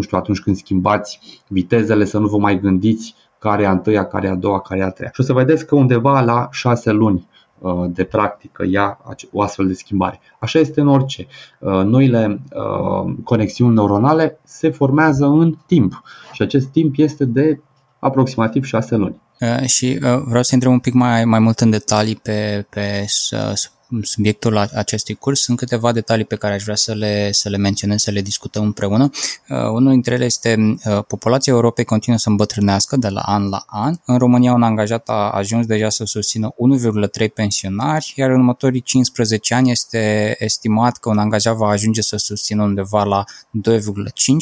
nu 0.00 0.06
știu, 0.06 0.18
atunci 0.18 0.40
când 0.40 0.56
schimbați 0.56 1.20
vitezele 1.48 2.04
să 2.04 2.18
nu 2.18 2.26
vă 2.26 2.38
mai 2.38 2.60
gândiți 2.60 3.14
care 3.38 3.62
e 3.62 3.66
a 3.66 3.70
întâia, 3.70 4.06
care 4.06 4.26
e 4.26 4.30
a 4.30 4.34
doua, 4.34 4.60
care 4.60 4.80
e 4.80 4.84
a 4.84 4.90
treia. 4.90 5.10
Și 5.14 5.20
o 5.20 5.24
să 5.24 5.32
vedeți 5.32 5.66
că 5.66 5.74
undeva 5.74 6.20
la 6.20 6.48
șase 6.50 6.90
luni 6.90 7.28
Uh, 7.60 7.84
de 7.88 8.04
practică 8.04 8.64
ia 8.70 8.98
o 9.32 9.42
astfel 9.42 9.66
de 9.66 9.74
schimbare. 9.74 10.20
Așa 10.38 10.58
este 10.58 10.80
în 10.80 10.88
orice. 10.88 11.26
Uh, 11.58 11.82
noile 11.84 12.40
uh, 12.52 13.14
conexiuni 13.24 13.74
neuronale 13.74 14.38
se 14.44 14.70
formează 14.70 15.26
în 15.26 15.56
timp 15.66 16.02
și 16.32 16.42
acest 16.42 16.66
timp 16.66 16.94
este 16.98 17.24
de 17.24 17.60
aproximativ 17.98 18.64
6 18.64 18.96
luni. 18.96 19.20
Și 19.66 19.98
vreau 20.24 20.42
să 20.42 20.50
intrăm 20.54 20.72
un 20.72 20.78
pic 20.78 20.92
mai, 20.92 21.24
mai 21.24 21.38
mult 21.38 21.58
în 21.58 21.70
detalii 21.70 22.16
pe, 22.16 22.66
pe 22.70 23.04
subiectul 24.02 24.56
acestui 24.56 25.14
curs. 25.14 25.40
Sunt 25.40 25.56
câteva 25.56 25.92
detalii 25.92 26.24
pe 26.24 26.36
care 26.36 26.54
aș 26.54 26.62
vrea 26.62 26.74
să 26.74 26.94
le, 26.94 27.32
să 27.32 27.48
le 27.48 27.56
menționez, 27.56 28.02
să 28.02 28.10
le 28.10 28.20
discutăm 28.20 28.64
împreună. 28.64 29.10
Uh, 29.48 29.56
unul 29.56 29.90
dintre 29.90 30.14
ele 30.14 30.24
este 30.24 30.74
uh, 30.84 31.04
populația 31.06 31.52
Europei 31.52 31.84
continuă 31.84 32.18
să 32.18 32.28
îmbătrânească 32.28 32.96
de 32.96 33.08
la 33.08 33.20
an 33.20 33.48
la 33.48 33.64
an. 33.66 33.94
În 34.04 34.18
România 34.18 34.52
un 34.52 34.62
angajat 34.62 35.08
a 35.08 35.30
ajuns 35.30 35.66
deja 35.66 35.88
să 35.88 36.04
susțină 36.04 36.54
1,3 37.20 37.32
pensionari, 37.34 38.12
iar 38.16 38.30
în 38.30 38.36
următorii 38.36 38.80
15 38.80 39.54
ani 39.54 39.70
este 39.70 40.34
estimat 40.38 40.96
că 40.96 41.08
un 41.08 41.18
angajat 41.18 41.56
va 41.56 41.68
ajunge 41.68 42.02
să 42.02 42.16
susțină 42.16 42.62
undeva 42.62 43.04
la 43.04 43.24
2,5 43.70 43.80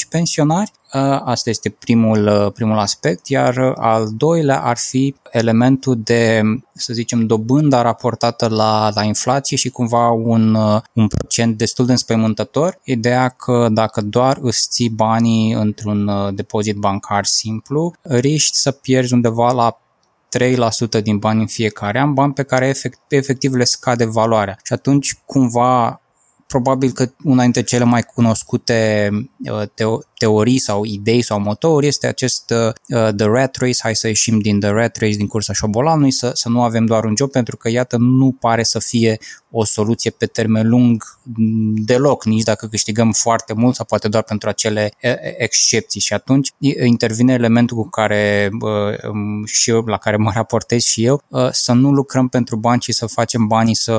pensionari. 0.09 0.73
Uh, 0.95 1.21
asta 1.25 1.51
este 1.51 1.69
primul, 1.69 2.27
uh, 2.27 2.53
primul 2.53 2.79
aspect, 2.79 3.27
iar 3.27 3.57
uh, 3.57 3.73
al 3.77 4.09
doilea 4.17 4.61
ar 4.61 4.77
fi 4.77 5.15
elementul 5.31 6.01
de, 6.05 6.43
să 6.75 6.93
zicem, 6.93 7.27
dobânda 7.27 7.83
raportată 7.83 8.49
la, 8.49 8.91
la 8.95 9.03
inflație 9.03 9.57
și 9.57 9.69
cumva 9.69 10.11
un, 10.11 10.55
un 10.93 11.07
procent 11.07 11.57
destul 11.57 11.87
de 11.87 11.93
înspăimântător. 11.93 12.79
Ideea 12.85 13.29
că 13.29 13.69
dacă 13.71 14.01
doar 14.01 14.39
îți 14.41 14.69
ții 14.71 14.91
banii 14.91 15.53
într-un 15.53 16.31
depozit 16.35 16.77
bancar 16.77 17.25
simplu, 17.25 17.95
riști 18.03 18.57
să 18.57 18.71
pierzi 18.71 19.13
undeva 19.13 19.53
la 19.53 19.81
3% 20.99 21.03
din 21.03 21.19
bani 21.19 21.41
în 21.41 21.47
fiecare 21.47 21.99
an, 21.99 22.15
bani 22.15 22.33
pe 22.33 22.43
care 22.43 22.67
efect, 22.67 23.13
efectiv 23.13 23.55
le 23.55 23.65
scade 23.65 24.05
valoarea. 24.05 24.59
Și 24.63 24.73
atunci 24.73 25.19
cumva 25.25 26.01
probabil 26.49 26.91
că 26.93 27.11
una 27.25 27.43
dintre 27.43 27.63
cele 27.63 27.85
mai 27.85 28.03
cunoscute 28.03 29.11
teo- 29.75 30.08
teorii 30.19 30.59
sau 30.59 30.85
idei 30.85 31.23
sau 31.23 31.41
motouri 31.41 31.87
este 31.87 32.07
acest 32.07 32.51
uh, 32.51 33.09
The 33.17 33.27
Rat 33.27 33.57
Race, 33.57 33.79
hai 33.83 33.95
să 33.95 34.07
ieșim 34.07 34.39
din 34.39 34.61
The 34.61 34.71
Rat 34.71 34.97
Race, 34.97 35.17
din 35.17 35.27
cursa 35.27 35.53
șobolanului, 35.53 36.11
să, 36.11 36.31
să 36.35 36.49
nu 36.49 36.63
avem 36.63 36.87
doar 36.87 37.05
un 37.05 37.15
job, 37.17 37.31
pentru 37.31 37.57
că 37.57 37.71
iată 37.71 37.97
nu 37.97 38.37
pare 38.41 38.63
să 38.63 38.79
fie 38.79 39.19
o 39.51 39.65
soluție 39.65 40.11
pe 40.11 40.27
termen 40.27 40.69
lung 40.69 41.03
deloc, 41.75 42.25
nici 42.25 42.43
dacă 42.43 42.67
câștigăm 42.67 43.13
foarte 43.13 43.53
mult 43.53 43.75
sau 43.75 43.85
poate 43.85 44.09
doar 44.09 44.23
pentru 44.23 44.49
acele 44.49 44.93
excepții 45.37 46.01
și 46.01 46.13
atunci 46.13 46.53
intervine 46.87 47.33
elementul 47.33 47.77
cu 47.77 47.89
care 47.89 48.51
uh, 48.61 49.47
și 49.47 49.71
eu, 49.71 49.85
la 49.85 49.97
care 49.97 50.17
mă 50.17 50.31
raportez 50.35 50.83
și 50.83 51.05
eu, 51.05 51.23
uh, 51.29 51.49
să 51.51 51.73
nu 51.73 51.91
lucrăm 51.91 52.29
pentru 52.29 52.57
bani, 52.57 52.81
ci 52.81 52.91
să 52.91 53.07
facem 53.07 53.47
banii 53.47 53.75
să, 53.75 53.97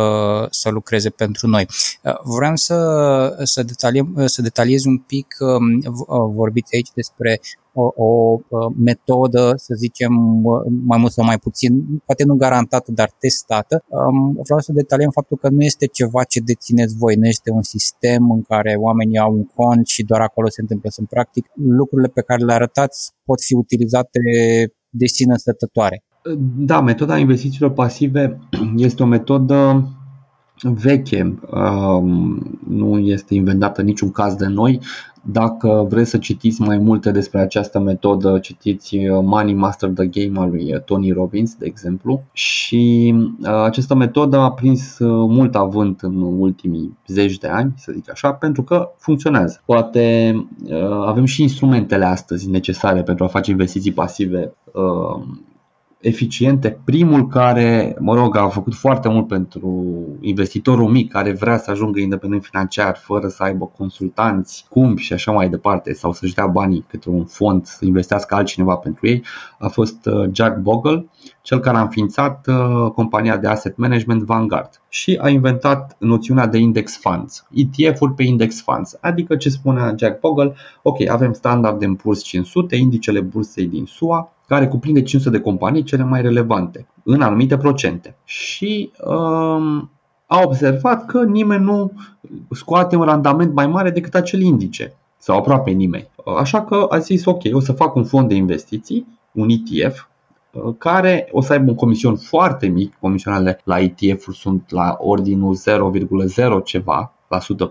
să 0.49 0.70
lucreze 0.70 1.09
pentru 1.09 1.47
noi. 1.47 1.67
Uh, 2.03 2.13
vreau 2.24 2.55
să, 2.55 3.39
să, 3.43 3.63
detaliem, 3.63 4.24
să 4.26 4.41
detaliez 4.41 4.86
un 4.86 4.97
pic 4.97 5.36
um, 5.39 5.82
Uh, 6.09 6.09
vorbiți 6.18 6.76
aici 6.76 6.89
despre 6.93 7.39
o, 7.74 8.03
o 8.05 8.39
uh, 8.47 8.74
metodă, 8.78 9.53
să 9.55 9.74
zicem, 9.78 10.43
uh, 10.43 10.62
mai 10.86 10.97
mult 10.97 11.12
sau 11.12 11.26
mai 11.26 11.38
puțin, 11.38 12.01
poate 12.05 12.24
nu 12.24 12.36
garantată, 12.36 12.91
dar 12.91 13.10
testată. 13.20 13.84
Um, 13.88 14.32
vreau 14.43 14.60
să 14.60 14.72
detaliem 14.72 15.10
faptul 15.10 15.38
că 15.38 15.49
nu 15.49 15.62
este 15.62 15.86
ceva 15.86 16.24
ce 16.24 16.39
dețineți 16.39 16.97
voi, 16.97 17.16
nu 17.16 17.26
este 17.26 17.51
un 17.51 17.62
sistem 17.62 18.32
în 18.32 18.41
care 18.41 18.76
oamenii 18.76 19.18
au 19.18 19.34
un 19.34 19.45
cont 19.45 19.88
și 19.88 20.03
doar 20.03 20.22
acolo 20.22 20.49
se 20.49 20.62
întâmplă. 20.62 20.89
Sunt 20.89 21.07
practic 21.07 21.45
lucrurile 21.53 22.07
pe 22.07 22.22
care 22.22 22.43
le 22.43 22.53
arătați 22.53 23.12
pot 23.26 23.41
fi 23.41 23.53
utilizate 23.53 24.20
de 24.89 25.05
sine 25.05 25.36
stătătoare. 25.38 26.03
Da, 26.57 26.82
metoda 26.82 27.18
investițiilor 27.18 27.72
pasive 27.72 28.39
este 28.76 29.03
o 29.03 29.05
metodă 29.05 29.89
veche, 30.62 31.39
um, 31.51 32.60
nu 32.68 32.97
este 32.97 33.34
inventată 33.34 33.82
niciun 33.82 34.12
caz 34.12 34.36
de 34.36 34.47
noi. 34.47 34.80
Dacă 35.22 35.86
vreți 35.89 36.09
să 36.09 36.17
citiți 36.17 36.61
mai 36.61 36.78
multe 36.78 37.11
despre 37.11 37.39
această 37.39 37.80
metodă, 37.80 38.39
citiți 38.39 38.95
uh, 38.95 39.20
Money 39.24 39.53
Master 39.53 39.89
the 39.89 40.05
Game 40.05 40.39
al 40.39 40.49
lui 40.49 40.74
uh, 40.74 40.82
Tony 40.82 41.11
Robbins, 41.11 41.55
de 41.55 41.65
exemplu. 41.65 42.24
Și 42.32 43.15
uh, 43.41 43.63
această 43.63 43.95
metodă 43.95 44.38
a 44.38 44.51
prins 44.51 44.97
mult 44.99 45.55
avânt 45.55 46.01
în 46.01 46.22
ultimii 46.22 46.97
zeci 47.07 47.38
de 47.38 47.47
ani, 47.47 47.74
să 47.78 47.91
zic 47.91 48.11
așa, 48.11 48.34
pentru 48.34 48.63
că 48.63 48.91
funcționează. 48.97 49.61
Poate 49.65 50.34
avem 51.05 51.26
și 51.26 51.41
instrumentele 51.41 52.05
astăzi 52.05 52.49
necesare 52.49 53.03
pentru 53.03 53.24
a 53.24 53.28
face 53.28 53.51
investiții 53.51 53.91
pasive 53.91 54.53
eficiente. 56.02 56.80
Primul 56.84 57.28
care, 57.28 57.95
mă 58.00 58.16
rog, 58.16 58.38
a 58.38 58.47
făcut 58.47 58.74
foarte 58.74 59.10
mult 59.10 59.28
pentru 59.28 59.95
investitorul 60.22 60.89
mic 60.89 61.12
care 61.12 61.32
vrea 61.32 61.58
să 61.58 61.72
ajungă 61.72 62.00
independent 62.00 62.43
financiar 62.43 62.97
fără 62.97 63.28
să 63.28 63.43
aibă 63.43 63.72
consultanți, 63.78 64.66
cum 64.70 64.95
și 64.95 65.14
așa 65.14 65.32
mai 65.32 65.50
departe, 65.50 65.93
sau 65.93 66.14
să-și 66.14 66.34
dea 66.34 66.47
banii 66.47 66.86
către 66.88 67.10
un 67.10 67.26
fond 67.26 67.66
să 67.66 67.86
investească 67.86 68.36
altcineva 68.36 68.76
pentru 68.76 69.08
ei, 69.08 69.24
a 69.60 69.68
fost 69.68 70.06
uh, 70.06 70.30
Jack 70.32 70.58
Bogle, 70.58 71.10
cel 71.41 71.60
care 71.60 71.78
a 71.78 71.82
înființat 71.82 72.47
uh, 72.47 72.91
compania 72.91 73.38
de 73.38 73.47
asset 73.47 73.78
management 73.78 74.22
Vanguard 74.22 74.70
și 74.89 75.20
a 75.22 75.30
inventat 75.30 75.95
noțiunea 76.00 76.47
de 76.47 76.58
index 76.58 76.97
funds, 76.97 77.47
ETF-uri 77.54 78.14
pe 78.14 78.24
index 78.24 78.62
funds, 78.62 78.97
adică 79.02 79.36
ce 79.36 79.50
spunea 79.50 79.93
Jack 79.97 80.20
Bogle, 80.20 80.54
ok, 80.82 81.08
avem 81.08 81.34
standard 81.34 81.80
de 81.80 81.86
Poor's 81.86 82.24
500, 82.24 82.76
indicele 82.76 83.22
bursei 83.22 83.68
din 83.68 83.86
SUA, 83.86 84.34
care 84.50 84.68
cuprinde 84.68 85.02
500 85.02 85.38
de 85.38 85.43
companii 85.43 85.84
cele 85.84 86.04
mai 86.04 86.22
relevante 86.22 86.88
în 87.04 87.22
anumite 87.22 87.58
procente. 87.58 88.16
Și 88.26 88.91
um, 89.06 89.91
a 90.26 90.41
observat 90.43 91.06
că 91.06 91.24
nimeni 91.24 91.64
nu 91.64 91.91
scoate 92.52 92.95
un 92.95 93.04
randament 93.04 93.54
mai 93.54 93.68
mare 93.68 93.89
decât 93.89 94.16
acel 94.16 94.41
indice 94.41 94.93
sau 95.18 95.38
aproape 95.38 95.72
nimeni. 95.72 96.10
Așa 96.39 96.62
că 96.62 96.86
a 96.89 96.97
zis 96.97 97.26
ok, 97.26 97.41
o 97.52 97.60
să 97.60 97.72
fac 97.72 97.95
un 97.95 98.04
fond 98.04 98.28
de 98.28 98.36
investiții, 98.36 99.08
un 99.32 99.50
ETF, 99.50 100.08
care 100.78 101.30
o 101.32 101.41
să 101.41 101.54
aibă 101.54 101.70
un 101.70 101.76
comision 101.76 102.16
foarte 102.16 102.68
mic, 102.68 102.95
comisioanele 103.00 103.62
la 103.64 103.80
ETF-uri 103.80 104.38
sunt 104.38 104.72
la 104.72 104.97
ordinul 105.00 105.58
0,0 106.60 106.64
ceva 106.64 106.91
la 106.91 107.04
sută 107.04 107.18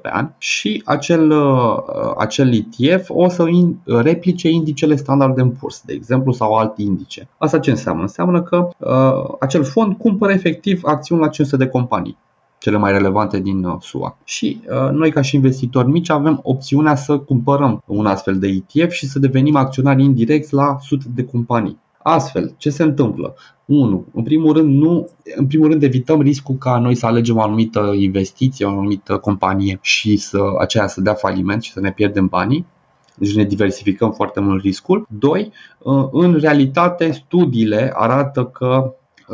pe 0.02 0.08
an 0.12 0.30
și 0.38 0.82
acel, 0.84 1.30
uh, 1.30 1.76
acel 2.18 2.52
ETF 2.52 3.10
o 3.10 3.28
să 3.28 3.44
replice 3.84 4.48
indicele 4.48 4.96
standard 4.96 5.52
Poor's, 5.52 5.84
de 5.84 5.92
exemplu, 5.92 6.32
sau 6.32 6.54
alt 6.54 6.78
indice. 6.78 7.28
Asta 7.38 7.58
ce 7.58 7.70
înseamnă? 7.70 8.02
Înseamnă 8.02 8.42
că 8.42 8.68
uh, 8.78 9.34
acel 9.40 9.64
fond 9.64 9.96
cumpără 9.96 10.32
efectiv 10.32 10.80
acțiuni 10.84 11.20
la 11.20 11.28
500 11.28 11.64
de 11.64 11.70
companii 11.70 12.18
cele 12.58 12.76
mai 12.76 12.92
relevante 12.92 13.40
din 13.40 13.64
uh, 13.64 13.76
SUA. 13.80 14.18
Și 14.24 14.60
uh, 14.68 14.90
noi 14.90 15.10
ca 15.10 15.20
și 15.20 15.34
investitori 15.34 15.88
mici 15.88 16.10
avem 16.10 16.40
opțiunea 16.42 16.94
să 16.94 17.18
cumpărăm 17.18 17.82
un 17.86 18.06
astfel 18.06 18.38
de 18.38 18.46
ETF 18.46 18.92
și 18.92 19.06
să 19.06 19.18
devenim 19.18 19.56
acționari 19.56 20.02
indirecți 20.02 20.54
la 20.54 20.76
sute 20.80 21.06
de 21.14 21.24
companii. 21.24 21.78
Astfel, 22.02 22.54
ce 22.56 22.70
se 22.70 22.82
întâmplă? 22.82 23.34
1. 23.64 24.04
În 24.12 24.22
primul 24.22 24.52
rând, 24.52 24.74
nu, 24.74 25.08
în 25.36 25.46
primul 25.46 25.68
rând 25.68 25.82
evităm 25.82 26.20
riscul 26.20 26.54
ca 26.54 26.78
noi 26.78 26.94
să 26.94 27.06
alegem 27.06 27.36
o 27.36 27.42
anumită 27.42 27.92
investiție, 27.96 28.66
o 28.66 28.68
anumită 28.68 29.16
companie 29.16 29.78
și 29.80 30.16
să 30.16 30.38
aceea 30.58 30.86
să 30.86 31.00
dea 31.00 31.14
faliment 31.14 31.62
și 31.62 31.72
să 31.72 31.80
ne 31.80 31.92
pierdem 31.92 32.26
banii. 32.26 32.66
Deci 33.14 33.34
ne 33.34 33.44
diversificăm 33.44 34.12
foarte 34.12 34.40
mult 34.40 34.62
riscul. 34.62 35.06
2. 35.18 35.52
Uh, 35.78 36.08
în 36.12 36.34
realitate, 36.34 37.10
studiile 37.10 37.92
arată 37.94 38.44
că 38.44 38.94
1% 39.28 39.30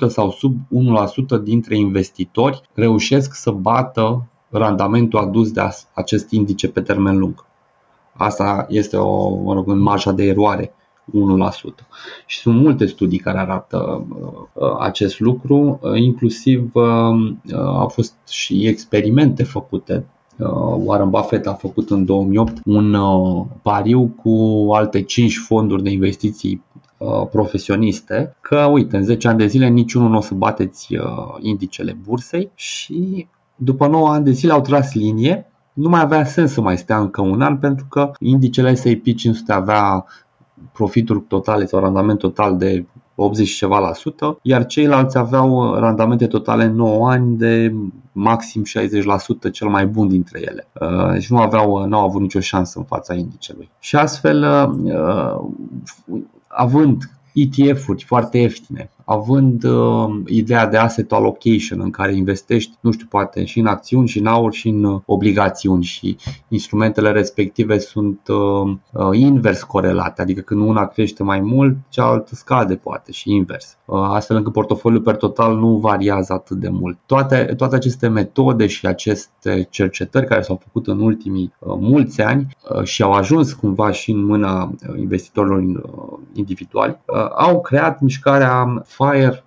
uh, 0.00 0.08
sau 0.08 0.30
sub 0.30 0.56
1% 1.38 1.42
dintre 1.42 1.76
investitori 1.76 2.60
reușesc 2.74 3.34
să 3.34 3.50
bată 3.50 4.26
randamentul 4.48 5.18
adus 5.18 5.52
de 5.52 5.60
acest 5.94 6.30
indice 6.30 6.68
pe 6.68 6.80
termen 6.80 7.18
lung. 7.18 7.44
Asta 8.12 8.66
este 8.68 8.96
o, 8.96 9.34
mă 9.34 9.54
rog, 9.54 9.68
în 9.68 9.78
marja 9.78 10.12
de 10.12 10.24
eroare 10.24 10.66
1%. 10.66 10.79
Și 12.26 12.38
sunt 12.38 12.60
multe 12.60 12.86
studii 12.86 13.18
care 13.18 13.38
arată 13.38 14.06
uh, 14.52 14.76
acest 14.78 15.20
lucru, 15.20 15.78
uh, 15.82 16.00
inclusiv 16.00 16.70
uh, 16.74 16.84
au 17.54 17.88
fost 17.88 18.14
și 18.28 18.66
experimente 18.66 19.42
făcute. 19.42 20.04
Warren 20.76 21.10
Buffett 21.10 21.46
a 21.46 21.52
făcut 21.52 21.90
în 21.90 22.04
2008 22.04 22.60
un 22.64 22.96
pariu 23.62 24.14
cu 24.22 24.66
alte 24.72 25.02
5 25.02 25.36
fonduri 25.38 25.82
de 25.82 25.90
investiții 25.90 26.62
profesioniste 27.30 28.36
că, 28.40 28.56
uite, 28.56 28.96
în 28.96 29.04
10 29.04 29.28
ani 29.28 29.38
de 29.38 29.46
zile 29.46 29.68
niciunul 29.68 30.10
nu 30.10 30.16
o 30.16 30.20
să 30.20 30.34
bateți 30.34 30.96
indicele 31.40 31.96
bursei 32.04 32.50
și 32.54 33.26
după 33.62 33.86
9 33.86 34.08
ani 34.08 34.24
de 34.24 34.30
zile 34.30 34.52
au 34.52 34.60
tras 34.60 34.94
linie. 34.94 35.46
Nu 35.72 35.88
mai 35.88 36.00
avea 36.00 36.24
sens 36.24 36.52
să 36.52 36.60
mai 36.60 36.78
stea 36.78 36.98
încă 36.98 37.20
un 37.20 37.42
an 37.42 37.56
pentru 37.58 37.86
că 37.88 38.10
indicele 38.18 38.74
S&P 38.74 39.04
500 39.16 39.52
avea 39.52 40.04
profituri 40.72 41.20
totale 41.28 41.66
sau 41.66 41.80
randament 41.80 42.18
total 42.18 42.56
de 42.56 42.86
80 43.14 43.46
și 43.46 43.56
ceva 43.56 43.78
la 43.78 43.92
sută, 43.92 44.38
iar 44.42 44.66
ceilalți 44.66 45.18
aveau 45.18 45.74
randamente 45.74 46.26
totale 46.26 46.64
în 46.64 46.74
9 46.74 47.10
ani 47.10 47.36
de 47.36 47.74
maxim 48.12 48.64
60% 49.48 49.50
cel 49.52 49.68
mai 49.68 49.86
bun 49.86 50.08
dintre 50.08 50.40
ele. 50.40 50.66
Uh, 50.80 51.20
și 51.20 51.32
nu 51.32 51.38
aveau, 51.38 51.86
nu 51.86 51.98
au 51.98 52.04
avut 52.04 52.20
nicio 52.20 52.40
șansă 52.40 52.78
în 52.78 52.84
fața 52.84 53.14
indicelui. 53.14 53.70
Și 53.78 53.96
astfel, 53.96 54.44
uh, 54.82 55.50
având 56.46 57.10
ETF-uri 57.34 58.04
foarte 58.04 58.38
ieftine, 58.38 58.90
având 59.10 59.64
uh, 59.64 60.20
ideea 60.26 60.66
de 60.66 60.76
asset 60.76 61.12
allocation 61.12 61.80
în 61.80 61.90
care 61.90 62.14
investești, 62.14 62.72
nu 62.80 62.90
știu, 62.90 63.06
poate 63.10 63.44
și 63.44 63.58
în 63.58 63.66
acțiuni, 63.66 64.08
și 64.08 64.18
în 64.18 64.26
aur, 64.26 64.52
și 64.52 64.68
în 64.68 64.84
uh, 64.84 65.00
obligațiuni. 65.06 65.82
Și 65.82 66.16
instrumentele 66.48 67.10
respective 67.10 67.78
sunt 67.78 68.20
uh, 68.28 68.72
uh, 68.92 69.18
invers 69.18 69.62
corelate, 69.62 70.22
adică 70.22 70.40
când 70.40 70.60
una 70.60 70.86
crește 70.86 71.22
mai 71.22 71.40
mult, 71.40 71.76
cealaltă 71.88 72.34
scade 72.34 72.76
poate 72.76 73.12
și 73.12 73.30
invers, 73.30 73.76
uh, 73.84 74.00
astfel 74.00 74.36
încât 74.36 74.52
portofoliul 74.52 75.02
per 75.02 75.16
total 75.16 75.56
nu 75.56 75.76
variază 75.76 76.32
atât 76.32 76.56
de 76.56 76.68
mult. 76.68 76.98
Toate, 77.06 77.54
toate 77.56 77.74
aceste 77.74 78.08
metode 78.08 78.66
și 78.66 78.86
aceste 78.86 79.66
cercetări 79.70 80.26
care 80.26 80.42
s-au 80.42 80.60
făcut 80.62 80.86
în 80.86 81.00
ultimii 81.00 81.52
uh, 81.58 81.76
mulți 81.78 82.22
ani 82.22 82.56
uh, 82.74 82.82
și 82.84 83.02
au 83.02 83.12
ajuns 83.12 83.52
cumva 83.52 83.90
și 83.90 84.10
în 84.10 84.24
mâna 84.24 84.62
uh, 84.62 84.98
investitorilor 84.98 85.58
uh, 85.58 86.18
individuali, 86.32 87.00
uh, 87.06 87.28
au 87.36 87.60
creat 87.60 88.00
mișcarea 88.00 88.82
FIRE 89.00 89.44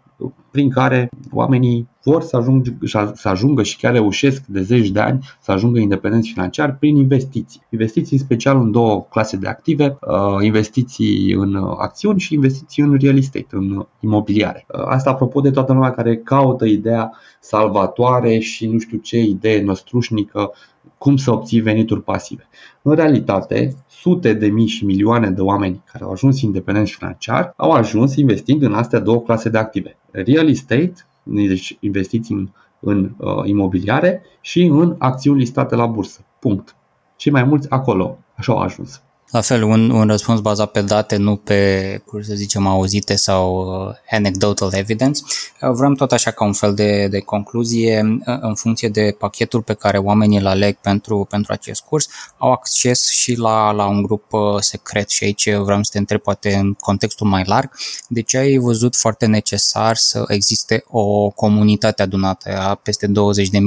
prin 0.51 0.69
care 0.69 1.09
oamenii 1.31 1.87
vor 2.03 2.21
să, 2.21 2.37
ajung, 2.37 2.77
să 3.13 3.29
ajungă 3.29 3.63
și 3.63 3.77
chiar 3.77 3.93
reușesc 3.93 4.45
de 4.45 4.61
zeci 4.61 4.89
de 4.89 4.99
ani 4.99 5.25
să 5.41 5.51
ajungă 5.51 5.79
independenți 5.79 6.31
financiar 6.31 6.75
prin 6.75 6.95
investiții. 6.95 7.61
Investiții 7.69 8.17
în 8.17 8.23
special 8.23 8.57
în 8.57 8.71
două 8.71 9.05
clase 9.09 9.37
de 9.37 9.47
active, 9.47 9.97
uh, 10.01 10.43
investiții 10.43 11.31
în 11.31 11.55
acțiuni 11.77 12.19
și 12.19 12.33
investiții 12.33 12.83
în 12.83 12.97
real 13.01 13.17
estate, 13.17 13.47
în 13.49 13.85
imobiliare. 13.99 14.65
Uh, 14.67 14.83
asta 14.85 15.09
apropo 15.09 15.41
de 15.41 15.51
toată 15.51 15.73
lumea 15.73 15.91
care 15.91 16.17
caută 16.17 16.65
ideea 16.65 17.11
salvatoare 17.39 18.39
și 18.39 18.67
nu 18.67 18.79
știu 18.79 18.97
ce 18.97 19.21
idee 19.21 19.61
năstrușnică 19.61 20.51
cum 20.97 21.17
să 21.17 21.31
obții 21.31 21.59
venituri 21.59 22.03
pasive. 22.03 22.47
În 22.81 22.95
realitate, 22.95 23.75
sute 23.87 24.33
de 24.33 24.47
mii 24.47 24.67
și 24.67 24.85
milioane 24.85 25.29
de 25.29 25.41
oameni 25.41 25.83
care 25.91 26.03
au 26.03 26.11
ajuns 26.11 26.41
independenți 26.41 26.91
financiar 26.91 27.53
au 27.57 27.71
ajuns 27.71 28.15
investind 28.15 28.61
în 28.61 28.73
astea 28.73 28.99
două 28.99 29.21
clase 29.21 29.49
de 29.49 29.57
active. 29.57 29.97
Real 30.11 30.49
estate, 30.49 30.93
deci 31.23 31.77
investiții 31.79 32.35
în, 32.35 32.49
în 32.79 33.11
uh, 33.17 33.41
imobiliare 33.43 34.21
și 34.41 34.63
în 34.63 34.95
acțiuni 34.97 35.39
listate 35.39 35.75
la 35.75 35.85
bursă. 35.85 36.25
Punct. 36.39 36.75
Cei 37.15 37.31
mai 37.31 37.43
mulți 37.43 37.69
acolo. 37.69 38.17
Așa 38.35 38.53
au 38.53 38.59
ajuns. 38.59 39.03
La 39.33 39.41
fel, 39.41 39.63
un, 39.63 39.89
un 39.89 40.07
răspuns 40.07 40.39
bazat 40.39 40.71
pe 40.71 40.81
date, 40.81 41.15
nu 41.15 41.35
pe, 41.35 42.01
cum 42.05 42.21
să 42.21 42.33
zicem, 42.33 42.67
auzite 42.67 43.15
sau 43.15 43.55
uh, 43.55 43.95
anecdotal 44.11 44.73
evidence. 44.73 45.21
Uh, 45.61 45.69
vrem 45.71 45.93
tot 45.93 46.11
așa 46.11 46.31
ca 46.31 46.45
un 46.45 46.53
fel 46.53 46.73
de, 46.73 47.07
de 47.07 47.19
concluzie, 47.19 48.19
uh, 48.25 48.37
în 48.41 48.55
funcție 48.55 48.89
de 48.89 49.15
pachetul 49.19 49.61
pe 49.61 49.73
care 49.73 49.97
oamenii 49.97 50.37
îl 50.37 50.47
aleg 50.47 50.75
pentru, 50.75 51.27
pentru 51.29 51.53
acest 51.53 51.81
curs, 51.81 52.07
au 52.37 52.51
acces 52.51 53.09
și 53.09 53.35
la, 53.35 53.71
la 53.71 53.85
un 53.85 54.01
grup 54.01 54.25
secret 54.59 55.09
și 55.09 55.23
aici 55.23 55.53
vreau 55.53 55.83
să 55.83 55.89
te 55.91 55.97
întreb 55.97 56.21
poate 56.21 56.55
în 56.55 56.73
contextul 56.73 57.27
mai 57.27 57.43
larg, 57.45 57.71
de 58.07 58.21
ce 58.21 58.37
ai 58.37 58.57
văzut 58.57 58.95
foarte 58.95 59.25
necesar 59.25 59.95
să 59.95 60.23
existe 60.27 60.83
o 60.87 61.29
comunitate 61.29 62.01
adunată 62.01 62.57
a 62.57 62.75
peste 62.75 63.07
20.000 63.07 63.11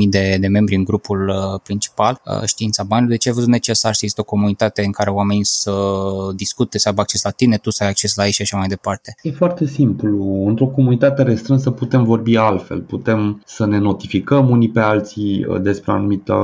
de, 0.09 0.37
de 0.41 0.47
membri 0.47 0.75
în 0.75 0.85
grupul 0.85 1.33
principal, 1.63 2.23
Știința 2.45 2.83
Banilor, 2.83 3.11
de 3.11 3.17
ce 3.17 3.29
ai 3.29 3.35
văzut 3.35 3.51
necesar 3.51 3.93
să 3.93 4.01
existe 4.03 4.21
o 4.21 4.25
comunitate 4.25 4.85
în 4.85 4.93
care 4.93 5.11
oamenii 5.11 5.45
să 5.61 5.73
discute, 6.35 6.79
să 6.79 6.89
aibă 6.89 7.01
acces 7.01 7.23
la 7.23 7.31
tine, 7.31 7.57
tu 7.57 7.71
să 7.71 7.83
ai 7.83 7.89
acces 7.89 8.15
la 8.15 8.25
ei 8.25 8.33
și 8.33 8.43
așa 8.43 8.57
mai 8.57 8.69
departe? 8.69 9.15
E 9.23 9.31
foarte 9.31 9.67
simplu. 9.67 10.45
Într-o 10.47 10.67
comunitate 10.67 11.23
restrânsă 11.23 11.71
putem 11.71 12.05
vorbi 12.05 12.37
altfel, 12.37 12.81
putem 12.81 13.43
să 13.47 13.67
ne 13.67 13.79
notificăm 13.79 14.51
unii 14.51 14.71
pe 14.71 14.81
alții 14.81 15.45
uh, 15.49 15.61
despre 15.61 15.93
o 15.93 15.95
anumită 15.95 16.35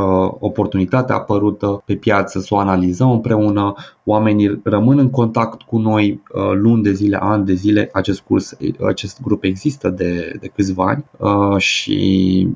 oportunitate 0.40 1.12
apărută 1.12 1.82
pe 1.84 1.94
piață, 1.94 2.40
să 2.40 2.54
o 2.54 2.58
analizăm 2.58 3.10
împreună, 3.10 3.74
oamenii 4.04 4.60
rămân 4.64 4.98
în 4.98 5.10
contact 5.10 5.62
cu 5.62 5.78
noi 5.78 6.22
uh, 6.34 6.52
luni 6.54 6.82
de 6.82 6.92
zile, 6.92 7.16
ani 7.16 7.44
de 7.44 7.54
zile. 7.54 7.90
Acest 7.92 8.20
curs, 8.20 8.56
acest 8.86 9.22
grup 9.22 9.44
există 9.44 9.88
de, 9.88 10.36
de 10.40 10.46
câțiva 10.46 10.86
ani 10.86 11.04
uh, 11.18 11.60
și 11.60 12.48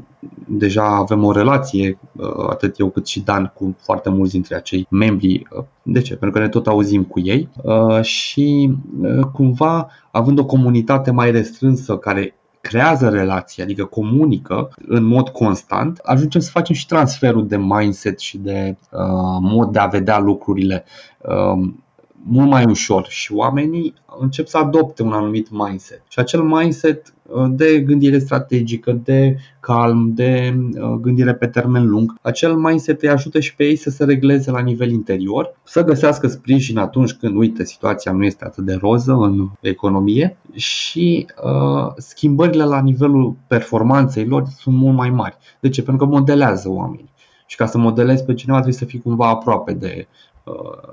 deja 0.49 0.85
avem 0.85 1.25
o 1.25 1.33
relație, 1.33 1.99
uh, 2.13 2.47
atât 2.49 2.79
eu 2.79 2.91
cât 2.91 3.07
și 3.07 3.21
Dan, 3.21 3.53
cu 3.55 3.77
foarte 3.79 4.11
mulți 4.11 4.33
dintre 4.33 4.55
acei 4.55 4.87
membri. 4.91 5.43
De 5.83 6.01
ce? 6.01 6.17
Pentru 6.17 6.39
că 6.39 6.45
ne 6.45 6.51
tot 6.51 6.67
auzim 6.67 7.05
cu 7.05 7.21
ei 7.21 7.49
și 8.03 8.75
cumva 9.33 9.89
având 10.11 10.39
o 10.39 10.45
comunitate 10.45 11.11
mai 11.11 11.31
restrânsă 11.31 11.97
care 11.97 12.35
creează 12.67 13.09
relații, 13.09 13.63
adică 13.63 13.85
comunică 13.85 14.71
în 14.87 15.05
mod 15.05 15.29
constant, 15.29 15.99
ajungem 16.03 16.41
să 16.41 16.51
facem 16.51 16.75
și 16.75 16.87
transferul 16.87 17.47
de 17.47 17.57
mindset 17.57 18.19
și 18.19 18.39
de 18.39 18.77
uh, 18.91 19.01
mod 19.41 19.73
de 19.73 19.79
a 19.79 19.87
vedea 19.87 20.19
lucrurile 20.19 20.85
uh, 21.19 21.69
mult 22.13 22.49
mai 22.49 22.65
ușor 22.65 23.07
și 23.09 23.33
oamenii 23.33 23.95
încep 24.19 24.47
să 24.47 24.59
adopte 24.59 25.03
un 25.03 25.13
anumit 25.13 25.51
mindset. 25.51 26.03
Și 26.09 26.19
acel 26.19 26.43
mindset 26.43 27.07
uh, 27.07 27.16
de 27.49 27.81
gândire 27.81 28.19
strategică, 28.19 28.93
de 29.05 29.37
calm, 29.61 30.13
de 30.15 30.57
uh, 30.57 30.99
gândire 31.01 31.35
pe 31.35 31.47
termen 31.47 31.87
lung, 31.87 32.15
acel 32.23 32.55
mindset 32.55 33.03
îi 33.03 33.09
ajută 33.09 33.41
și 33.41 33.55
pe 33.55 33.65
ei 33.65 33.77
să 33.77 33.91
se 33.91 34.05
regleze 34.05 34.51
la 34.51 34.61
nivel 34.61 34.91
interior, 34.91 35.55
să 35.65 35.85
găsească 35.85 36.27
sprijin 36.27 36.79
atunci 36.79 37.13
când, 37.13 37.37
uite, 37.37 37.65
situația 37.65 38.13
nu 38.13 38.25
este 38.25 38.45
atât 38.45 38.65
de 38.65 38.75
roză 38.75 39.13
în 39.13 39.49
economie 39.61 40.37
și 40.53 41.27
uh, 41.45 41.93
schimbările 41.97 42.65
la 42.65 42.81
nivelul 42.81 43.37
performanței 43.47 44.27
lor 44.27 44.45
sunt 44.59 44.77
mult 44.77 44.97
mai 44.97 45.11
mari. 45.11 45.37
De 45.61 45.69
ce? 45.69 45.83
Pentru 45.83 46.07
că 46.07 46.13
modelează 46.15 46.69
oamenii. 46.69 47.15
Și 47.47 47.57
ca 47.57 47.67
să 47.67 47.79
modelezi 47.79 48.25
pe 48.25 48.35
cineva 48.35 48.59
trebuie 48.59 48.79
să 48.79 48.85
fii 48.85 49.01
cumva 49.01 49.29
aproape 49.29 49.73
de 49.73 50.07
Uh, 50.09 50.36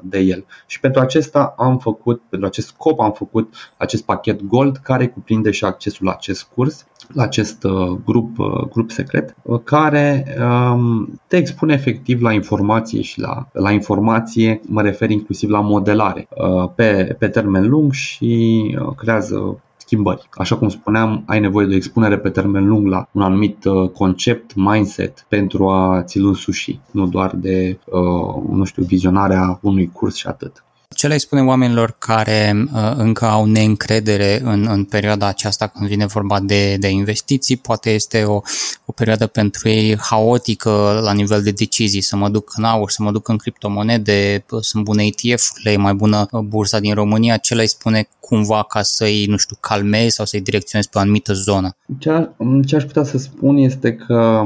de 0.02 0.20
el. 0.20 0.46
Și 0.68 0.80
pentru 0.80 1.02
acesta 1.02 1.54
am 1.58 1.78
făcut, 1.78 2.22
pentru 2.30 2.48
acest 2.48 2.68
scop 2.68 3.00
am 3.00 3.12
făcut 3.12 3.54
acest 3.78 4.04
pachet 4.04 4.44
Gold 4.44 4.78
care 4.78 5.08
cuprinde 5.08 5.52
și 5.52 5.66
accesul 5.66 6.06
la 6.06 6.12
acest 6.12 6.44
curs, 6.56 6.88
la 7.14 7.24
acest 7.24 7.64
uh, 7.64 7.98
grup, 8.06 8.40
uh, 8.40 8.68
grup 8.72 8.92
secret, 8.92 9.36
care 9.64 10.38
um, 10.40 11.22
te 11.28 11.38
expune 11.38 11.74
efectiv 11.74 12.22
la 12.22 12.32
informație 12.32 13.02
și 13.02 13.20
la, 13.20 13.48
la 13.52 13.72
informație, 13.72 14.62
mă 14.68 14.82
refer 14.82 15.10
inclusiv 15.10 15.50
la 15.50 15.60
modelare 15.60 16.28
pe, 16.76 17.16
pe 17.20 17.28
termen 17.28 17.70
lung 17.70 17.92
și 17.92 18.78
creează 18.98 19.62
schimbări. 19.94 20.30
Așa 20.32 20.58
cum 20.58 20.70
spuneam, 20.70 21.24
ai 21.26 21.40
nevoie 21.40 21.66
de 21.66 21.74
o 21.74 21.76
expunere 21.76 22.18
pe 22.18 22.30
termen 22.30 22.68
lung 22.68 22.88
la 22.88 23.08
un 23.12 23.22
anumit 23.22 23.66
uh, 23.66 23.90
concept, 23.90 24.56
mindset 24.56 25.26
pentru 25.30 25.70
a 25.70 26.04
ți-l 26.04 26.26
însuși, 26.26 26.80
nu 26.92 27.08
doar 27.08 27.36
de, 27.36 27.80
uh, 27.86 28.44
nu 28.50 28.64
știu, 28.64 28.84
vizionarea 28.84 29.60
unui 29.62 29.90
curs 29.94 30.16
și 30.16 30.28
atât. 30.28 30.64
Ce 31.04 31.10
le 31.10 31.18
spune 31.18 31.42
oamenilor 31.42 31.96
care 32.00 32.68
uh, 32.74 32.94
încă 32.96 33.26
au 33.26 33.46
neîncredere 33.46 34.42
în, 34.44 34.68
în 34.70 34.84
perioada 34.84 35.28
aceasta 35.28 35.68
când 35.68 35.90
vine 35.90 36.06
vorba 36.06 36.40
de, 36.40 36.76
de 36.80 36.90
investiții? 36.90 37.58
Poate 37.58 37.90
este 37.90 38.24
o, 38.24 38.42
o 38.86 38.92
perioadă 38.96 39.28
pentru 39.28 39.70
ei 39.70 39.98
haotică 39.98 41.00
la 41.04 41.14
nivel 41.14 41.42
de 41.42 41.52
decizii, 41.52 42.02
să 42.02 42.16
mă 42.16 42.30
duc 42.30 42.54
în 42.56 42.64
aur, 42.64 42.90
să 42.90 43.04
mă 43.04 43.12
duc 43.12 43.28
în 43.28 43.38
criptomonede, 43.38 44.46
sunt 44.60 44.84
bune 44.84 45.04
ETF-urile, 45.04 45.72
e 45.72 45.78
mai 45.78 45.94
bună 45.94 46.28
bursa 46.46 46.80
din 46.80 46.94
România. 46.94 47.38
Ce 47.38 47.56
le 47.56 47.66
spune 47.66 48.08
cumva 48.20 48.64
ca 48.64 48.82
să-i, 48.82 49.26
nu 49.26 49.38
știu, 49.38 49.56
calmezi 49.60 50.16
sau 50.16 50.26
să-i 50.26 50.42
direcționezi 50.42 50.90
pe 50.90 50.98
o 50.98 51.02
anumită 51.02 51.34
zonă? 51.34 51.76
Ce, 51.98 52.30
ce 52.66 52.76
aș 52.76 52.84
putea 52.84 53.04
să 53.04 53.18
spun 53.18 53.58
este 53.58 53.94
că 53.96 54.42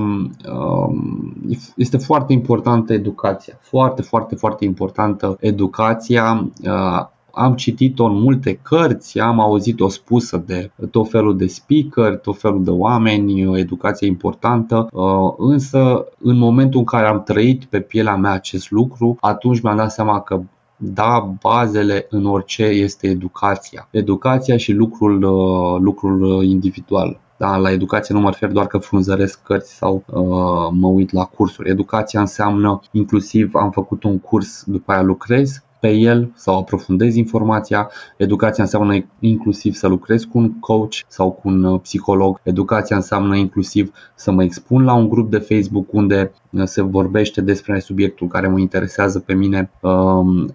um, 0.52 1.34
este 1.76 1.98
foarte 1.98 2.34
importantă 2.34 2.94
educația. 2.94 3.60
Foarte, 3.62 4.02
foarte, 4.02 4.36
foarte 4.36 4.66
importantă 4.66 5.38
educația. 5.40 6.47
Uh, 6.64 7.06
am 7.38 7.56
citit-o 7.56 8.04
în 8.04 8.22
multe 8.22 8.60
cărți, 8.62 9.20
am 9.20 9.40
auzit-o 9.40 9.90
spusă 9.90 10.44
de 10.46 10.72
tot 10.92 11.10
felul 11.10 11.38
de 11.38 11.48
speaker, 11.48 12.18
tot 12.18 12.40
felul 12.40 12.64
de 12.64 12.70
oameni, 12.70 13.48
o 13.48 13.58
educație 13.58 14.08
importantă, 14.08 14.88
uh, 14.92 15.34
însă 15.38 16.06
în 16.20 16.38
momentul 16.38 16.80
în 16.80 16.86
care 16.86 17.08
am 17.08 17.24
trăit 17.24 17.66
pe 17.66 17.80
pielea 17.80 18.16
mea 18.16 18.32
acest 18.32 18.72
lucru, 18.72 19.18
atunci 19.20 19.62
mi-am 19.62 19.78
dat 19.78 19.92
seama 19.92 20.22
că 20.22 20.42
da 20.78 21.34
bazele 21.42 22.08
în 22.10 22.26
orice 22.26 22.64
este 22.64 23.08
educația. 23.08 23.88
Educația 23.92 24.58
și 24.58 24.72
lucrul, 24.72 25.24
uh, 25.24 25.80
lucrul 25.82 26.44
individual. 26.44 27.20
Da, 27.38 27.58
la 27.58 27.72
educație 27.72 28.16
nu 28.16 28.22
mă 28.22 28.30
refer 28.30 28.52
doar 28.52 28.68
că 28.68 28.78
frunzăresc 28.78 29.44
cărți 29.44 29.76
sau 29.76 30.04
uh, 30.06 30.78
mă 30.80 30.88
uit 30.88 31.12
la 31.12 31.24
cursuri. 31.24 31.70
Educația 31.70 32.20
înseamnă 32.20 32.80
inclusiv 32.92 33.56
am 33.56 33.72
făcut 33.72 34.04
un 34.04 34.20
curs, 34.20 34.64
după 34.66 34.92
aia 34.92 35.02
lucrez 35.02 35.62
pe 35.80 35.92
el 35.92 36.32
sau 36.36 36.58
aprofundez 36.58 37.16
informația. 37.16 37.90
Educația 38.18 38.64
înseamnă 38.64 39.06
inclusiv 39.20 39.74
să 39.74 39.88
lucrez 39.88 40.24
cu 40.24 40.38
un 40.38 40.60
coach 40.60 40.94
sau 41.08 41.32
cu 41.32 41.48
un 41.48 41.64
uh, 41.64 41.80
psiholog. 41.82 42.40
Educația 42.44 42.96
înseamnă 42.96 43.36
inclusiv 43.36 43.92
să 44.16 44.32
mă 44.32 44.44
expun 44.44 44.84
la 44.84 44.94
un 44.94 45.10
grup 45.10 45.30
de 45.30 45.38
Facebook 45.38 45.94
unde 45.94 46.32
uh, 46.50 46.64
se 46.64 46.82
vorbește 46.82 47.42
despre 47.42 47.80
subiectul 47.80 48.28
care 48.28 48.48
mă 48.48 48.60
interesează 48.60 49.20
pe 49.20 49.34
mine. 49.34 49.72
Um, 49.82 50.52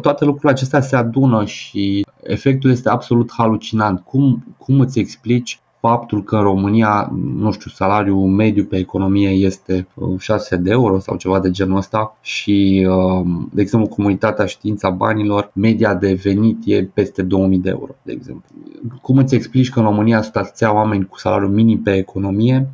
toate 0.00 0.24
lucrurile 0.24 0.52
acestea 0.52 0.80
se 0.80 0.96
adună 0.96 1.44
și 1.44 2.06
efectul 2.22 2.70
este 2.70 2.88
absolut 2.88 3.32
halucinant. 3.36 4.00
Cum, 4.00 4.54
cum 4.58 4.80
îți 4.80 4.98
explici 4.98 5.60
faptul 5.80 6.22
că 6.22 6.36
în 6.36 6.42
România, 6.42 7.12
nu 7.34 7.50
știu, 7.50 7.70
salariul 7.70 8.26
mediu 8.26 8.64
pe 8.64 8.76
economie 8.76 9.28
este 9.28 9.88
6 10.18 10.54
uh, 10.54 10.60
de 10.60 10.70
euro 10.70 10.98
sau 10.98 11.16
ceva 11.16 11.40
de 11.40 11.50
genul 11.50 11.76
ăsta 11.76 12.16
și, 12.20 12.86
um, 12.90 13.50
de 13.52 13.60
exemplu, 13.60 13.88
comunitatea 13.88 14.46
știința 14.46 14.90
banilor, 14.90 15.50
media 15.54 15.94
de 15.94 16.12
venit 16.22 16.58
e 16.64 16.84
peste 16.84 17.22
2000 17.22 17.58
de 17.58 17.68
euro, 17.68 17.94
de 18.02 18.12
exemplu. 18.12 18.44
Cum 19.02 19.16
îți 19.16 19.34
explici 19.34 19.70
că 19.70 19.78
în 19.78 19.84
România 19.84 20.22
sunt 20.22 20.36
atâția 20.36 20.74
oameni 20.74 21.06
cu 21.06 21.18
salariul 21.18 21.50
minim 21.50 21.82
pe 21.82 21.96
economie 21.96 22.68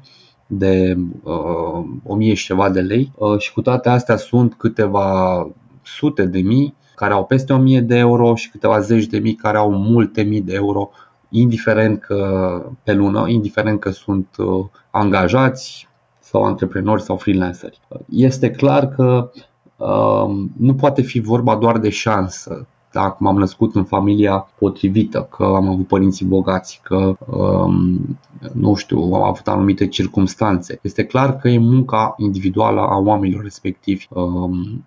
de 0.46 0.96
uh, 1.22 1.84
1000 2.04 2.34
și 2.34 2.44
ceva 2.44 2.70
de 2.70 2.80
lei 2.80 3.12
uh, 3.16 3.38
și 3.38 3.52
cu 3.52 3.62
toate 3.62 3.88
astea 3.88 4.16
sunt 4.16 4.54
câteva 4.54 5.48
sute 5.82 6.26
de 6.26 6.40
mii 6.40 6.74
care 6.94 7.12
au 7.12 7.24
peste 7.24 7.52
1000 7.52 7.80
de 7.80 7.96
euro 7.96 8.34
și 8.34 8.50
câteva 8.50 8.80
zeci 8.80 9.06
de 9.06 9.18
mii 9.18 9.34
care 9.34 9.56
au 9.56 9.72
multe 9.72 10.22
mii 10.22 10.40
de 10.40 10.54
euro 10.54 10.90
indiferent 11.34 12.00
că 12.00 12.62
pe 12.82 12.92
lună, 12.92 13.28
indiferent 13.28 13.80
că 13.80 13.90
sunt 13.90 14.28
uh, 14.38 14.64
angajați 14.90 15.88
sau 16.20 16.42
antreprenori 16.44 17.02
sau 17.02 17.16
freelanceri. 17.16 17.80
Este 18.08 18.50
clar 18.50 18.88
că 18.88 19.30
uh, 19.76 20.46
nu 20.56 20.74
poate 20.74 21.02
fi 21.02 21.20
vorba 21.20 21.56
doar 21.56 21.78
de 21.78 21.90
șansă. 21.90 22.66
Dacă 22.92 23.16
m-am 23.18 23.36
născut 23.36 23.74
în 23.74 23.84
familia 23.84 24.48
potrivită, 24.58 25.28
că 25.36 25.44
am 25.44 25.68
avut 25.68 25.86
părinții 25.86 26.26
bogați, 26.26 26.80
că 26.82 27.16
um, 27.26 28.18
nu 28.52 28.74
știu, 28.74 28.98
am 28.98 29.22
avut 29.22 29.48
anumite 29.48 29.86
circumstanțe. 29.86 30.78
Este 30.82 31.04
clar 31.04 31.36
că 31.36 31.48
e 31.48 31.58
munca 31.58 32.14
individuală 32.16 32.80
a 32.80 32.96
oamenilor 32.96 33.42
respectivi. 33.42 34.06
Um, 34.08 34.84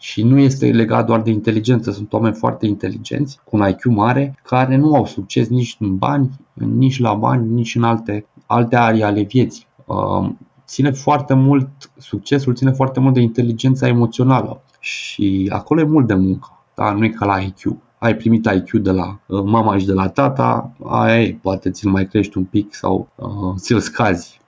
și 0.00 0.22
nu 0.22 0.38
este 0.38 0.70
legat 0.70 1.06
doar 1.06 1.22
de 1.22 1.30
inteligență, 1.30 1.90
sunt 1.90 2.12
oameni 2.12 2.34
foarte 2.34 2.66
inteligenți, 2.66 3.38
cu 3.44 3.56
un 3.56 3.68
IQ 3.68 3.84
mare, 3.84 4.38
care 4.42 4.76
nu 4.76 4.94
au 4.94 5.06
succes 5.06 5.48
nici 5.48 5.76
în 5.78 5.96
bani, 5.96 6.30
nici 6.52 6.98
la 6.98 7.14
bani, 7.14 7.48
nici 7.52 7.74
în 7.74 7.82
alte, 7.82 8.26
alte 8.46 8.76
arii 8.76 9.02
ale 9.02 9.22
vieții. 9.22 9.66
Um, 9.86 10.38
ține 10.66 10.90
foarte 10.90 11.34
mult, 11.34 11.68
succesul 11.96 12.54
ține 12.54 12.70
foarte 12.70 13.00
mult 13.00 13.14
de 13.14 13.20
inteligența 13.20 13.88
emoțională 13.88 14.62
și 14.80 15.50
acolo 15.52 15.80
e 15.80 15.84
mult 15.84 16.06
de 16.06 16.14
muncă, 16.14 16.48
da? 16.74 16.92
nu 16.92 17.04
e 17.04 17.08
ca 17.08 17.24
la 17.24 17.38
IQ 17.38 17.78
ai 18.00 18.16
primit 18.16 18.46
IQ 18.46 18.82
de 18.82 18.90
la 18.90 19.20
uh, 19.26 19.42
mama 19.44 19.78
și 19.78 19.86
de 19.86 19.92
la 19.92 20.08
tata, 20.08 20.72
aia 20.84 21.22
e, 21.22 21.38
poate 21.42 21.70
ți-l 21.70 21.90
mai 21.90 22.06
crești 22.06 22.38
un 22.38 22.44
pic 22.44 22.74
sau 22.74 23.08
uh, 23.14 23.54
ți-l 23.56 23.80
scazi. 23.80 24.40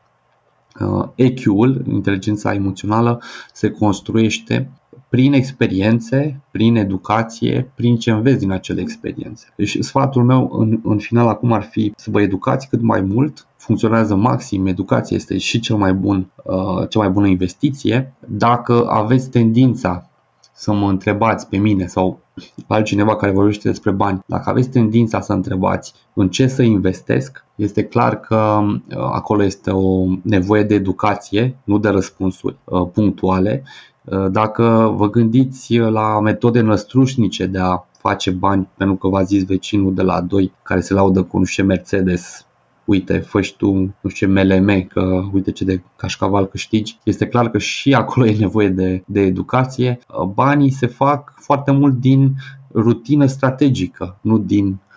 Uh, 0.80 1.08
EQ-ul, 1.14 1.84
inteligența 1.88 2.54
emoțională, 2.54 3.22
se 3.52 3.70
construiește 3.70 4.70
prin 5.12 5.32
experiențe, 5.32 6.40
prin 6.50 6.76
educație, 6.76 7.70
prin 7.74 7.96
ce 7.96 8.10
înveți 8.10 8.38
din 8.38 8.50
acele 8.50 8.80
experiențe. 8.80 9.46
Deci 9.56 9.76
sfatul 9.80 10.24
meu 10.24 10.50
în, 10.58 10.80
în 10.82 10.98
final 10.98 11.28
acum 11.28 11.52
ar 11.52 11.62
fi 11.62 11.92
să 11.96 12.10
vă 12.10 12.20
educați 12.20 12.68
cât 12.68 12.80
mai 12.80 13.00
mult, 13.00 13.46
funcționează 13.56 14.14
maxim, 14.14 14.66
educația 14.66 15.16
este 15.16 15.38
și 15.38 15.60
cel 15.60 15.76
mai 15.76 15.92
bun, 15.92 16.30
uh, 16.44 16.88
cea 16.88 16.98
mai 16.98 17.08
bună 17.08 17.26
investiție. 17.26 18.14
Dacă 18.26 18.86
aveți 18.88 19.30
tendința 19.30 20.10
să 20.54 20.72
mă 20.72 20.88
întrebați 20.88 21.48
pe 21.48 21.56
mine 21.56 21.86
sau 21.86 22.20
altcineva 22.66 23.16
care 23.16 23.32
vorbește 23.32 23.68
despre 23.68 23.90
bani, 23.90 24.20
dacă 24.26 24.50
aveți 24.50 24.68
tendința 24.68 25.20
să 25.20 25.32
întrebați 25.32 25.94
în 26.14 26.28
ce 26.28 26.46
să 26.46 26.62
investesc, 26.62 27.44
este 27.54 27.84
clar 27.84 28.20
că 28.20 28.60
uh, 28.60 28.96
acolo 28.96 29.42
este 29.42 29.70
o 29.70 30.04
nevoie 30.22 30.62
de 30.62 30.74
educație, 30.74 31.56
nu 31.64 31.78
de 31.78 31.88
răspunsuri 31.88 32.56
uh, 32.64 32.88
punctuale 32.92 33.62
Uh, 33.64 33.90
dacă 34.30 34.92
vă 34.96 35.10
gândiți 35.10 35.76
la 35.76 36.20
metode 36.20 36.60
năstrușnice 36.60 37.46
de 37.46 37.58
a 37.58 37.84
face 37.98 38.30
bani, 38.30 38.68
pentru 38.76 38.96
că 38.96 39.08
v-a 39.08 39.22
zis 39.22 39.44
vecinul 39.44 39.94
de 39.94 40.02
la 40.02 40.20
2 40.20 40.52
care 40.62 40.80
se 40.80 40.94
laudă 40.94 41.22
cu 41.22 41.38
nu 41.38 41.44
știu 41.44 41.64
Mercedes, 41.64 42.46
uite, 42.84 43.18
fă 43.18 43.40
tu 43.56 43.72
nu 44.00 44.08
știu 44.08 44.26
ce 44.26 44.42
MLM, 44.42 44.82
că 44.82 45.22
uite 45.32 45.50
ce 45.50 45.64
de 45.64 45.82
cașcaval 45.96 46.46
câștigi, 46.46 46.98
este 47.04 47.26
clar 47.26 47.50
că 47.50 47.58
și 47.58 47.94
acolo 47.94 48.26
e 48.30 48.36
nevoie 48.36 48.68
de, 48.68 49.02
de 49.06 49.20
educație. 49.20 49.98
Uh, 50.08 50.26
banii 50.26 50.70
se 50.70 50.86
fac 50.86 51.34
foarte 51.36 51.70
mult 51.70 51.94
din 51.94 52.34
rutină 52.74 53.26
strategică, 53.26 54.18
nu 54.20 54.38
din 54.38 54.66
uh, 54.66 54.91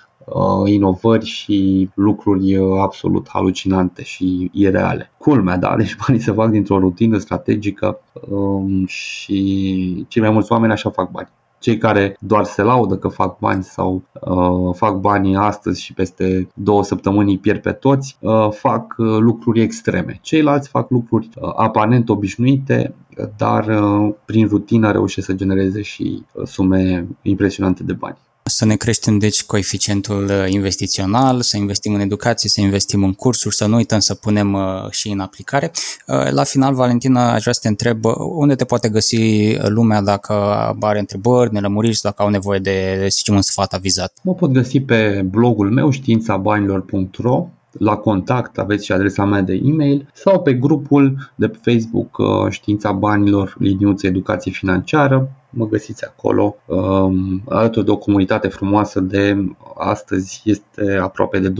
inovări 0.65 1.25
și 1.25 1.89
lucruri 1.93 2.55
uh, 2.57 2.79
absolut 2.79 3.29
halucinante 3.29 4.03
și 4.03 4.49
ireale. 4.53 5.11
Culmea, 5.17 5.57
da? 5.65 5.75
Deci 5.77 5.95
banii 6.07 6.21
se 6.21 6.31
fac 6.31 6.49
dintr-o 6.49 6.79
rutină 6.79 7.17
strategică 7.17 7.99
um, 8.29 8.85
și 8.85 10.05
cei 10.07 10.21
mai 10.21 10.31
mulți 10.31 10.51
oameni 10.51 10.71
așa 10.71 10.89
fac 10.89 11.11
bani. 11.11 11.29
Cei 11.59 11.77
care 11.77 12.17
doar 12.19 12.43
se 12.43 12.61
laudă 12.61 12.97
că 12.97 13.07
fac 13.07 13.39
bani 13.39 13.63
sau 13.63 14.03
uh, 14.21 14.75
fac 14.75 14.95
bani 14.95 15.35
astăzi 15.35 15.81
și 15.81 15.93
peste 15.93 16.47
două 16.53 16.83
săptămâni 16.83 17.31
îi 17.31 17.37
pierd 17.37 17.61
pe 17.61 17.71
toți, 17.71 18.17
uh, 18.19 18.47
fac 18.51 18.95
uh, 18.97 19.17
lucruri 19.19 19.61
extreme. 19.61 20.19
Ceilalți 20.21 20.69
fac 20.69 20.89
lucruri 20.89 21.29
uh, 21.35 21.51
aparent 21.55 22.09
obișnuite, 22.09 22.95
dar 23.37 23.67
uh, 23.67 24.13
prin 24.25 24.47
rutină 24.47 24.91
reușesc 24.91 25.25
să 25.25 25.33
genereze 25.33 25.81
și 25.81 26.23
uh, 26.33 26.47
sume 26.47 27.07
impresionante 27.21 27.83
de 27.83 27.93
bani. 27.93 28.17
Să 28.49 28.65
ne 28.65 28.75
creștem, 28.75 29.17
deci, 29.17 29.43
coeficientul 29.43 30.23
uh, 30.23 30.45
investițional, 30.47 31.41
să 31.41 31.57
investim 31.57 31.93
în 31.93 31.99
educație, 31.99 32.49
să 32.49 32.61
investim 32.61 33.03
în 33.03 33.13
cursuri, 33.13 33.55
să 33.55 33.65
nu 33.65 33.75
uităm 33.75 33.99
să 33.99 34.15
punem 34.15 34.53
uh, 34.53 34.89
și 34.89 35.09
în 35.09 35.19
aplicare. 35.19 35.71
Uh, 36.07 36.31
la 36.31 36.43
final, 36.43 36.73
Valentina, 36.73 37.33
aș 37.33 37.41
vrea 37.41 37.53
să 37.53 37.59
te 37.61 37.67
întreb 37.67 37.99
unde 38.35 38.55
te 38.55 38.65
poate 38.65 38.89
găsi 38.89 39.55
lumea 39.57 40.01
dacă 40.01 40.33
are 40.79 40.99
întrebări, 40.99 41.53
nelămuriri 41.53 41.95
sau 41.95 42.09
dacă 42.11 42.23
au 42.23 42.29
nevoie 42.29 42.59
de, 42.59 42.97
să 43.01 43.15
zicem, 43.17 43.35
un 43.35 43.41
sfat 43.41 43.73
avizat. 43.73 44.13
Mă 44.21 44.33
pot 44.33 44.51
găsi 44.51 44.79
pe 44.79 45.25
blogul 45.29 45.71
meu 45.71 45.89
științabanilor.ro 45.89 47.47
la 47.79 47.95
contact 47.95 48.57
aveți 48.57 48.85
și 48.85 48.91
adresa 48.91 49.25
mea 49.25 49.41
de 49.41 49.61
e-mail 49.63 50.09
sau 50.13 50.41
pe 50.41 50.53
grupul 50.53 51.31
de 51.35 51.47
pe 51.47 51.57
Facebook 51.61 52.17
Știința 52.49 52.91
Banilor, 52.91 53.55
liniuță 53.59 54.07
educație 54.07 54.51
financiară 54.51 55.29
mă 55.55 55.67
găsiți 55.67 56.05
acolo. 56.05 56.55
Um, 56.65 57.41
alături 57.49 57.85
de 57.85 57.91
o 57.91 57.97
comunitate 57.97 58.47
frumoasă 58.47 58.99
de 58.99 59.37
astăzi 59.77 60.41
este 60.45 60.97
aproape 61.01 61.39
de 61.39 61.49
20.000 61.49 61.53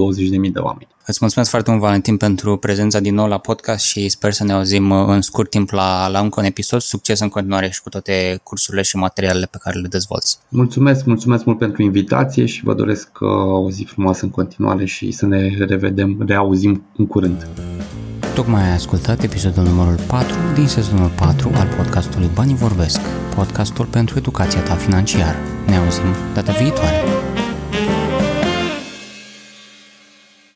de 0.52 0.60
oameni. 0.60 0.95
Îți 1.08 1.18
mulțumesc 1.22 1.50
foarte 1.50 1.70
mult, 1.70 1.82
Valentin, 1.82 2.18
pentru 2.18 2.58
prezența 2.58 3.00
din 3.00 3.14
nou 3.14 3.28
la 3.28 3.38
podcast 3.38 3.86
și 3.86 4.10
sper 4.10 4.32
să 4.32 4.44
ne 4.44 4.54
auzim 4.54 4.90
uh, 4.90 5.06
în 5.08 5.22
scurt 5.22 5.50
timp 5.50 5.70
la, 5.70 6.08
la 6.08 6.20
încă 6.20 6.40
un 6.40 6.46
episod. 6.46 6.82
Succes 6.82 7.20
în 7.20 7.30
continuare 7.30 7.70
și 7.70 7.82
cu 7.82 7.90
toate 7.90 8.40
cursurile 8.44 8.82
și 8.82 8.96
materialele 8.96 9.48
pe 9.52 9.58
care 9.62 9.80
le 9.80 9.88
dezvolți. 9.88 10.38
Mulțumesc, 10.50 11.06
mulțumesc 11.06 11.46
mult 11.46 11.58
pentru 11.58 11.82
invitație 11.82 12.46
și 12.46 12.64
vă 12.64 12.74
doresc 12.74 13.10
uh, 13.20 13.30
o 13.64 13.70
zi 13.70 13.84
frumoasă 13.84 14.26
în 14.26 14.32
continuare 14.32 14.86
și 14.86 15.12
să 15.12 15.26
ne 15.26 15.66
revedem, 15.68 16.24
reauzim 16.28 16.86
în 16.98 17.08
curând. 17.08 17.48
Tocmai 18.36 18.64
ai 18.64 18.74
ascultat 18.74 19.24
episodul 19.24 19.64
numărul 19.64 20.00
4 20.08 20.28
din 20.56 20.68
sezonul 20.68 21.12
4 21.18 21.52
al 21.54 21.68
podcastului 21.78 22.30
Banii 22.34 22.56
Vorbesc, 22.56 23.00
podcastul 23.36 23.86
pentru 23.86 24.18
educația 24.18 24.62
ta 24.62 24.76
financiară. 24.76 25.38
Ne 25.68 25.76
auzim 25.76 26.16
data 26.34 26.52
viitoare! 26.52 27.35